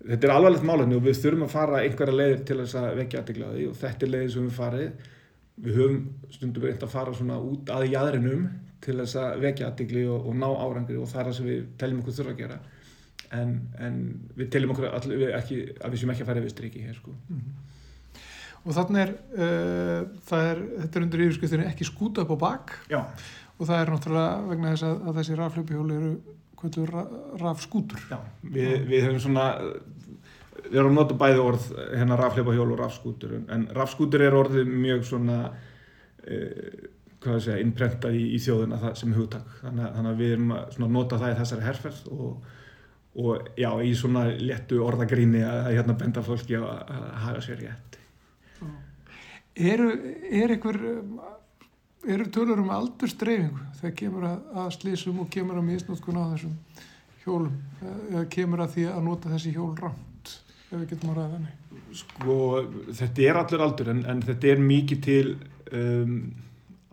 þetta 0.07 0.26
er 0.26 0.34
alvarlegt 0.34 0.66
málefni 0.66 0.97
og 0.97 1.05
við 1.05 1.20
þurfum 1.20 1.47
að 1.47 1.55
fara 1.55 1.84
einhverja 1.84 2.16
leiðir 2.16 2.43
til 2.49 2.59
þess 2.62 2.76
að 2.80 2.91
vekja 3.03 3.20
aðdeglaði 3.20 3.68
og 3.68 3.78
þetta 3.80 4.07
er 4.07 4.12
leiðir 4.14 4.34
sem 4.34 4.47
við 4.47 4.57
farið. 4.57 5.09
Við 5.61 5.76
höfum 5.76 6.03
stundum 6.32 6.64
reynd 6.64 6.84
að 6.86 6.93
fara 6.95 7.16
svona 7.16 7.38
út 7.45 7.72
að 7.74 7.88
jæðrinum 7.91 8.45
til 8.80 8.97
þess 9.03 9.18
að 9.20 9.43
vekja 9.45 9.66
aðdegli 9.68 10.05
og, 10.09 10.28
og 10.30 10.38
ná 10.41 10.47
árangri 10.49 10.97
og 10.97 11.11
það 11.11 11.20
er 11.22 11.28
það 11.28 11.36
sem 11.38 11.51
við 11.51 11.64
teljum 11.82 11.99
okkur 12.01 12.16
þurfa 12.18 12.32
að 12.36 12.45
gera. 12.45 12.61
En, 13.41 13.51
en 13.78 13.99
við 14.38 14.55
teljum 14.55 14.72
okkur 14.74 14.88
all, 14.88 15.11
við 15.11 15.34
ekki, 15.36 15.59
að 15.76 15.93
við 15.93 16.01
séum 16.01 16.14
ekki 16.14 16.24
að 16.24 16.30
fara 16.30 16.41
yfir 16.41 16.55
striki 16.55 16.86
hér 16.86 16.97
sko. 16.97 17.12
Mm 17.28 17.43
-hmm. 17.43 17.66
Og 18.61 18.74
þannig 18.76 19.01
er, 19.01 19.12
uh, 19.41 20.36
er 20.36 20.59
þetta 20.80 20.99
er 20.99 21.05
undir 21.05 21.22
yfirskyftinu 21.26 21.68
ekki 21.68 21.84
skúta 21.88 22.24
upp 22.24 22.34
á 22.36 22.38
bak. 22.41 22.72
Já 22.93 23.05
og 23.61 23.68
það 23.68 23.80
er 23.80 23.90
náttúrulega 23.92 24.44
vegna 24.48 24.74
þess 24.74 24.86
að, 24.88 25.00
að 25.04 25.18
þessi 25.20 25.40
raflöpihjóli 25.40 25.96
eru 26.00 26.12
kvöldur 26.61 26.92
rafskútur. 27.40 28.04
Við, 28.44 28.70
við 28.88 29.06
höfum 29.06 29.20
svona, 29.24 29.46
við 30.66 30.80
að 30.82 30.92
nota 30.94 31.16
bæði 31.20 31.42
orð 31.44 31.66
hérna 31.88 32.18
raflöpahjól 32.20 32.70
og 32.74 32.80
rafskútur 32.80 33.36
en 33.40 33.66
rafskútur 33.76 34.24
er 34.24 34.36
orðið 34.36 34.72
mjög 34.84 35.04
svona, 35.08 35.38
eh, 36.24 36.88
hvað 37.20 37.36
það 37.36 37.44
segja, 37.46 37.58
innprentað 37.64 38.16
í, 38.16 38.24
í 38.36 38.40
þjóðuna 38.40 38.80
það, 38.84 38.96
sem 39.02 39.12
hugtak. 39.16 39.52
Þannig, 39.61 39.92
þannig 39.96 40.12
að 40.12 40.24
við 40.24 40.34
erum 40.36 40.56
að 40.56 40.96
nota 40.96 41.20
það 41.20 41.34
í 41.34 41.38
þessari 41.40 41.66
herrferð 41.68 42.02
og, 42.16 42.50
og 43.20 43.50
já, 43.61 43.70
í 43.84 43.92
svona 43.98 44.24
léttu 44.40 44.80
orðagríni 44.84 45.44
að, 45.44 45.61
að 45.66 45.78
hérna 45.78 45.98
benda 46.00 46.24
fólki 46.24 46.56
að, 46.61 46.70
að 46.96 47.06
hafa 47.26 47.44
sér 47.44 47.64
rétt. 47.64 48.00
Er, 49.61 49.80
er 50.30 50.52
einhver 50.54 50.78
eru 52.09 52.26
tölur 52.32 52.61
um 52.62 52.70
aldurstreyfingu 52.72 53.66
þegar 53.80 53.96
kemur 53.96 54.26
að, 54.28 54.38
að 54.62 54.70
slísum 54.78 55.20
og 55.20 55.28
kemur 55.32 55.61
að 55.61 55.66
misnótkun 55.68 56.20
á 56.20 56.32
þessum 56.32 56.55
hjólum 57.24 57.57
eða 57.82 58.24
kemur 58.32 58.64
að 58.64 58.76
því 58.76 58.86
að 58.92 59.03
nota 59.05 59.32
þessi 59.34 59.53
hjól 59.57 59.72
rámt 59.76 60.32
ef 60.70 60.76
við 60.78 60.86
getum 60.92 61.12
að 61.12 61.18
ræða 61.18 61.34
þannig. 61.34 61.57
Sko 62.01 62.36
þetta 62.96 63.26
er 63.26 63.40
allur 63.40 63.64
aldur 63.66 63.92
en, 63.92 64.05
en 64.09 64.22
þetta 64.24 64.53
er 64.53 64.62
mikið 64.64 65.03
til 65.05 65.26
um, 65.76 66.14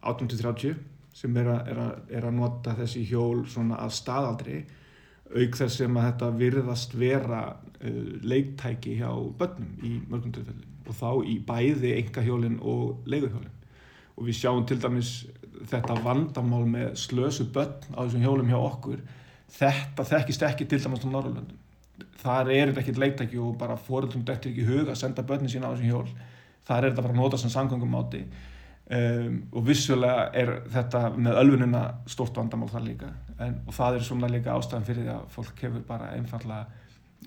18-30 0.01 0.78
sem 1.18 1.38
er 1.41 1.51
að, 1.53 1.70
er, 1.72 1.82
að, 1.82 2.16
er 2.20 2.28
að 2.28 2.38
nota 2.38 2.76
þessi 2.78 3.03
hjól 3.10 3.45
svona 3.49 3.80
að 3.84 3.95
staðaldri 3.97 4.62
auk 5.28 5.58
þess 5.60 5.82
sem 5.82 5.99
að 5.99 6.10
þetta 6.12 6.32
virðast 6.41 6.95
vera 6.97 7.43
uh, 7.53 8.10
leiktæki 8.28 8.97
hjá 8.99 9.12
börnum 9.39 9.78
í 9.84 9.97
mörgum 10.10 10.36
tilfellin 10.36 10.66
og 10.88 10.95
þá 10.95 11.10
í 11.28 11.38
bæði 11.43 11.93
engahjólinn 11.97 12.60
og 12.64 13.08
leiguhjólinn 13.10 13.57
og 14.18 14.26
við 14.26 14.39
sjáum 14.41 14.65
til 14.68 14.80
dæmis 14.82 15.13
þetta 15.70 16.01
vandamál 16.03 16.65
með 16.70 16.97
slösu 16.99 17.47
börn 17.53 17.93
á 17.93 18.01
þessum 18.03 18.26
hjólum 18.26 18.51
hjá 18.51 18.57
okkur. 18.57 18.99
Þetta 19.57 20.05
þekkist 20.11 20.43
ekki 20.49 20.68
til 20.68 20.82
dæmis 20.84 21.05
á 21.05 21.09
Norrlöndum 21.09 21.63
þar 22.22 22.51
er 22.51 22.72
þetta 22.72 22.84
ekkert 22.84 23.01
leiktæki 23.01 23.39
og 23.41 23.55
bara 23.59 23.78
fóröldum 23.80 24.26
dettir 24.26 24.51
ekki 24.51 24.65
huga 24.68 24.93
að 24.93 25.01
senda 25.01 25.26
börnin 25.28 25.51
sína 25.51 25.70
á 25.70 25.74
þessum 25.74 25.91
hjól. 25.91 26.11
Þar 26.68 26.78
er 26.84 26.91
þetta 26.91 27.05
bara 27.05 27.15
að 27.15 27.22
nota 27.22 27.39
sem 27.41 27.53
samgöngumáti. 27.53 28.24
Um, 28.88 29.41
og 29.51 29.65
vissulega 29.68 30.30
er 30.39 30.53
þetta 30.72 31.01
með 31.15 31.41
ölfunina 31.41 31.82
stort 32.07 32.38
vandamál 32.39 32.70
þar 32.72 32.86
líka. 32.86 33.09
En, 33.43 33.57
og 33.68 33.76
það 33.76 33.97
er 33.97 34.05
svona 34.07 34.30
líka 34.32 34.55
ástæðan 34.55 34.88
fyrir 34.88 35.03
því 35.03 35.15
að 35.15 35.26
fólk 35.34 35.65
hefur 35.65 35.84
bara 35.89 36.13
einfallega 36.15 36.63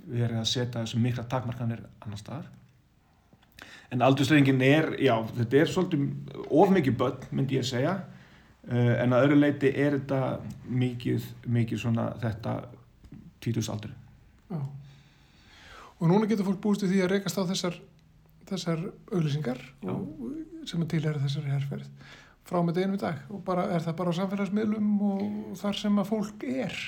verið 0.07 0.39
að 0.41 0.49
setja 0.49 0.81
þessu 0.81 1.03
mikla 1.03 1.27
takmarkanir 1.29 1.85
annar 2.01 2.21
staðar 2.21 2.49
en 3.91 4.03
aldursreifingin 4.07 4.63
er, 4.65 4.93
já, 5.03 5.15
þetta 5.37 5.61
er 5.61 5.71
svolítið 5.71 6.43
of 6.51 6.75
mikið 6.75 6.99
börn, 7.01 7.25
myndi 7.35 7.59
ég 7.59 7.67
segja 7.67 7.97
uh, 8.01 8.93
en 9.03 9.15
að 9.17 9.27
öðru 9.27 9.41
leiti 9.41 9.73
er 9.73 9.99
þetta 9.99 10.21
mikið, 10.67 11.31
mikið 11.47 11.83
svona 11.85 12.11
þetta 12.23 12.61
tvítusaldri 13.41 13.97
Já. 14.51 14.61
Og 16.01 16.09
núna 16.09 16.27
getur 16.27 16.49
fólk 16.49 16.63
búist 16.65 16.83
við 16.83 16.97
því 16.97 17.03
að 17.05 17.13
rekast 17.13 17.39
á 17.39 17.45
þessar, 17.47 17.77
þessar 18.49 18.81
auglýsingar 19.13 19.61
og, 19.85 20.09
sem 20.67 20.83
er 20.83 20.89
tilherið 20.91 21.27
þessari 21.27 21.53
herrferð 21.53 22.17
frá 22.51 22.59
með 22.65 22.81
deginum 22.81 22.97
í 22.97 23.03
dag 23.03 23.21
og 23.31 23.43
bara, 23.47 23.69
er 23.71 23.85
það 23.85 23.99
bara 24.01 24.15
á 24.15 24.19
samfélagsmiðlum 24.19 24.89
og 25.07 25.53
þar 25.61 25.79
sem 25.79 26.01
að 26.03 26.09
fólk 26.09 26.47
er. 26.51 26.79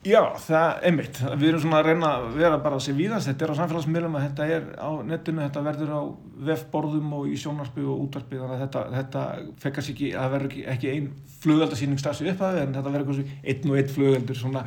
Já, 0.00 0.22
það 0.40 0.78
er 0.88 0.94
mitt. 0.96 1.18
Við 1.20 1.50
erum 1.50 1.60
svona 1.60 1.80
að 1.82 1.88
reyna 1.90 2.10
að 2.16 2.22
vera 2.38 2.58
bara 2.64 2.78
að 2.78 2.86
sé 2.86 2.92
víðast. 2.96 3.28
Þetta 3.28 3.44
er 3.44 3.50
á 3.52 3.58
samfélagsmiðlum 3.58 4.14
að 4.16 4.22
þetta 4.24 4.46
er 4.54 4.62
á 4.80 4.90
netinu, 5.04 5.42
þetta 5.44 5.64
verður 5.66 5.90
á 5.92 6.02
vefborðum 6.48 7.10
og 7.18 7.26
í 7.28 7.36
sjónarspil 7.36 7.84
og 7.84 8.06
útvarspil 8.06 8.38
þannig 8.38 8.54
að 8.54 8.62
þetta, 8.62 8.84
þetta 8.94 9.24
fekkast 9.60 9.92
ekki, 9.92 10.08
það 10.14 10.32
verður 10.34 10.48
ekki, 10.48 10.62
ekki 10.72 10.90
einn 10.94 11.10
flugaldarsýning 11.42 12.00
stafsi 12.00 12.30
upp 12.32 12.40
að 12.40 12.56
það 12.56 12.62
en 12.62 12.72
þetta 12.78 12.94
verður 12.94 13.20
einn 13.52 13.68
og 13.68 13.76
einn 13.82 13.92
flugaldur 13.98 14.40
svona 14.40 14.64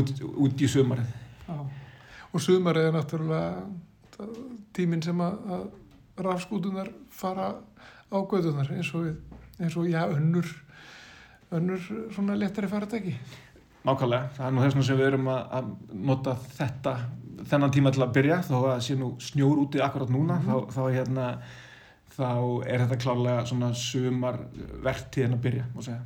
út, 0.00 0.12
út 0.48 0.66
í 0.66 0.72
sömarið. 0.74 1.14
Já. 1.46 1.56
Og 2.34 2.44
sömarið 2.48 2.90
er 2.90 2.98
náttúrulega 2.98 4.28
tíminn 4.74 5.06
sem 5.06 5.22
að, 5.22 5.38
að 5.54 5.64
rafskútunar 6.26 6.90
fara 7.14 7.52
á 8.10 8.18
gödunar 8.26 8.74
eins 8.74 8.90
og, 8.98 9.06
eins 9.62 9.78
og 9.78 9.86
já, 9.86 10.02
önnur, 10.08 10.50
önnur 11.54 11.90
svona 12.10 12.42
letari 12.42 12.74
faratæki. 12.74 13.14
Nákvæmlega, 13.84 14.30
það 14.32 14.46
er 14.46 14.52
nú 14.54 14.60
þess 14.64 14.92
að 14.94 15.00
við 15.00 15.08
erum 15.10 15.26
að, 15.28 15.40
að 15.58 15.66
nota 16.08 16.32
þetta, 16.56 16.92
þennan 17.50 17.74
tíma 17.74 17.90
til 17.92 18.04
að 18.04 18.14
byrja 18.16 18.38
þó 18.46 18.56
að 18.62 18.82
sé 18.86 18.94
nú 18.96 19.08
snjór 19.20 19.56
úti 19.60 19.78
akkurat 19.84 20.10
núna 20.12 20.34
mm 20.38 20.44
-hmm. 20.46 20.48
þá, 20.48 20.56
þá, 20.76 20.82
hérna, 20.96 21.26
þá 22.16 22.30
er 22.64 22.78
þetta 22.84 23.02
klárlega 23.04 23.46
svona 23.46 23.70
sumar 23.74 24.36
verktíðin 24.82 25.36
að 25.36 25.44
byrja, 25.48 25.64
má 25.74 25.80
segja. 25.82 26.02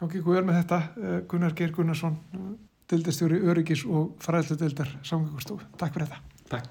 Gátt 0.00 0.14
ekki 0.14 0.24
vel 0.24 0.44
með 0.44 0.54
þetta, 0.62 0.78
eh, 0.96 1.20
Gunnar 1.28 1.52
Geir 1.52 1.72
Gunnarsson, 1.76 2.16
dildastjóri 2.88 3.40
Öryggis 3.42 3.84
og 3.84 4.16
fræðslu 4.24 4.56
dildar 4.56 4.88
samgöngustofu. 5.02 5.60
Takk 5.76 5.92
fyrir 5.92 6.06
þetta. 6.06 6.18
Takk. 6.48 6.68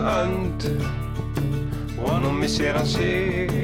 Pappi 0.00 0.08
bað 0.08 0.30
um 0.30 0.36
önd 0.40 0.64
og 2.00 2.22
nú 2.22 2.30
missir 2.32 2.72
hann 2.72 2.86
sig 2.86 3.59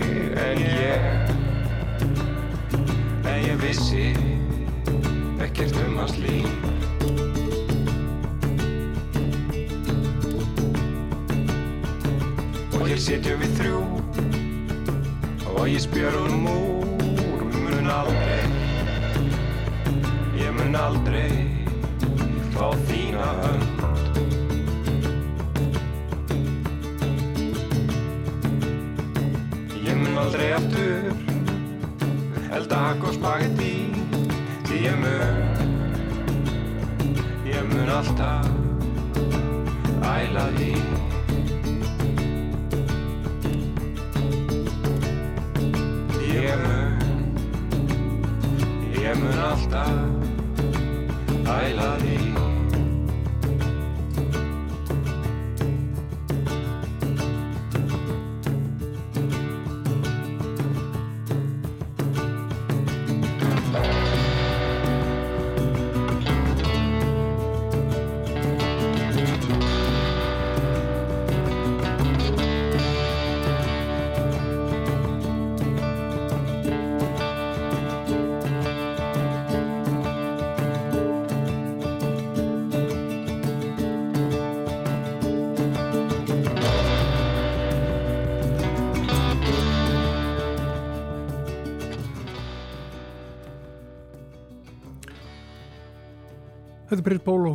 Þetta 96.96 97.10
er 97.10 97.10
Britt 97.10 97.24
Bóló 97.26 97.50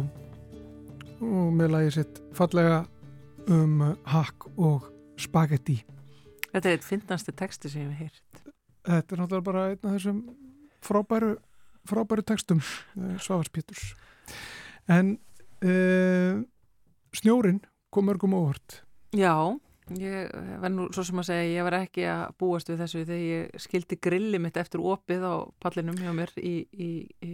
og 1.25 1.53
með 1.57 1.71
lagi 1.73 1.93
sitt 1.95 2.19
fallega 2.37 2.83
um 3.49 3.79
hakk 4.05 4.45
og 4.53 4.83
spagetti. 5.17 5.79
Þetta 6.51 6.69
er 6.69 6.75
eitt 6.75 6.85
fyndnasti 6.85 7.33
texti 7.33 7.71
sem 7.73 7.87
ég 7.87 7.95
hef 7.97 8.03
heyrt. 8.03 8.43
Þetta 8.85 9.15
er 9.15 9.23
náttúrulega 9.23 9.47
bara 9.47 9.63
einn 9.71 9.79
af 9.81 9.95
þessum 9.95 10.19
frábæru, 10.85 11.31
frábæru 11.89 12.25
textum 12.29 12.61
uh, 12.61 13.17
Svavars 13.17 13.49
Péturs. 13.49 13.95
En 14.85 15.15
uh, 15.65 16.45
snjórin 17.17 17.63
kom 17.89 18.11
mörgum 18.11 18.37
óvart. 18.37 18.83
Já, 19.09 19.57
ég 19.99 20.29
var 20.61 20.71
nú 20.73 20.87
svo 20.93 21.03
sem 21.07 21.21
að 21.21 21.27
segja, 21.31 21.49
ég 21.57 21.67
var 21.67 21.77
ekki 21.81 22.05
að 22.11 22.23
búast 22.41 22.71
við 22.71 22.83
þessu 22.83 23.03
þegar 23.03 23.25
ég 23.25 23.65
skildi 23.65 23.97
grilli 24.01 24.39
mitt 24.41 24.59
eftir 24.61 24.83
opið 24.83 25.25
á 25.27 25.35
pallinum 25.63 25.99
hjá 25.99 26.13
mér 26.15 26.33
í, 26.37 26.55
í, 26.71 26.91
í 27.25 27.33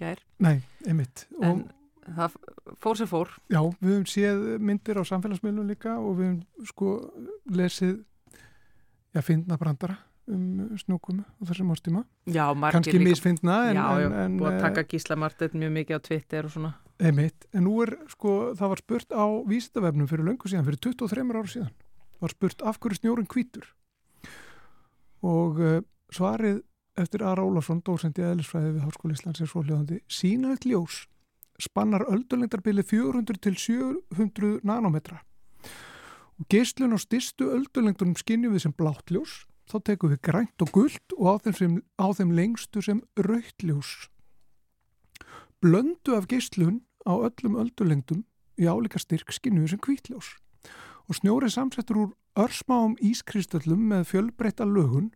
gær. 0.00 0.22
Nei, 0.42 0.56
einmitt. 0.86 1.26
En 1.42 1.66
það 2.06 2.38
fór 2.82 3.00
sem 3.00 3.10
fór. 3.10 3.34
Já, 3.52 3.60
við 3.80 3.96
höfum 3.96 4.08
séð 4.10 4.46
myndir 4.62 4.98
á 4.98 5.02
samfélagsmiðlum 5.06 5.68
líka 5.70 5.98
og 6.00 6.16
við 6.18 6.30
höfum 6.30 6.70
sko 6.72 6.94
lesið, 7.52 8.00
já, 9.12 9.22
fyndna 9.22 9.60
brandara 9.60 9.98
um 10.30 10.76
snúkumu 10.78 11.24
og 11.40 11.48
þessum 11.50 11.72
ástíma. 11.74 12.04
Já, 12.30 12.44
margir 12.54 12.78
Kanski 12.78 12.98
líka. 12.98 13.08
misfyndna 13.10 13.56
en... 13.70 13.76
Já, 13.76 13.86
já, 13.98 14.06
en, 14.06 14.18
en, 14.20 14.36
búið 14.38 14.50
að 14.52 14.58
eh, 14.58 14.62
taka 14.66 14.84
Gísla 14.92 15.18
Marteit 15.18 15.56
mjög 15.58 15.72
mikið 15.78 15.98
á 15.98 16.00
Twitter 16.06 16.46
og 16.46 16.54
svona. 16.54 16.72
Einmitt, 17.02 17.46
en 17.50 17.66
nú 17.66 17.80
er 17.82 17.96
sko, 18.12 18.34
það 18.58 18.72
var 18.72 18.82
spurt 18.82 19.16
á 19.16 19.24
vísitavefnum 19.50 20.10
fyrir 20.10 20.28
löngu 20.28 20.50
síðan, 20.50 20.66
fyrir 20.68 20.82
23 20.86 21.26
ára 21.32 21.50
síðan, 21.50 21.72
var 22.22 22.34
spurt 22.34 22.62
af 22.62 22.78
hverju 22.78 23.00
snjórin 23.00 23.30
hvítur? 23.30 23.66
Og 25.22 25.58
uh, 25.58 25.80
svarið 26.14 26.62
eftir 26.98 27.24
Ara 27.24 27.44
Ólafsson, 27.44 27.80
dósend 27.84 28.18
í 28.20 28.24
eðlisfræði 28.26 28.74
við 28.76 28.84
Háskóli 28.86 29.16
Íslands 29.16 29.40
er 29.40 29.50
svohljóðandi, 29.50 30.02
sínaðið 30.12 30.68
ljós 30.72 31.06
spannar 31.62 32.04
öldulengdarbili 32.10 32.82
400 32.82 33.38
til 33.42 33.56
700 33.56 34.60
nanometra. 34.66 35.22
Og 36.40 36.48
geislun 36.50 36.96
á 36.96 36.98
styrstu 36.98 37.52
öldulengdunum 37.54 38.18
skinnjum 38.18 38.56
við 38.56 38.66
sem 38.66 38.74
blátt 38.76 39.12
ljós, 39.14 39.44
þá 39.70 39.78
tekum 39.86 40.12
við 40.12 40.22
grænt 40.26 40.64
og 40.64 40.72
gult 40.74 41.16
og 41.18 41.28
á 41.28 41.34
þeim, 41.44 41.56
sem, 41.60 41.76
á 42.02 42.06
þeim 42.18 42.34
lengstu 42.34 42.82
sem 42.82 43.02
rautt 43.16 43.62
ljós. 43.62 43.92
Blöndu 45.62 46.16
af 46.18 46.26
geislun 46.28 46.82
á 47.06 47.14
öllum 47.14 47.60
öldulengdum 47.62 48.24
í 48.58 48.66
álíka 48.66 48.98
styrk 48.98 49.30
skinnju 49.32 49.70
sem 49.70 49.80
hvítljós 49.80 50.34
og 51.08 51.18
snjórið 51.18 51.54
samsettur 51.56 52.00
úr 52.02 52.12
örsmáum 52.38 52.94
ískristallum 53.02 53.82
með 53.92 54.06
fjölbreytta 54.12 54.66
lögun 54.68 55.10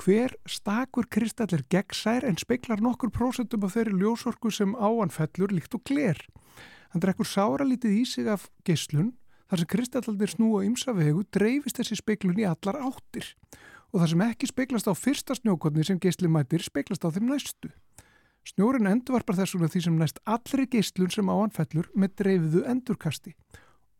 hver 0.00 0.34
stakur 0.50 1.06
kristall 1.06 1.54
er 1.54 1.62
gegnsær 1.70 2.26
en 2.26 2.38
speiklar 2.38 2.82
nokkur 2.82 3.12
prósentum 3.14 3.64
af 3.66 3.76
þeirri 3.76 3.94
ljósorku 4.00 4.50
sem 4.50 4.74
áan 4.74 5.12
fellur 5.14 5.54
líkt 5.54 5.74
og 5.76 5.84
gler. 5.86 6.18
Hann 6.90 7.02
drekkur 7.02 7.26
sára 7.26 7.66
lítið 7.66 8.00
í 8.00 8.04
sig 8.06 8.28
af 8.30 8.48
geislun 8.66 9.12
þar 9.50 9.62
sem 9.62 9.70
kristallaldir 9.70 10.32
snúa 10.34 10.64
ymsa 10.66 10.94
vegu 10.96 11.22
dreifist 11.34 11.78
þessi 11.78 12.00
speiklun 12.00 12.40
í 12.42 12.46
allar 12.48 12.80
áttir 12.82 13.34
og 13.94 14.00
þar 14.02 14.10
sem 14.10 14.24
ekki 14.26 14.50
speiklast 14.50 14.90
á 14.90 14.94
fyrsta 14.98 15.36
snjókotni 15.38 15.86
sem 15.86 16.00
geisli 16.02 16.30
mætir 16.30 16.64
speiklast 16.66 17.06
á 17.06 17.14
þeim 17.14 17.28
næstu. 17.30 17.70
Snjórin 18.44 18.90
endurvarpar 18.90 19.38
þessuna 19.38 19.70
því 19.70 19.84
sem 19.86 19.98
næst 20.00 20.18
allri 20.28 20.66
geislun 20.68 21.12
sem 21.14 21.30
á 21.30 21.34
hann 21.38 21.54
fellur 21.54 21.86
með 21.94 22.16
dreifiðu 22.18 22.64
endurkasti, 22.68 23.32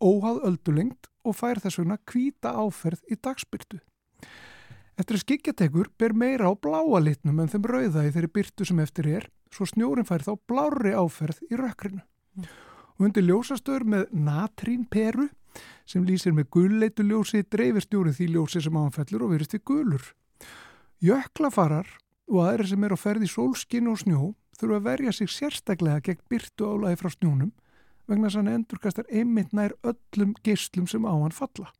óháð 0.04 0.42
öldulengt 0.50 1.08
og 1.24 1.36
fær 1.38 1.60
þess 1.62 1.80
vegna 1.80 1.98
kvíta 2.04 2.52
áferð 2.52 3.00
í 3.08 3.16
dagspyrtu. 3.16 3.80
Eftir 4.94 5.16
að 5.16 5.24
skikjatekur 5.24 5.88
ber 5.98 6.12
meira 6.14 6.46
á 6.46 6.52
bláa 6.54 7.00
litnum 7.02 7.40
en 7.42 7.50
þeim 7.50 7.64
rauða 7.66 8.04
í 8.06 8.12
þeirri 8.14 8.30
byrtu 8.36 8.66
sem 8.68 8.82
eftir 8.84 9.08
er, 9.10 9.24
svo 9.50 9.66
snjórin 9.66 10.06
fær 10.06 10.22
þá 10.22 10.36
blári 10.46 10.92
áferð 10.94 11.40
í 11.48 11.58
rökkrinu. 11.58 12.04
Og 12.94 13.08
undir 13.08 13.26
ljósastöður 13.26 13.88
með 13.90 14.12
natrínperu 14.14 15.26
sem 15.88 16.04
lýsir 16.06 16.34
með 16.34 16.50
gulleitu 16.54 17.06
ljósi 17.06 17.42
dreifir 17.50 17.82
snjórin 17.82 18.14
því 18.14 18.28
ljósi 18.36 18.62
sem 18.62 18.78
áfellur 18.78 19.26
og 19.26 19.34
verist 19.34 19.56
við 19.56 19.64
gulur. 19.66 20.06
Jöklafarar 21.02 21.90
og 22.30 22.40
aðri 22.46 22.70
sem 22.70 22.86
er 22.86 22.94
á 22.94 22.98
ferð 22.98 23.26
í 23.26 23.30
sólskinn 23.30 23.90
og 23.90 23.98
snjó 24.02 24.30
þurfa 24.58 24.78
að 24.78 24.86
verja 24.86 25.12
sig 25.12 25.30
sérstaklega 25.30 26.04
gegn 26.06 26.22
byrtu 26.30 26.70
álægi 26.70 27.00
frá 27.02 27.10
snjónum 27.12 27.50
vegna 28.08 28.28
þess 28.28 28.38
að 28.38 28.42
hann 28.42 28.54
endurkastar 28.58 29.08
einmitt 29.10 29.52
nær 29.56 29.74
öllum 29.82 30.34
geislum 30.44 30.86
sem 30.90 31.06
á 31.06 31.12
hann 31.12 31.34
falla. 31.34 31.70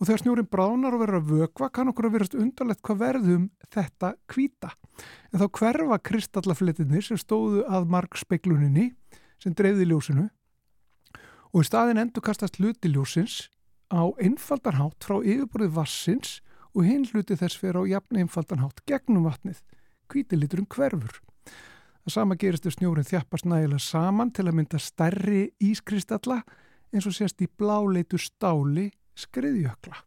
Og 0.00 0.08
þegar 0.08 0.22
snjórin 0.22 0.50
bránar 0.50 0.96
og 0.96 1.02
verður 1.04 1.20
að 1.20 1.28
vökva 1.30 1.68
kann 1.70 1.92
okkur 1.92 2.08
að 2.08 2.14
verast 2.16 2.34
undarlegt 2.34 2.82
hvað 2.82 3.02
verðum 3.04 3.48
þetta 3.70 4.14
kvíta. 4.26 4.72
En 5.30 5.42
þá 5.42 5.46
hverfa 5.60 5.98
kristallafletinir 6.10 7.06
sem 7.06 7.20
stóðu 7.20 7.62
að 7.70 7.90
markspekluninni 7.92 8.88
sem 9.42 9.54
dreifði 9.54 9.86
ljósinu 9.90 10.28
og 11.52 11.60
í 11.60 11.68
staðin 11.68 12.00
endurkastast 12.00 12.58
hluti 12.58 12.90
ljósins 12.90 13.46
á 13.92 14.08
einfaldarhátt 14.24 15.04
frá 15.04 15.20
yfirborðið 15.20 15.76
vassins 15.76 16.38
og 16.72 16.86
hinn 16.88 17.04
hluti 17.10 17.36
þess 17.36 17.58
fyrir 17.60 17.84
á 17.84 17.90
jafn 17.98 18.22
einfaldanhátt 18.22 18.80
gegnum 18.88 19.26
vatnið, 19.28 19.60
kvítiliturinn 20.08 20.68
hverfur. 20.72 21.20
Það 22.02 22.12
sama 22.16 22.34
gerist 22.36 22.66
ef 22.66 22.74
snjórin 22.74 23.06
þjappast 23.06 23.46
nægilega 23.46 23.78
saman 23.84 24.30
til 24.34 24.44
að 24.48 24.56
mynda 24.58 24.78
stærri 24.82 25.42
ískristalla 25.62 26.40
eins 26.92 27.06
og 27.06 27.14
sést 27.14 27.40
í 27.40 27.46
bláleitu 27.46 28.18
stáli 28.18 28.88
skriðjökla. 29.14 30.00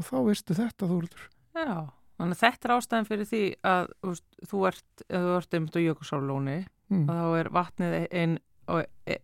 Og 0.00 0.06
þá 0.06 0.16
veistu 0.24 0.54
þetta, 0.56 0.88
Þúrður. 0.88 1.26
Já, 1.54 1.74
þannig 2.16 2.36
að 2.38 2.40
þetta 2.40 2.68
er 2.70 2.74
ástæðan 2.78 3.08
fyrir 3.10 3.28
því 3.28 3.42
að 3.68 3.90
veist, 4.08 4.24
þú 4.48 4.62
ert, 4.70 5.04
þú 5.10 5.34
ert 5.36 5.54
einmitt 5.58 5.76
á 5.76 5.80
Jökulsárlóni 5.86 6.58
Mm. 6.90 7.04
og 7.06 7.14
þá 7.14 7.38
er 7.38 7.48
vatnið 7.54 7.92
ein, 7.94 8.32
ein, 8.66 8.86
ein, 9.06 9.18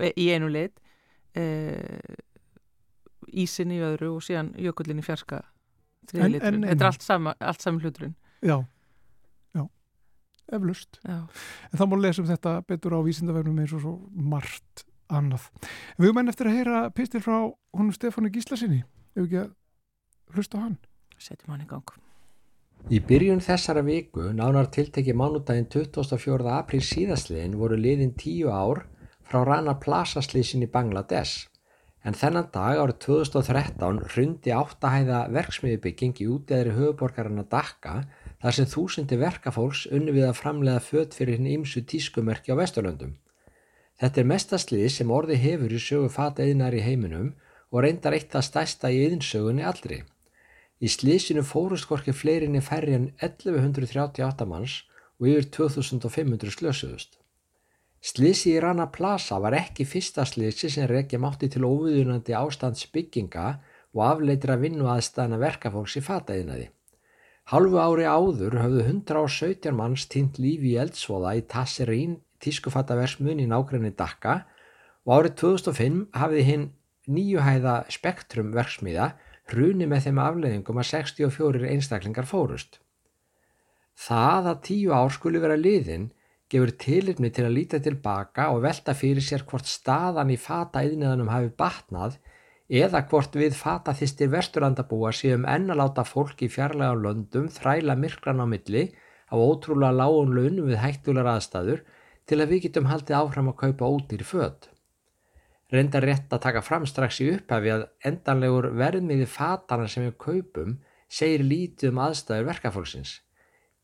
ein, 0.00 0.12
í 0.16 0.28
einu 0.32 0.46
lit 0.48 0.78
e, 1.36 1.42
ísin 3.36 3.74
í 3.74 3.80
öðru 3.84 4.14
og 4.16 4.22
síðan 4.24 4.54
jökullin 4.56 5.02
í 5.02 5.04
fjarska 5.04 5.42
En- 6.14 6.32
liturinn. 6.32 6.64
en- 6.64 6.70
Þetta 6.70 6.72
en- 6.72 6.80
er 6.80 6.86
allt 6.88 7.02
sama, 7.04 7.34
allt 7.38 7.60
sami 7.60 7.82
hluturinn. 7.84 8.14
Já, 8.42 8.64
eflust. 10.56 11.00
Já. 11.04 11.22
En 11.70 11.80
þá 11.80 11.84
má 11.86 11.96
lesa 12.00 12.22
um 12.22 12.28
þetta 12.28 12.54
betur 12.68 12.96
á 12.96 13.00
vísindavefnum 13.06 13.62
eins 13.62 13.74
og 13.76 13.84
svo 13.84 13.94
margt 14.12 14.84
annað. 15.10 15.48
Við 15.96 16.10
höfum 16.10 16.22
enn 16.22 16.32
eftir 16.32 16.50
að 16.50 16.58
heyra 16.58 16.84
pistil 16.94 17.22
frá 17.24 17.36
honum 17.48 17.94
Stefánu 17.94 18.30
Gíslasinni. 18.34 18.84
Ef 19.16 19.24
ekki 19.24 19.42
að 19.42 19.50
hlusta 20.36 20.60
á 20.60 20.64
hann. 20.66 20.78
Setjum 21.20 21.54
hann 21.54 21.66
í 21.66 21.68
gang. 21.70 21.98
Í 22.88 23.00
byrjun 23.04 23.42
þessara 23.44 23.82
viku, 23.84 24.30
nánar 24.32 24.70
tiltekki 24.72 25.12
mánudaginn 25.12 25.68
24. 25.68 26.48
apríl 26.54 26.80
síðastliðin 26.80 27.58
voru 27.60 27.76
liðin 27.76 28.14
tíu 28.16 28.48
ár 28.48 28.86
frá 29.28 29.44
Rana 29.44 29.76
Plaza 29.82 30.22
slísin 30.24 30.64
í 30.64 30.70
Bangladesh. 30.70 31.50
En 32.00 32.16
þennan 32.16 32.48
dag 32.54 32.80
árið 32.80 32.96
2013 33.04 34.00
hrundi 34.14 34.54
áttahæða 34.56 35.26
verksmiðubygging 35.34 36.22
í 36.24 36.28
útæðri 36.32 36.72
höfuborgarana 36.78 37.44
Dakka 37.44 37.98
þar 38.40 38.56
sem 38.56 38.68
þúsundi 38.72 39.18
verkafólks 39.20 39.86
unni 39.92 40.14
við 40.16 40.28
að 40.28 40.38
framlega 40.40 40.80
föt 40.84 41.16
fyrir 41.16 41.38
hinn 41.38 41.50
ímsu 41.58 41.82
tískumerki 41.84 42.54
á 42.54 42.60
Vesturlöndum. 42.60 43.18
Þetta 44.00 44.20
er 44.22 44.30
mestaslið 44.30 44.88
sem 44.94 45.10
orði 45.12 45.36
hefur 45.42 45.74
í 45.76 45.80
sögu 45.84 46.08
fata 46.08 46.44
eðinar 46.46 46.76
í 46.76 46.80
heiminum 46.84 47.34
og 47.70 47.84
reyndar 47.84 48.16
eitt 48.16 48.32
það 48.32 48.46
stærsta 48.48 48.90
í 48.90 49.02
eðinsögunni 49.04 49.66
allri. 49.66 50.00
Í 50.80 50.88
slísinu 50.88 51.44
fórust 51.44 51.84
hvorki 51.88 52.14
fleirinni 52.16 52.62
færri 52.64 52.96
en 52.96 53.10
1138 53.20 54.48
manns 54.48 54.80
og 55.20 55.28
yfir 55.28 55.50
2500 55.60 56.56
slösuðust. 56.56 57.18
Slísi 58.00 58.54
í 58.54 58.60
Rana 58.64 58.86
Plaza 58.88 59.36
var 59.44 59.52
ekki 59.58 59.84
fyrsta 59.84 60.24
slísi 60.24 60.70
sem 60.72 60.88
reykja 60.88 61.20
mátti 61.20 61.50
til 61.52 61.66
óviðunandi 61.68 62.32
ástands 62.32 62.86
bygginga 62.88 63.48
og 63.92 64.04
afleitra 64.06 64.56
vinnu 64.56 64.88
aðstæðana 64.88 65.36
verkafólks 65.42 65.98
í 66.00 66.06
fataðinaði. 66.06 66.70
Halvu 67.50 67.80
ári 67.82 68.04
áður 68.06 68.54
höfðu 68.62 68.82
117 68.86 69.72
manns 69.74 70.04
týnt 70.06 70.36
lífi 70.38 70.68
í 70.70 70.76
eldsvoða 70.78 71.32
í 71.34 71.40
Tasserín 71.50 72.12
tískufataversmun 72.44 73.40
í 73.42 73.46
nákrenni 73.50 73.90
Dakka 73.98 74.36
og 75.02 75.16
árið 75.16 75.34
2005 75.40 75.96
hafði 76.14 76.44
hinn 76.46 76.68
nýjuhæða 77.10 77.74
spektrum 77.90 78.52
verksmiða 78.54 79.08
hruni 79.50 79.88
með 79.90 80.06
þeim 80.06 80.22
afleðingum 80.22 80.78
að 80.78 80.88
64 80.92 81.66
einstaklingar 81.72 82.30
fórust. 82.30 82.78
Það 83.98 84.50
að 84.52 84.62
tíu 84.70 84.94
ár 84.94 85.10
skuli 85.10 85.42
vera 85.42 85.58
liðin 85.58 86.06
gefur 86.50 86.70
tilipni 86.84 87.32
til 87.34 87.48
að 87.48 87.56
líta 87.56 87.82
tilbaka 87.82 88.52
og 88.54 88.62
velta 88.62 88.94
fyrir 88.94 89.26
sér 89.26 89.42
hvort 89.50 89.66
staðan 89.66 90.30
í 90.30 90.38
fata 90.38 90.86
yðniðanum 90.86 91.34
hafi 91.34 91.50
batnað 91.58 92.20
eða 92.70 93.02
hvort 93.10 93.34
við 93.34 93.56
fata 93.58 93.94
þýstir 93.98 94.30
vesturlandabúa 94.34 95.12
séum 95.16 95.46
ennaláta 95.50 96.04
fólk 96.06 96.44
í 96.46 96.50
fjarlæga 96.54 96.98
löndum 97.04 97.48
þræla 97.50 97.96
myrkran 97.98 98.42
á 98.42 98.46
milli 98.46 98.84
á 99.30 99.34
ótrúlega 99.34 99.96
lágun 100.00 100.36
launum 100.36 100.70
við 100.70 100.82
hættulegar 100.84 101.34
aðstæður 101.36 101.82
til 102.30 102.38
að 102.38 102.52
við 102.54 102.68
getum 102.68 102.90
haldið 102.90 103.18
áfram 103.22 103.50
að 103.50 103.60
kaupa 103.64 103.90
ódýr 103.90 104.26
född 104.26 104.70
reyndar 105.70 106.04
rétt 106.06 106.32
að 106.34 106.42
taka 106.46 106.62
fram 106.66 106.86
strax 106.88 107.20
í 107.22 107.30
upphafi 107.34 107.72
að 107.74 107.86
endanlegur 108.10 108.70
verðmiði 108.78 109.26
fatana 109.30 109.88
sem 109.88 110.06
við 110.08 110.16
kaupum 110.24 110.78
segir 111.10 111.44
lítið 111.46 111.92
um 111.92 112.00
aðstæður 112.06 112.48
verkafólksins. 112.50 113.12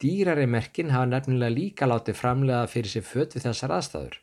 Dýrari 0.02 0.46
merkin 0.50 0.92
hafa 0.92 1.08
nefnilega 1.10 1.54
líka 1.54 1.88
látið 1.88 2.18
framlega 2.18 2.66
fyrir 2.70 2.92
sér 2.92 3.06
fött 3.06 3.36
við 3.36 3.46
þessar 3.46 3.76
aðstæður. 3.78 4.18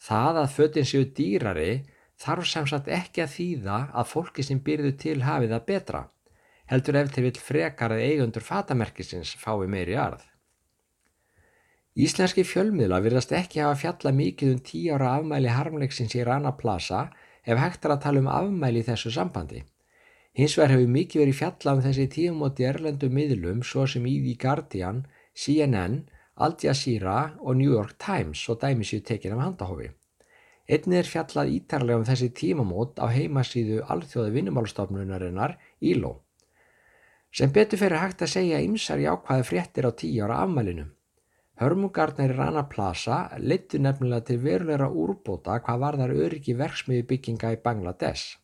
Það 0.00 0.42
að 0.42 0.52
föttin 0.56 0.88
séu 0.88 1.08
dýrari 1.16 1.72
þarf 2.20 2.48
samsagt 2.48 2.88
ekki 2.92 3.24
að 3.24 3.34
þýða 3.36 3.78
að 3.96 4.10
fólki 4.12 4.44
sem 4.44 4.60
byrðu 4.64 4.92
til 5.00 5.20
hafið 5.24 5.54
það 5.54 5.68
betra, 5.70 6.02
heldur 6.72 6.98
ef 7.00 7.14
til 7.14 7.24
vil 7.26 7.38
frekar 7.40 7.94
að 7.94 8.04
eigundur 8.08 8.44
fatamerkisins 8.44 9.32
fái 9.40 9.66
meiri 9.70 9.96
arð. 9.98 10.26
Íslenski 12.00 12.44
fjölmiðla 12.46 13.00
virðast 13.02 13.32
ekki 13.34 13.64
hafa 13.64 13.78
fjalla 13.80 14.12
mikið 14.14 14.52
um 14.54 14.60
tí 14.68 14.84
ára 14.94 15.16
afmæli 15.18 15.50
harmleiksins 15.50 16.14
í 16.14 16.22
Rana 16.24 16.52
Plaza 16.60 17.08
ef 17.42 17.58
hægt 17.58 17.84
er 17.84 17.96
að 17.96 18.02
tala 18.04 18.22
um 18.22 18.30
afmæli 18.30 18.84
í 18.84 18.86
þessu 18.86 19.10
sambandi. 19.16 19.64
Hins 20.38 20.54
vegar 20.56 20.76
hefur 20.76 20.92
mikið 20.94 21.24
verið 21.24 21.38
fjalla 21.40 21.74
um 21.74 21.82
þessi 21.82 22.06
tíumóti 22.14 22.68
erlendu 22.68 23.10
miðlum 23.10 23.64
svo 23.66 23.88
sem 23.90 24.06
í 24.06 24.20
The 24.22 24.36
Guardian, 24.44 25.02
CNN, 25.34 26.04
Al 26.36 26.54
Jazeera 26.62 27.34
og 27.40 27.58
New 27.58 27.74
York 27.74 27.98
Times 27.98 28.46
og 28.48 28.62
dæmisíu 28.62 29.02
tekin 29.02 29.34
af 29.34 29.42
handahofi. 29.48 29.90
Einnig 30.68 31.00
er 31.00 31.08
fjallað 31.08 31.52
ítarlega 31.56 31.98
um 32.00 32.06
þessi 32.06 32.28
tímamót 32.40 33.00
á 33.00 33.06
heimasíðu 33.10 33.80
Alþjóði 33.90 34.34
vinnumálstofnunarinnar 34.36 35.56
ILO. 35.80 36.12
Sem 37.30 37.52
betur 37.54 37.78
fyrir 37.78 38.02
hægt 38.02 38.22
að 38.26 38.34
segja 38.34 38.60
ymsar 38.62 39.02
í 39.02 39.06
ákvaði 39.06 39.46
fréttir 39.46 39.86
á 39.86 39.92
tíu 39.94 40.24
ára 40.26 40.42
afmælinum. 40.44 40.90
Hörmungarnir 41.60 42.32
í 42.32 42.36
Rana 42.36 42.62
Plaza 42.72 43.16
leittu 43.38 43.78
nefnilega 43.78 44.26
til 44.30 44.38
verulegra 44.44 44.86
úrbóta 44.88 45.58
hvað 45.60 45.82
varðar 45.82 46.14
öryggi 46.26 46.54
verksmiði 46.56 47.04
bygginga 47.10 47.52
í 47.52 47.60
Bangladesh. 47.64 48.38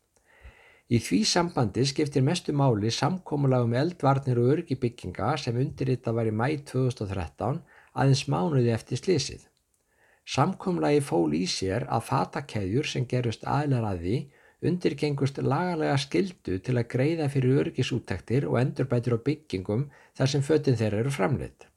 Í 0.86 1.00
því 1.02 1.22
sambandi 1.26 1.82
skiptir 1.88 2.22
mestu 2.22 2.52
máli 2.54 2.92
samkómulagum 2.94 3.72
eldvarnir 3.80 4.38
og 4.42 4.52
öryggi 4.52 4.76
bygginga 4.82 5.32
sem 5.42 5.56
undirrita 5.58 6.12
var 6.14 6.28
í 6.30 6.34
mæ 6.42 6.46
2013 6.68 7.62
aðeins 7.96 8.26
mánuði 8.30 8.70
eftir 8.74 9.00
slísið. 9.00 9.48
Samkómulagi 10.26 11.04
fól 11.06 11.34
í 11.38 11.44
sér 11.46 11.84
að 11.86 12.08
fatakeðjur 12.08 12.88
sem 12.90 13.06
gerust 13.06 13.44
aðlar 13.46 13.84
að 13.92 14.00
því 14.02 14.16
undirgengust 14.66 15.38
lagalega 15.38 15.94
skildu 16.02 16.58
til 16.66 16.74
að 16.74 16.88
greiða 16.94 17.28
fyrir 17.30 17.60
öryggisúttektir 17.62 18.48
og 18.50 18.58
endurbætur 18.58 19.14
á 19.14 19.24
byggingum 19.28 19.86
þar 20.18 20.32
sem 20.32 20.42
föttin 20.42 20.78
þeirra 20.80 21.04
eru 21.04 21.12
framleitt. 21.14 21.68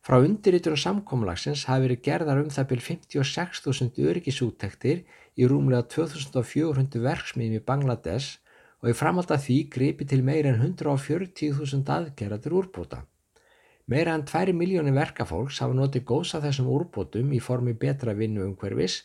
Frá 0.00 0.16
undirritur 0.24 0.78
og 0.78 0.80
samkomlagsins 0.80 1.66
hafi 1.68 1.84
verið 1.84 2.04
gerðar 2.06 2.40
um 2.40 2.50
það 2.54 2.68
byrj 2.70 2.84
56.000 2.86 4.08
öryggisúttektir 4.12 5.02
í 5.36 5.48
rúmlega 5.50 5.84
2400 5.92 7.02
verksmiðjum 7.04 7.58
í 7.58 7.64
Bangladesh 7.68 8.38
og 8.80 8.92
í 8.92 8.96
framhald 8.96 9.34
að 9.34 9.44
því 9.44 9.58
gripi 9.74 10.08
til 10.08 10.22
meira 10.24 10.54
en 10.54 10.62
140.000 10.62 11.94
aðgerðatur 11.98 12.56
úrbóta. 12.62 13.02
Meira 13.88 14.12
en 14.12 14.26
2 14.28 14.52
miljónir 14.52 14.92
verkafólks 14.92 15.62
hafa 15.62 15.72
notið 15.76 16.02
góðs 16.10 16.34
af 16.36 16.42
þessum 16.44 16.66
úrbótum 16.68 17.30
í 17.32 17.38
formi 17.40 17.72
betra 17.72 18.12
vinnu 18.16 18.42
umhverfis 18.44 18.98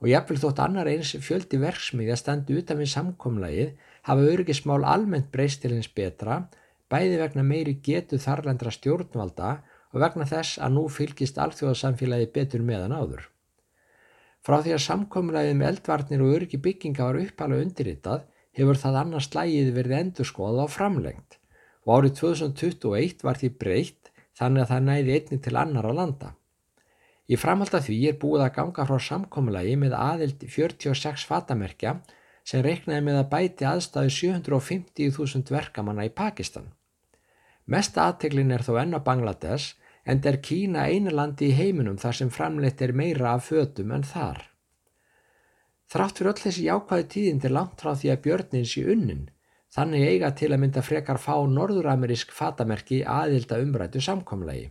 og 0.00 0.08
jafnvel 0.08 0.38
þótt 0.40 0.62
annar 0.64 0.88
eins 0.88 1.10
fjöldi 1.26 1.60
verksmiðja 1.60 2.16
standi 2.16 2.56
utan 2.56 2.80
við 2.80 2.88
samkomlagið 2.94 3.74
hafa 4.08 4.30
öryggismál 4.32 4.80
almennt 4.88 5.28
breyst 5.34 5.60
til 5.60 5.74
eins 5.76 5.90
betra, 5.92 6.46
bæði 6.88 7.20
vegna 7.20 7.44
meiri 7.44 7.76
getu 7.84 8.16
þarlendra 8.16 8.72
stjórnvalda 8.72 9.50
og 9.92 10.00
vegna 10.06 10.24
þess 10.32 10.56
að 10.56 10.74
nú 10.78 10.86
fylgist 10.88 11.36
alþjóðasamfélagi 11.44 12.32
betur 12.32 12.64
meðan 12.64 12.96
áður. 12.96 13.28
Frá 14.40 14.62
því 14.64 14.72
að 14.78 14.84
samkomlaðið 14.86 15.56
með 15.60 15.72
eldvarnir 15.74 16.24
og 16.24 16.36
öryggi 16.38 16.64
bygginga 16.64 17.10
var 17.10 17.20
uppalega 17.20 17.66
undirritað 17.66 18.24
hefur 18.56 18.80
það 18.80 19.00
annars 19.02 19.28
slægið 19.28 19.74
verið 19.76 19.98
endurskoðað 19.98 20.64
á 20.64 20.66
framlengt 20.72 21.36
og 21.84 21.98
árið 21.98 22.16
2021 22.22 23.26
var 23.26 23.36
því 23.40 23.50
breytt 23.60 24.09
þannig 24.40 24.64
að 24.64 24.72
það 24.72 24.86
næði 24.88 25.16
einni 25.18 25.40
til 25.44 25.56
annara 25.60 25.92
landa. 25.96 26.34
Í 27.30 27.38
framhald 27.38 27.76
af 27.76 27.86
því 27.86 27.98
er 28.10 28.18
búið 28.18 28.46
að 28.46 28.54
ganga 28.56 28.86
frá 28.88 28.98
samkomlagi 29.06 29.76
með 29.78 29.94
aðild 29.94 30.42
46 30.50 31.26
fatamerkja 31.28 32.00
sem 32.50 32.64
reiknaði 32.64 33.04
með 33.06 33.20
að 33.20 33.30
bæti 33.34 33.68
aðstæðu 33.68 34.14
750.000 34.16 35.54
verkamanna 35.54 36.08
í 36.08 36.14
Pakistan. 36.22 36.72
Mesta 37.70 38.08
aðteglin 38.08 38.50
er 38.50 38.64
þó 38.66 38.80
enn 38.80 38.96
á 38.98 39.00
Bangladesh 39.06 39.76
en 40.08 40.22
er 40.26 40.40
Kína 40.42 40.88
einu 40.90 41.12
landi 41.14 41.50
í 41.50 41.56
heiminum 41.56 42.00
þar 42.00 42.16
sem 42.18 42.32
framleitt 42.34 42.82
er 42.82 42.96
meira 42.96 43.36
af 43.36 43.50
fötum 43.50 43.92
en 43.94 44.06
þar. 44.06 44.48
Þrátt 45.90 46.18
fyrir 46.18 46.32
öll 46.32 46.42
þessi 46.44 46.66
jákvæði 46.66 47.06
tíðindir 47.14 47.54
langt 47.54 47.82
frá 47.82 47.92
því 47.94 48.10
að 48.12 48.22
björnin 48.26 48.66
sé 48.72 48.82
unnin, 48.94 49.28
þannig 49.74 50.06
eiga 50.08 50.30
til 50.34 50.50
að 50.50 50.62
mynda 50.64 50.82
frekar 50.82 51.20
fá 51.22 51.34
norðuramerísk 51.46 52.32
fatamerki 52.34 53.02
aðilda 53.06 53.60
umrætu 53.62 54.02
samkomlegi. 54.02 54.70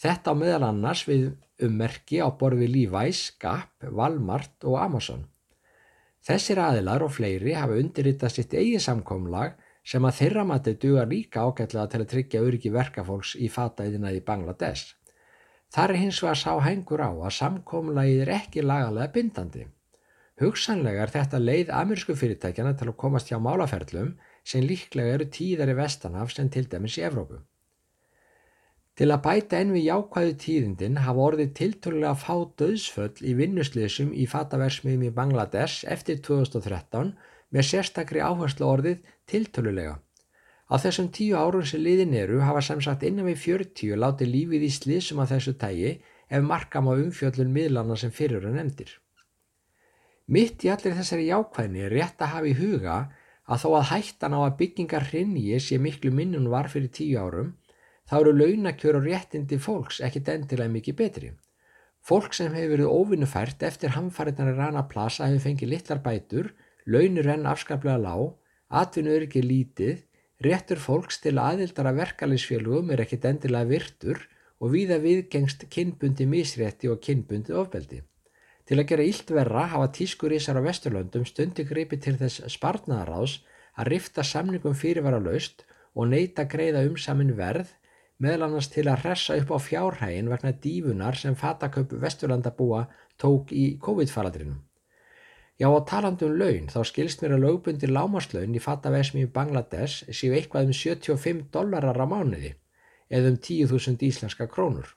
Þetta 0.00 0.32
á 0.32 0.34
meðal 0.38 0.68
annars 0.70 1.02
við 1.08 1.32
ummerki 1.60 2.22
á 2.24 2.28
borfi 2.32 2.68
Levi's, 2.70 3.34
Gap, 3.40 3.84
Walmart 3.84 4.64
og 4.64 4.78
Amazon. 4.80 5.26
Þessir 6.24 6.60
aðilar 6.60 7.04
og 7.04 7.12
fleiri 7.16 7.56
hafa 7.56 7.76
undirritað 7.80 8.34
sitt 8.36 8.54
eigi 8.54 8.80
samkomlag 8.80 9.58
sem 9.84 10.04
að 10.04 10.16
þeirra 10.20 10.44
mati 10.48 10.74
duga 10.76 11.04
líka 11.08 11.44
ágætlega 11.44 11.90
til 11.92 12.00
að 12.02 12.10
tryggja 12.14 12.42
öryggi 12.44 12.72
verkafólks 12.72 13.34
í 13.40 13.48
fatæðinaði 13.52 14.22
Bangladesh. 14.24 14.94
Þar 15.70 15.94
er 15.94 16.00
hins 16.02 16.20
vegar 16.22 16.38
sá 16.38 16.52
hengur 16.64 17.00
á 17.00 17.10
að 17.10 17.36
samkomlagið 17.38 18.24
er 18.24 18.32
ekki 18.36 18.64
lagalega 18.64 19.12
bindandi. 19.14 19.66
Hugsanlega 20.40 21.02
er 21.04 21.10
þetta 21.12 21.38
leið 21.38 21.70
amerísku 21.76 22.14
fyrirtækjana 22.16 22.72
til 22.80 22.86
að 22.88 22.98
komast 23.02 23.28
hjá 23.28 23.36
málaferlum 23.44 24.14
sem 24.48 24.64
líklega 24.64 25.16
eru 25.18 25.26
tíðari 25.28 25.74
vestanaf 25.76 26.30
sem 26.32 26.48
til 26.48 26.64
dæmis 26.72 26.96
í 26.96 27.04
Evrópu. 27.04 27.42
Til 28.96 29.08
að 29.12 29.20
bæta 29.26 29.58
enn 29.60 29.74
við 29.74 29.84
jákvæðu 29.86 30.32
tíðindin 30.44 30.96
hafa 31.04 31.26
orðið 31.26 31.52
tiltölulega 31.58 32.16
fá 32.22 32.34
döðsföll 32.62 33.20
í 33.20 33.34
vinnusliðsum 33.36 34.14
í 34.16 34.24
fataversmiðum 34.32 35.04
í 35.10 35.12
Bangladesh 35.18 35.84
eftir 35.96 36.22
2013 36.24 37.12
með 37.52 37.68
sérstakri 37.72 38.24
áherslu 38.24 38.68
orðið 38.68 39.04
tiltölulega. 39.28 39.98
Á 40.72 40.74
þessum 40.80 41.12
tíu 41.12 41.36
árum 41.36 41.68
sem 41.68 41.84
liðin 41.84 42.16
eru 42.16 42.40
hafa 42.46 42.64
samsagt 42.64 43.04
innan 43.04 43.28
við 43.28 43.40
40 43.44 44.00
látið 44.00 44.32
lífið 44.38 44.66
í 44.68 44.72
slísum 44.72 45.20
af 45.20 45.32
þessu 45.34 45.56
tægi 45.60 45.94
ef 46.30 46.44
markam 46.48 46.88
á 46.88 46.96
umfjöllun 46.96 47.52
miðlana 47.52 47.96
sem 48.00 48.12
fyrir 48.14 48.44
að 48.46 48.56
nefndir. 48.60 48.92
Mitt 50.30 50.62
í 50.62 50.68
allir 50.70 50.94
þessari 50.94 51.24
jákvæðni 51.26 51.80
er 51.82 51.90
rétt 51.90 52.20
að 52.22 52.32
hafa 52.36 52.46
í 52.46 52.54
huga 52.54 52.96
að 53.50 53.62
þó 53.64 53.70
að 53.80 53.88
hættan 53.90 54.34
á 54.38 54.40
að 54.44 54.56
byggingar 54.60 55.06
hrinni 55.08 55.56
sé 55.58 55.78
miklu 55.82 56.12
minnun 56.14 56.46
var 56.52 56.68
fyrir 56.70 56.92
tíu 56.94 57.18
árum, 57.18 57.48
þá 58.06 58.14
eru 58.20 58.34
launakjör 58.36 59.00
og 59.00 59.08
réttindi 59.08 59.58
fólks 59.58 59.98
ekkit 60.06 60.30
endilega 60.30 60.70
mikið 60.70 60.96
betri. 61.00 61.30
Fólk 62.06 62.36
sem 62.38 62.54
hefur 62.54 62.76
verið 62.76 62.92
óvinnufært 62.94 63.64
eftir 63.66 63.96
hamfariðnar 63.96 64.52
að 64.52 64.60
rana 64.62 64.84
plasa 64.92 65.26
hefur 65.26 65.42
fengið 65.48 65.72
litlar 65.74 66.02
bætur 66.04 66.52
launur 66.86 67.30
enn 67.34 67.50
afskaplega 67.50 67.98
lág, 67.98 68.30
atvinnuður 68.70 69.26
ekki 69.26 69.42
lítið, 69.44 70.04
réttur 70.46 70.78
fólks 70.78 71.18
til 71.24 71.34
aðildara 71.42 71.90
verkalinsfélugum 71.98 72.94
er 72.94 73.02
ekkit 73.02 73.26
endilega 73.32 73.72
virtur 73.74 74.22
og 74.62 74.76
víða 74.76 75.00
viðgengst 75.02 75.66
kinnbundi 75.74 76.30
misrétti 76.30 76.86
og 76.92 77.02
kinnbundi 77.02 77.52
ofbeldi. 77.56 78.04
Til 78.70 78.78
að 78.78 78.86
gera 78.86 79.02
ílt 79.02 79.30
verra 79.34 79.64
hafa 79.66 79.88
tískurísar 79.90 80.54
á 80.54 80.62
Vesturlöndum 80.62 81.24
stundi 81.26 81.64
gripi 81.66 81.96
til 81.98 82.12
þess 82.20 82.44
sparnaðaráðs 82.54 83.40
að 83.74 83.88
rifta 83.90 84.22
samningum 84.22 84.76
fyrirvara 84.78 85.18
laust 85.18 85.64
og 85.98 86.06
neyta 86.12 86.44
greiða 86.52 86.84
umsamin 86.86 87.32
verð 87.34 87.72
meðal 88.22 88.46
annars 88.46 88.68
til 88.70 88.84
að 88.86 89.02
hressa 89.02 89.38
upp 89.40 89.50
á 89.50 89.58
fjárhægin 89.64 90.30
vegna 90.30 90.52
dífunar 90.66 91.18
sem 91.18 91.34
fataköp 91.34 91.96
vesturlandabúa 92.04 92.84
tók 93.18 93.50
í 93.50 93.64
COVID-faladrinum. 93.82 94.62
Já, 95.58 95.66
á 95.66 95.80
talandum 95.90 96.38
laun 96.38 96.70
þá 96.70 96.80
skilst 96.92 97.26
mér 97.26 97.34
að 97.40 97.48
lögbundir 97.48 97.90
lámaslaun 97.90 98.54
í 98.54 98.62
fatavesmi 98.62 99.26
í 99.26 99.32
Bangladesh 99.34 100.06
séu 100.14 100.30
eitthvað 100.38 100.70
um 100.70 100.78
75 100.78 101.42
dollarar 101.50 101.98
á 101.98 102.06
mánuði 102.06 102.54
eða 103.10 103.34
um 103.34 103.42
10.000 103.50 103.98
íslenska 104.12 104.46
krónur. 104.46 104.94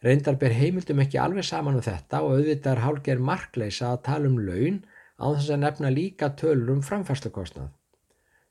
Reyndar 0.00 0.38
ber 0.40 0.54
heimildum 0.56 1.02
ekki 1.02 1.18
alveg 1.20 1.44
saman 1.44 1.76
um 1.76 1.84
þetta 1.84 2.22
og 2.24 2.38
auðvitað 2.38 2.72
er 2.72 2.82
hálger 2.86 3.18
markleisa 3.30 3.90
að 3.92 4.02
tala 4.06 4.30
um 4.30 4.38
laun 4.40 4.78
á 5.20 5.26
þess 5.28 5.50
að 5.52 5.62
nefna 5.64 5.90
líka 5.92 6.30
tölur 6.40 6.72
um 6.72 6.80
framfærslukostnað. 6.86 7.68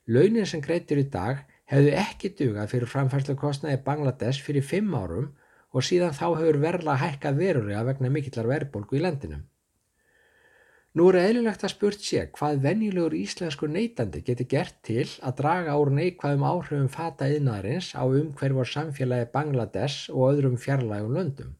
Launin 0.06 0.46
sem 0.46 0.62
greitir 0.62 1.02
í 1.02 1.08
dag 1.10 1.42
hefðu 1.70 1.96
ekki 2.04 2.30
dugað 2.38 2.70
fyrir 2.74 2.92
framfærslukostnaði 2.92 3.82
Bangladesh 3.86 4.44
fyrir 4.46 4.66
fimm 4.66 4.94
árum 4.94 5.32
og 5.74 5.86
síðan 5.86 6.14
þá 6.14 6.26
hefur 6.38 6.60
verla 6.62 6.96
hækkað 7.02 7.42
verulega 7.42 7.82
vegna 7.90 8.10
mikillar 8.14 8.50
verðbólgu 8.50 8.98
í 8.98 9.02
landinu. 9.02 9.42
Nú 10.98 11.04
er 11.12 11.20
eðlilegt 11.20 11.62
að 11.62 11.70
spurt 11.70 12.00
sé 12.02 12.24
hvað 12.34 12.64
venjulegur 12.64 13.14
íslensku 13.14 13.68
neytandi 13.70 14.24
geti 14.26 14.46
gert 14.50 14.80
til 14.82 15.04
að 15.22 15.36
draga 15.38 15.76
úr 15.78 15.92
neikvæðum 15.94 16.42
áhrifum 16.42 16.88
fata 16.90 17.28
yðnaðarins 17.30 17.92
á 17.94 18.02
umhverfur 18.02 18.66
samfélagi 18.66 19.28
Bangladesh 19.30 20.10
og 20.10 20.32
öðrum 20.32 20.58
fjarlægum 20.58 21.14
löndum. 21.14 21.54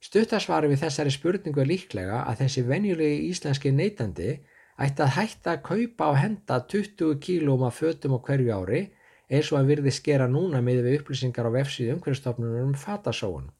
Stuttasvari 0.00 0.72
við 0.72 0.80
þessari 0.86 1.12
spurningu 1.12 1.60
er 1.60 1.68
líklega 1.68 2.22
að 2.24 2.40
þessi 2.46 2.66
venjulegi 2.72 3.28
íslenski 3.28 3.74
neytandi 3.76 4.32
ætti 4.80 5.04
að 5.04 5.14
hætta 5.18 5.56
að 5.58 5.64
kaupa 5.68 6.08
á 6.08 6.12
henda 6.16 6.62
20 6.72 7.20
kílóum 7.20 7.68
af 7.68 7.82
fötum 7.82 8.16
á 8.16 8.18
hverju 8.24 8.56
ári 8.56 8.84
eins 9.28 9.52
og 9.52 9.60
að 9.60 9.74
virði 9.74 9.92
skera 9.92 10.24
núna 10.30 10.64
með 10.64 10.86
við 10.86 11.02
upplýsingar 11.02 11.52
á 11.52 11.56
vefsíðu 11.60 11.98
umhverfstofnunum 11.98 12.70
um 12.70 12.76
fatasóun 12.80 13.50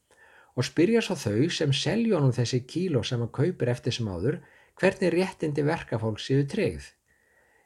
og 0.56 0.66
spyrja 0.66 1.04
svo 1.04 1.14
þau 1.18 1.50
sem 1.52 1.74
seljónum 1.76 2.32
þessi 2.32 2.64
kíló 2.64 3.04
sem 3.04 3.20
að 3.20 3.34
kaupir 3.36 3.68
eftir 3.74 3.92
sem 3.94 4.08
áður 4.08 4.40
hvernig 4.78 5.12
réttindi 5.14 5.64
verkafólk 5.66 6.20
séu 6.22 6.44
treyð. 6.46 6.92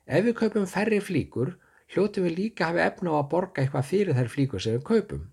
Ef 0.06 0.24
við 0.26 0.38
kaupum 0.40 0.66
færri 0.66 1.00
flíkur 1.00 1.54
hljótu 1.92 2.24
við 2.24 2.38
líka 2.38 2.70
hafi 2.70 2.80
efna 2.86 3.12
á 3.12 3.16
að 3.20 3.28
borga 3.34 3.62
eitthvað 3.62 3.88
fyrir 3.90 4.16
þær 4.16 4.32
flíkur 4.32 4.64
sem 4.64 4.78
við 4.78 4.86
kaupum. 4.88 5.26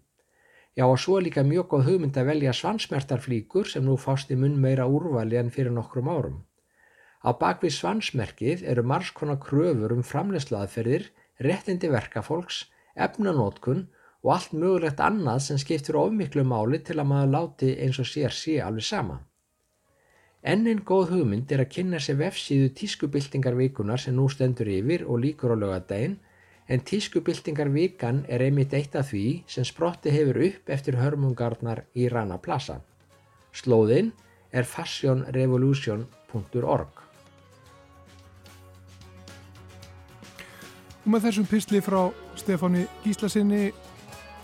Já 0.75 0.85
og 0.85 0.99
svo 1.01 1.19
líka 1.23 1.43
mjög 1.43 1.71
góð 1.71 1.87
hugmynd 1.89 2.17
að 2.19 2.29
velja 2.31 2.53
svansmertar 2.55 3.23
flíkur 3.23 3.67
sem 3.67 3.83
nú 3.85 3.95
fást 3.99 4.31
í 4.31 4.37
munn 4.39 4.59
meira 4.63 4.85
úrvali 4.87 5.39
en 5.39 5.51
fyrir 5.55 5.73
nokkrum 5.75 6.11
árum. 6.11 6.37
Á 7.19 7.35
bakvið 7.35 7.73
svansmerkið 7.75 8.63
eru 8.71 8.83
margskona 8.87 9.35
kröfur 9.43 9.95
um 9.95 10.03
framleyslaðferðir 10.07 11.09
réttindi 11.43 11.89
verkafólks, 11.91 12.67
efnanótkun 12.95 13.87
og 14.23 14.31
allt 14.35 14.53
mögulegt 14.53 14.99
annað 15.03 15.41
sem 15.47 15.59
skiptir 15.59 15.99
ofmiklu 15.99 16.43
máli 16.43 16.79
til 16.83 16.99
að 16.99 17.09
maður 17.11 17.33
láti 17.35 17.73
eins 17.79 17.99
og 17.99 18.07
sér 18.07 18.35
sé 18.35 18.59
alveg 18.63 18.87
sama. 18.87 19.19
Ennin 20.39 20.79
góð 20.87 21.17
hugmynd 21.17 21.49
er 21.51 21.65
að 21.65 21.73
kynna 21.73 21.99
sér 21.99 22.15
vefsíðu 22.21 22.69
tískubildingarvikunar 22.79 23.99
sem 23.99 24.15
nú 24.15 24.29
stendur 24.31 24.71
yfir 24.71 25.03
og 25.03 25.19
líkur 25.19 25.51
á 25.51 25.59
lögadaginn 25.59 26.15
en 26.71 26.79
tískubildingarvikan 26.79 28.23
er 28.31 28.39
einmitt 28.45 28.71
eitt 28.77 28.95
af 28.95 29.11
því 29.11 29.43
sem 29.51 29.67
sprotti 29.67 30.07
hefur 30.15 30.39
upp 30.47 30.71
eftir 30.71 30.95
hörmungarnar 30.95 31.91
í 31.91 32.07
Rana 32.07 32.39
Plaza. 32.39 32.79
Slóðinn 33.51 34.15
er 34.55 34.63
fashionrevolution.org. 34.63 36.87
Og 41.03 41.09
með 41.11 41.23
þessum 41.27 41.51
písli 41.51 41.83
frá 41.83 42.15
Stefáni 42.39 42.87
Gíslasinni 43.03 43.75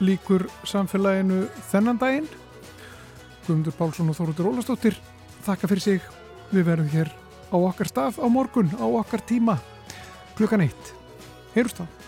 líkur 0.03 0.43
samfélaginu 0.67 1.47
þennan 1.71 1.95
daginn. 2.03 2.27
Guðmundur 3.45 3.77
Pálsson 3.79 4.11
og 4.11 4.17
Þóruður 4.19 4.51
Ólastóttir 4.51 5.14
þakka 5.45 5.69
fyrir 5.71 5.85
sig. 5.85 6.09
Við 6.51 6.67
verðum 6.69 6.91
hér 6.93 7.11
á 7.53 7.55
okkar 7.57 7.89
stað 7.89 8.19
á 8.21 8.27
morgun, 8.29 8.69
á 8.77 8.85
okkar 8.85 9.23
tíma, 9.25 9.59
klukkan 10.37 10.65
eitt. 10.65 10.93
Heyrúst 11.55 11.79
þá. 11.79 12.04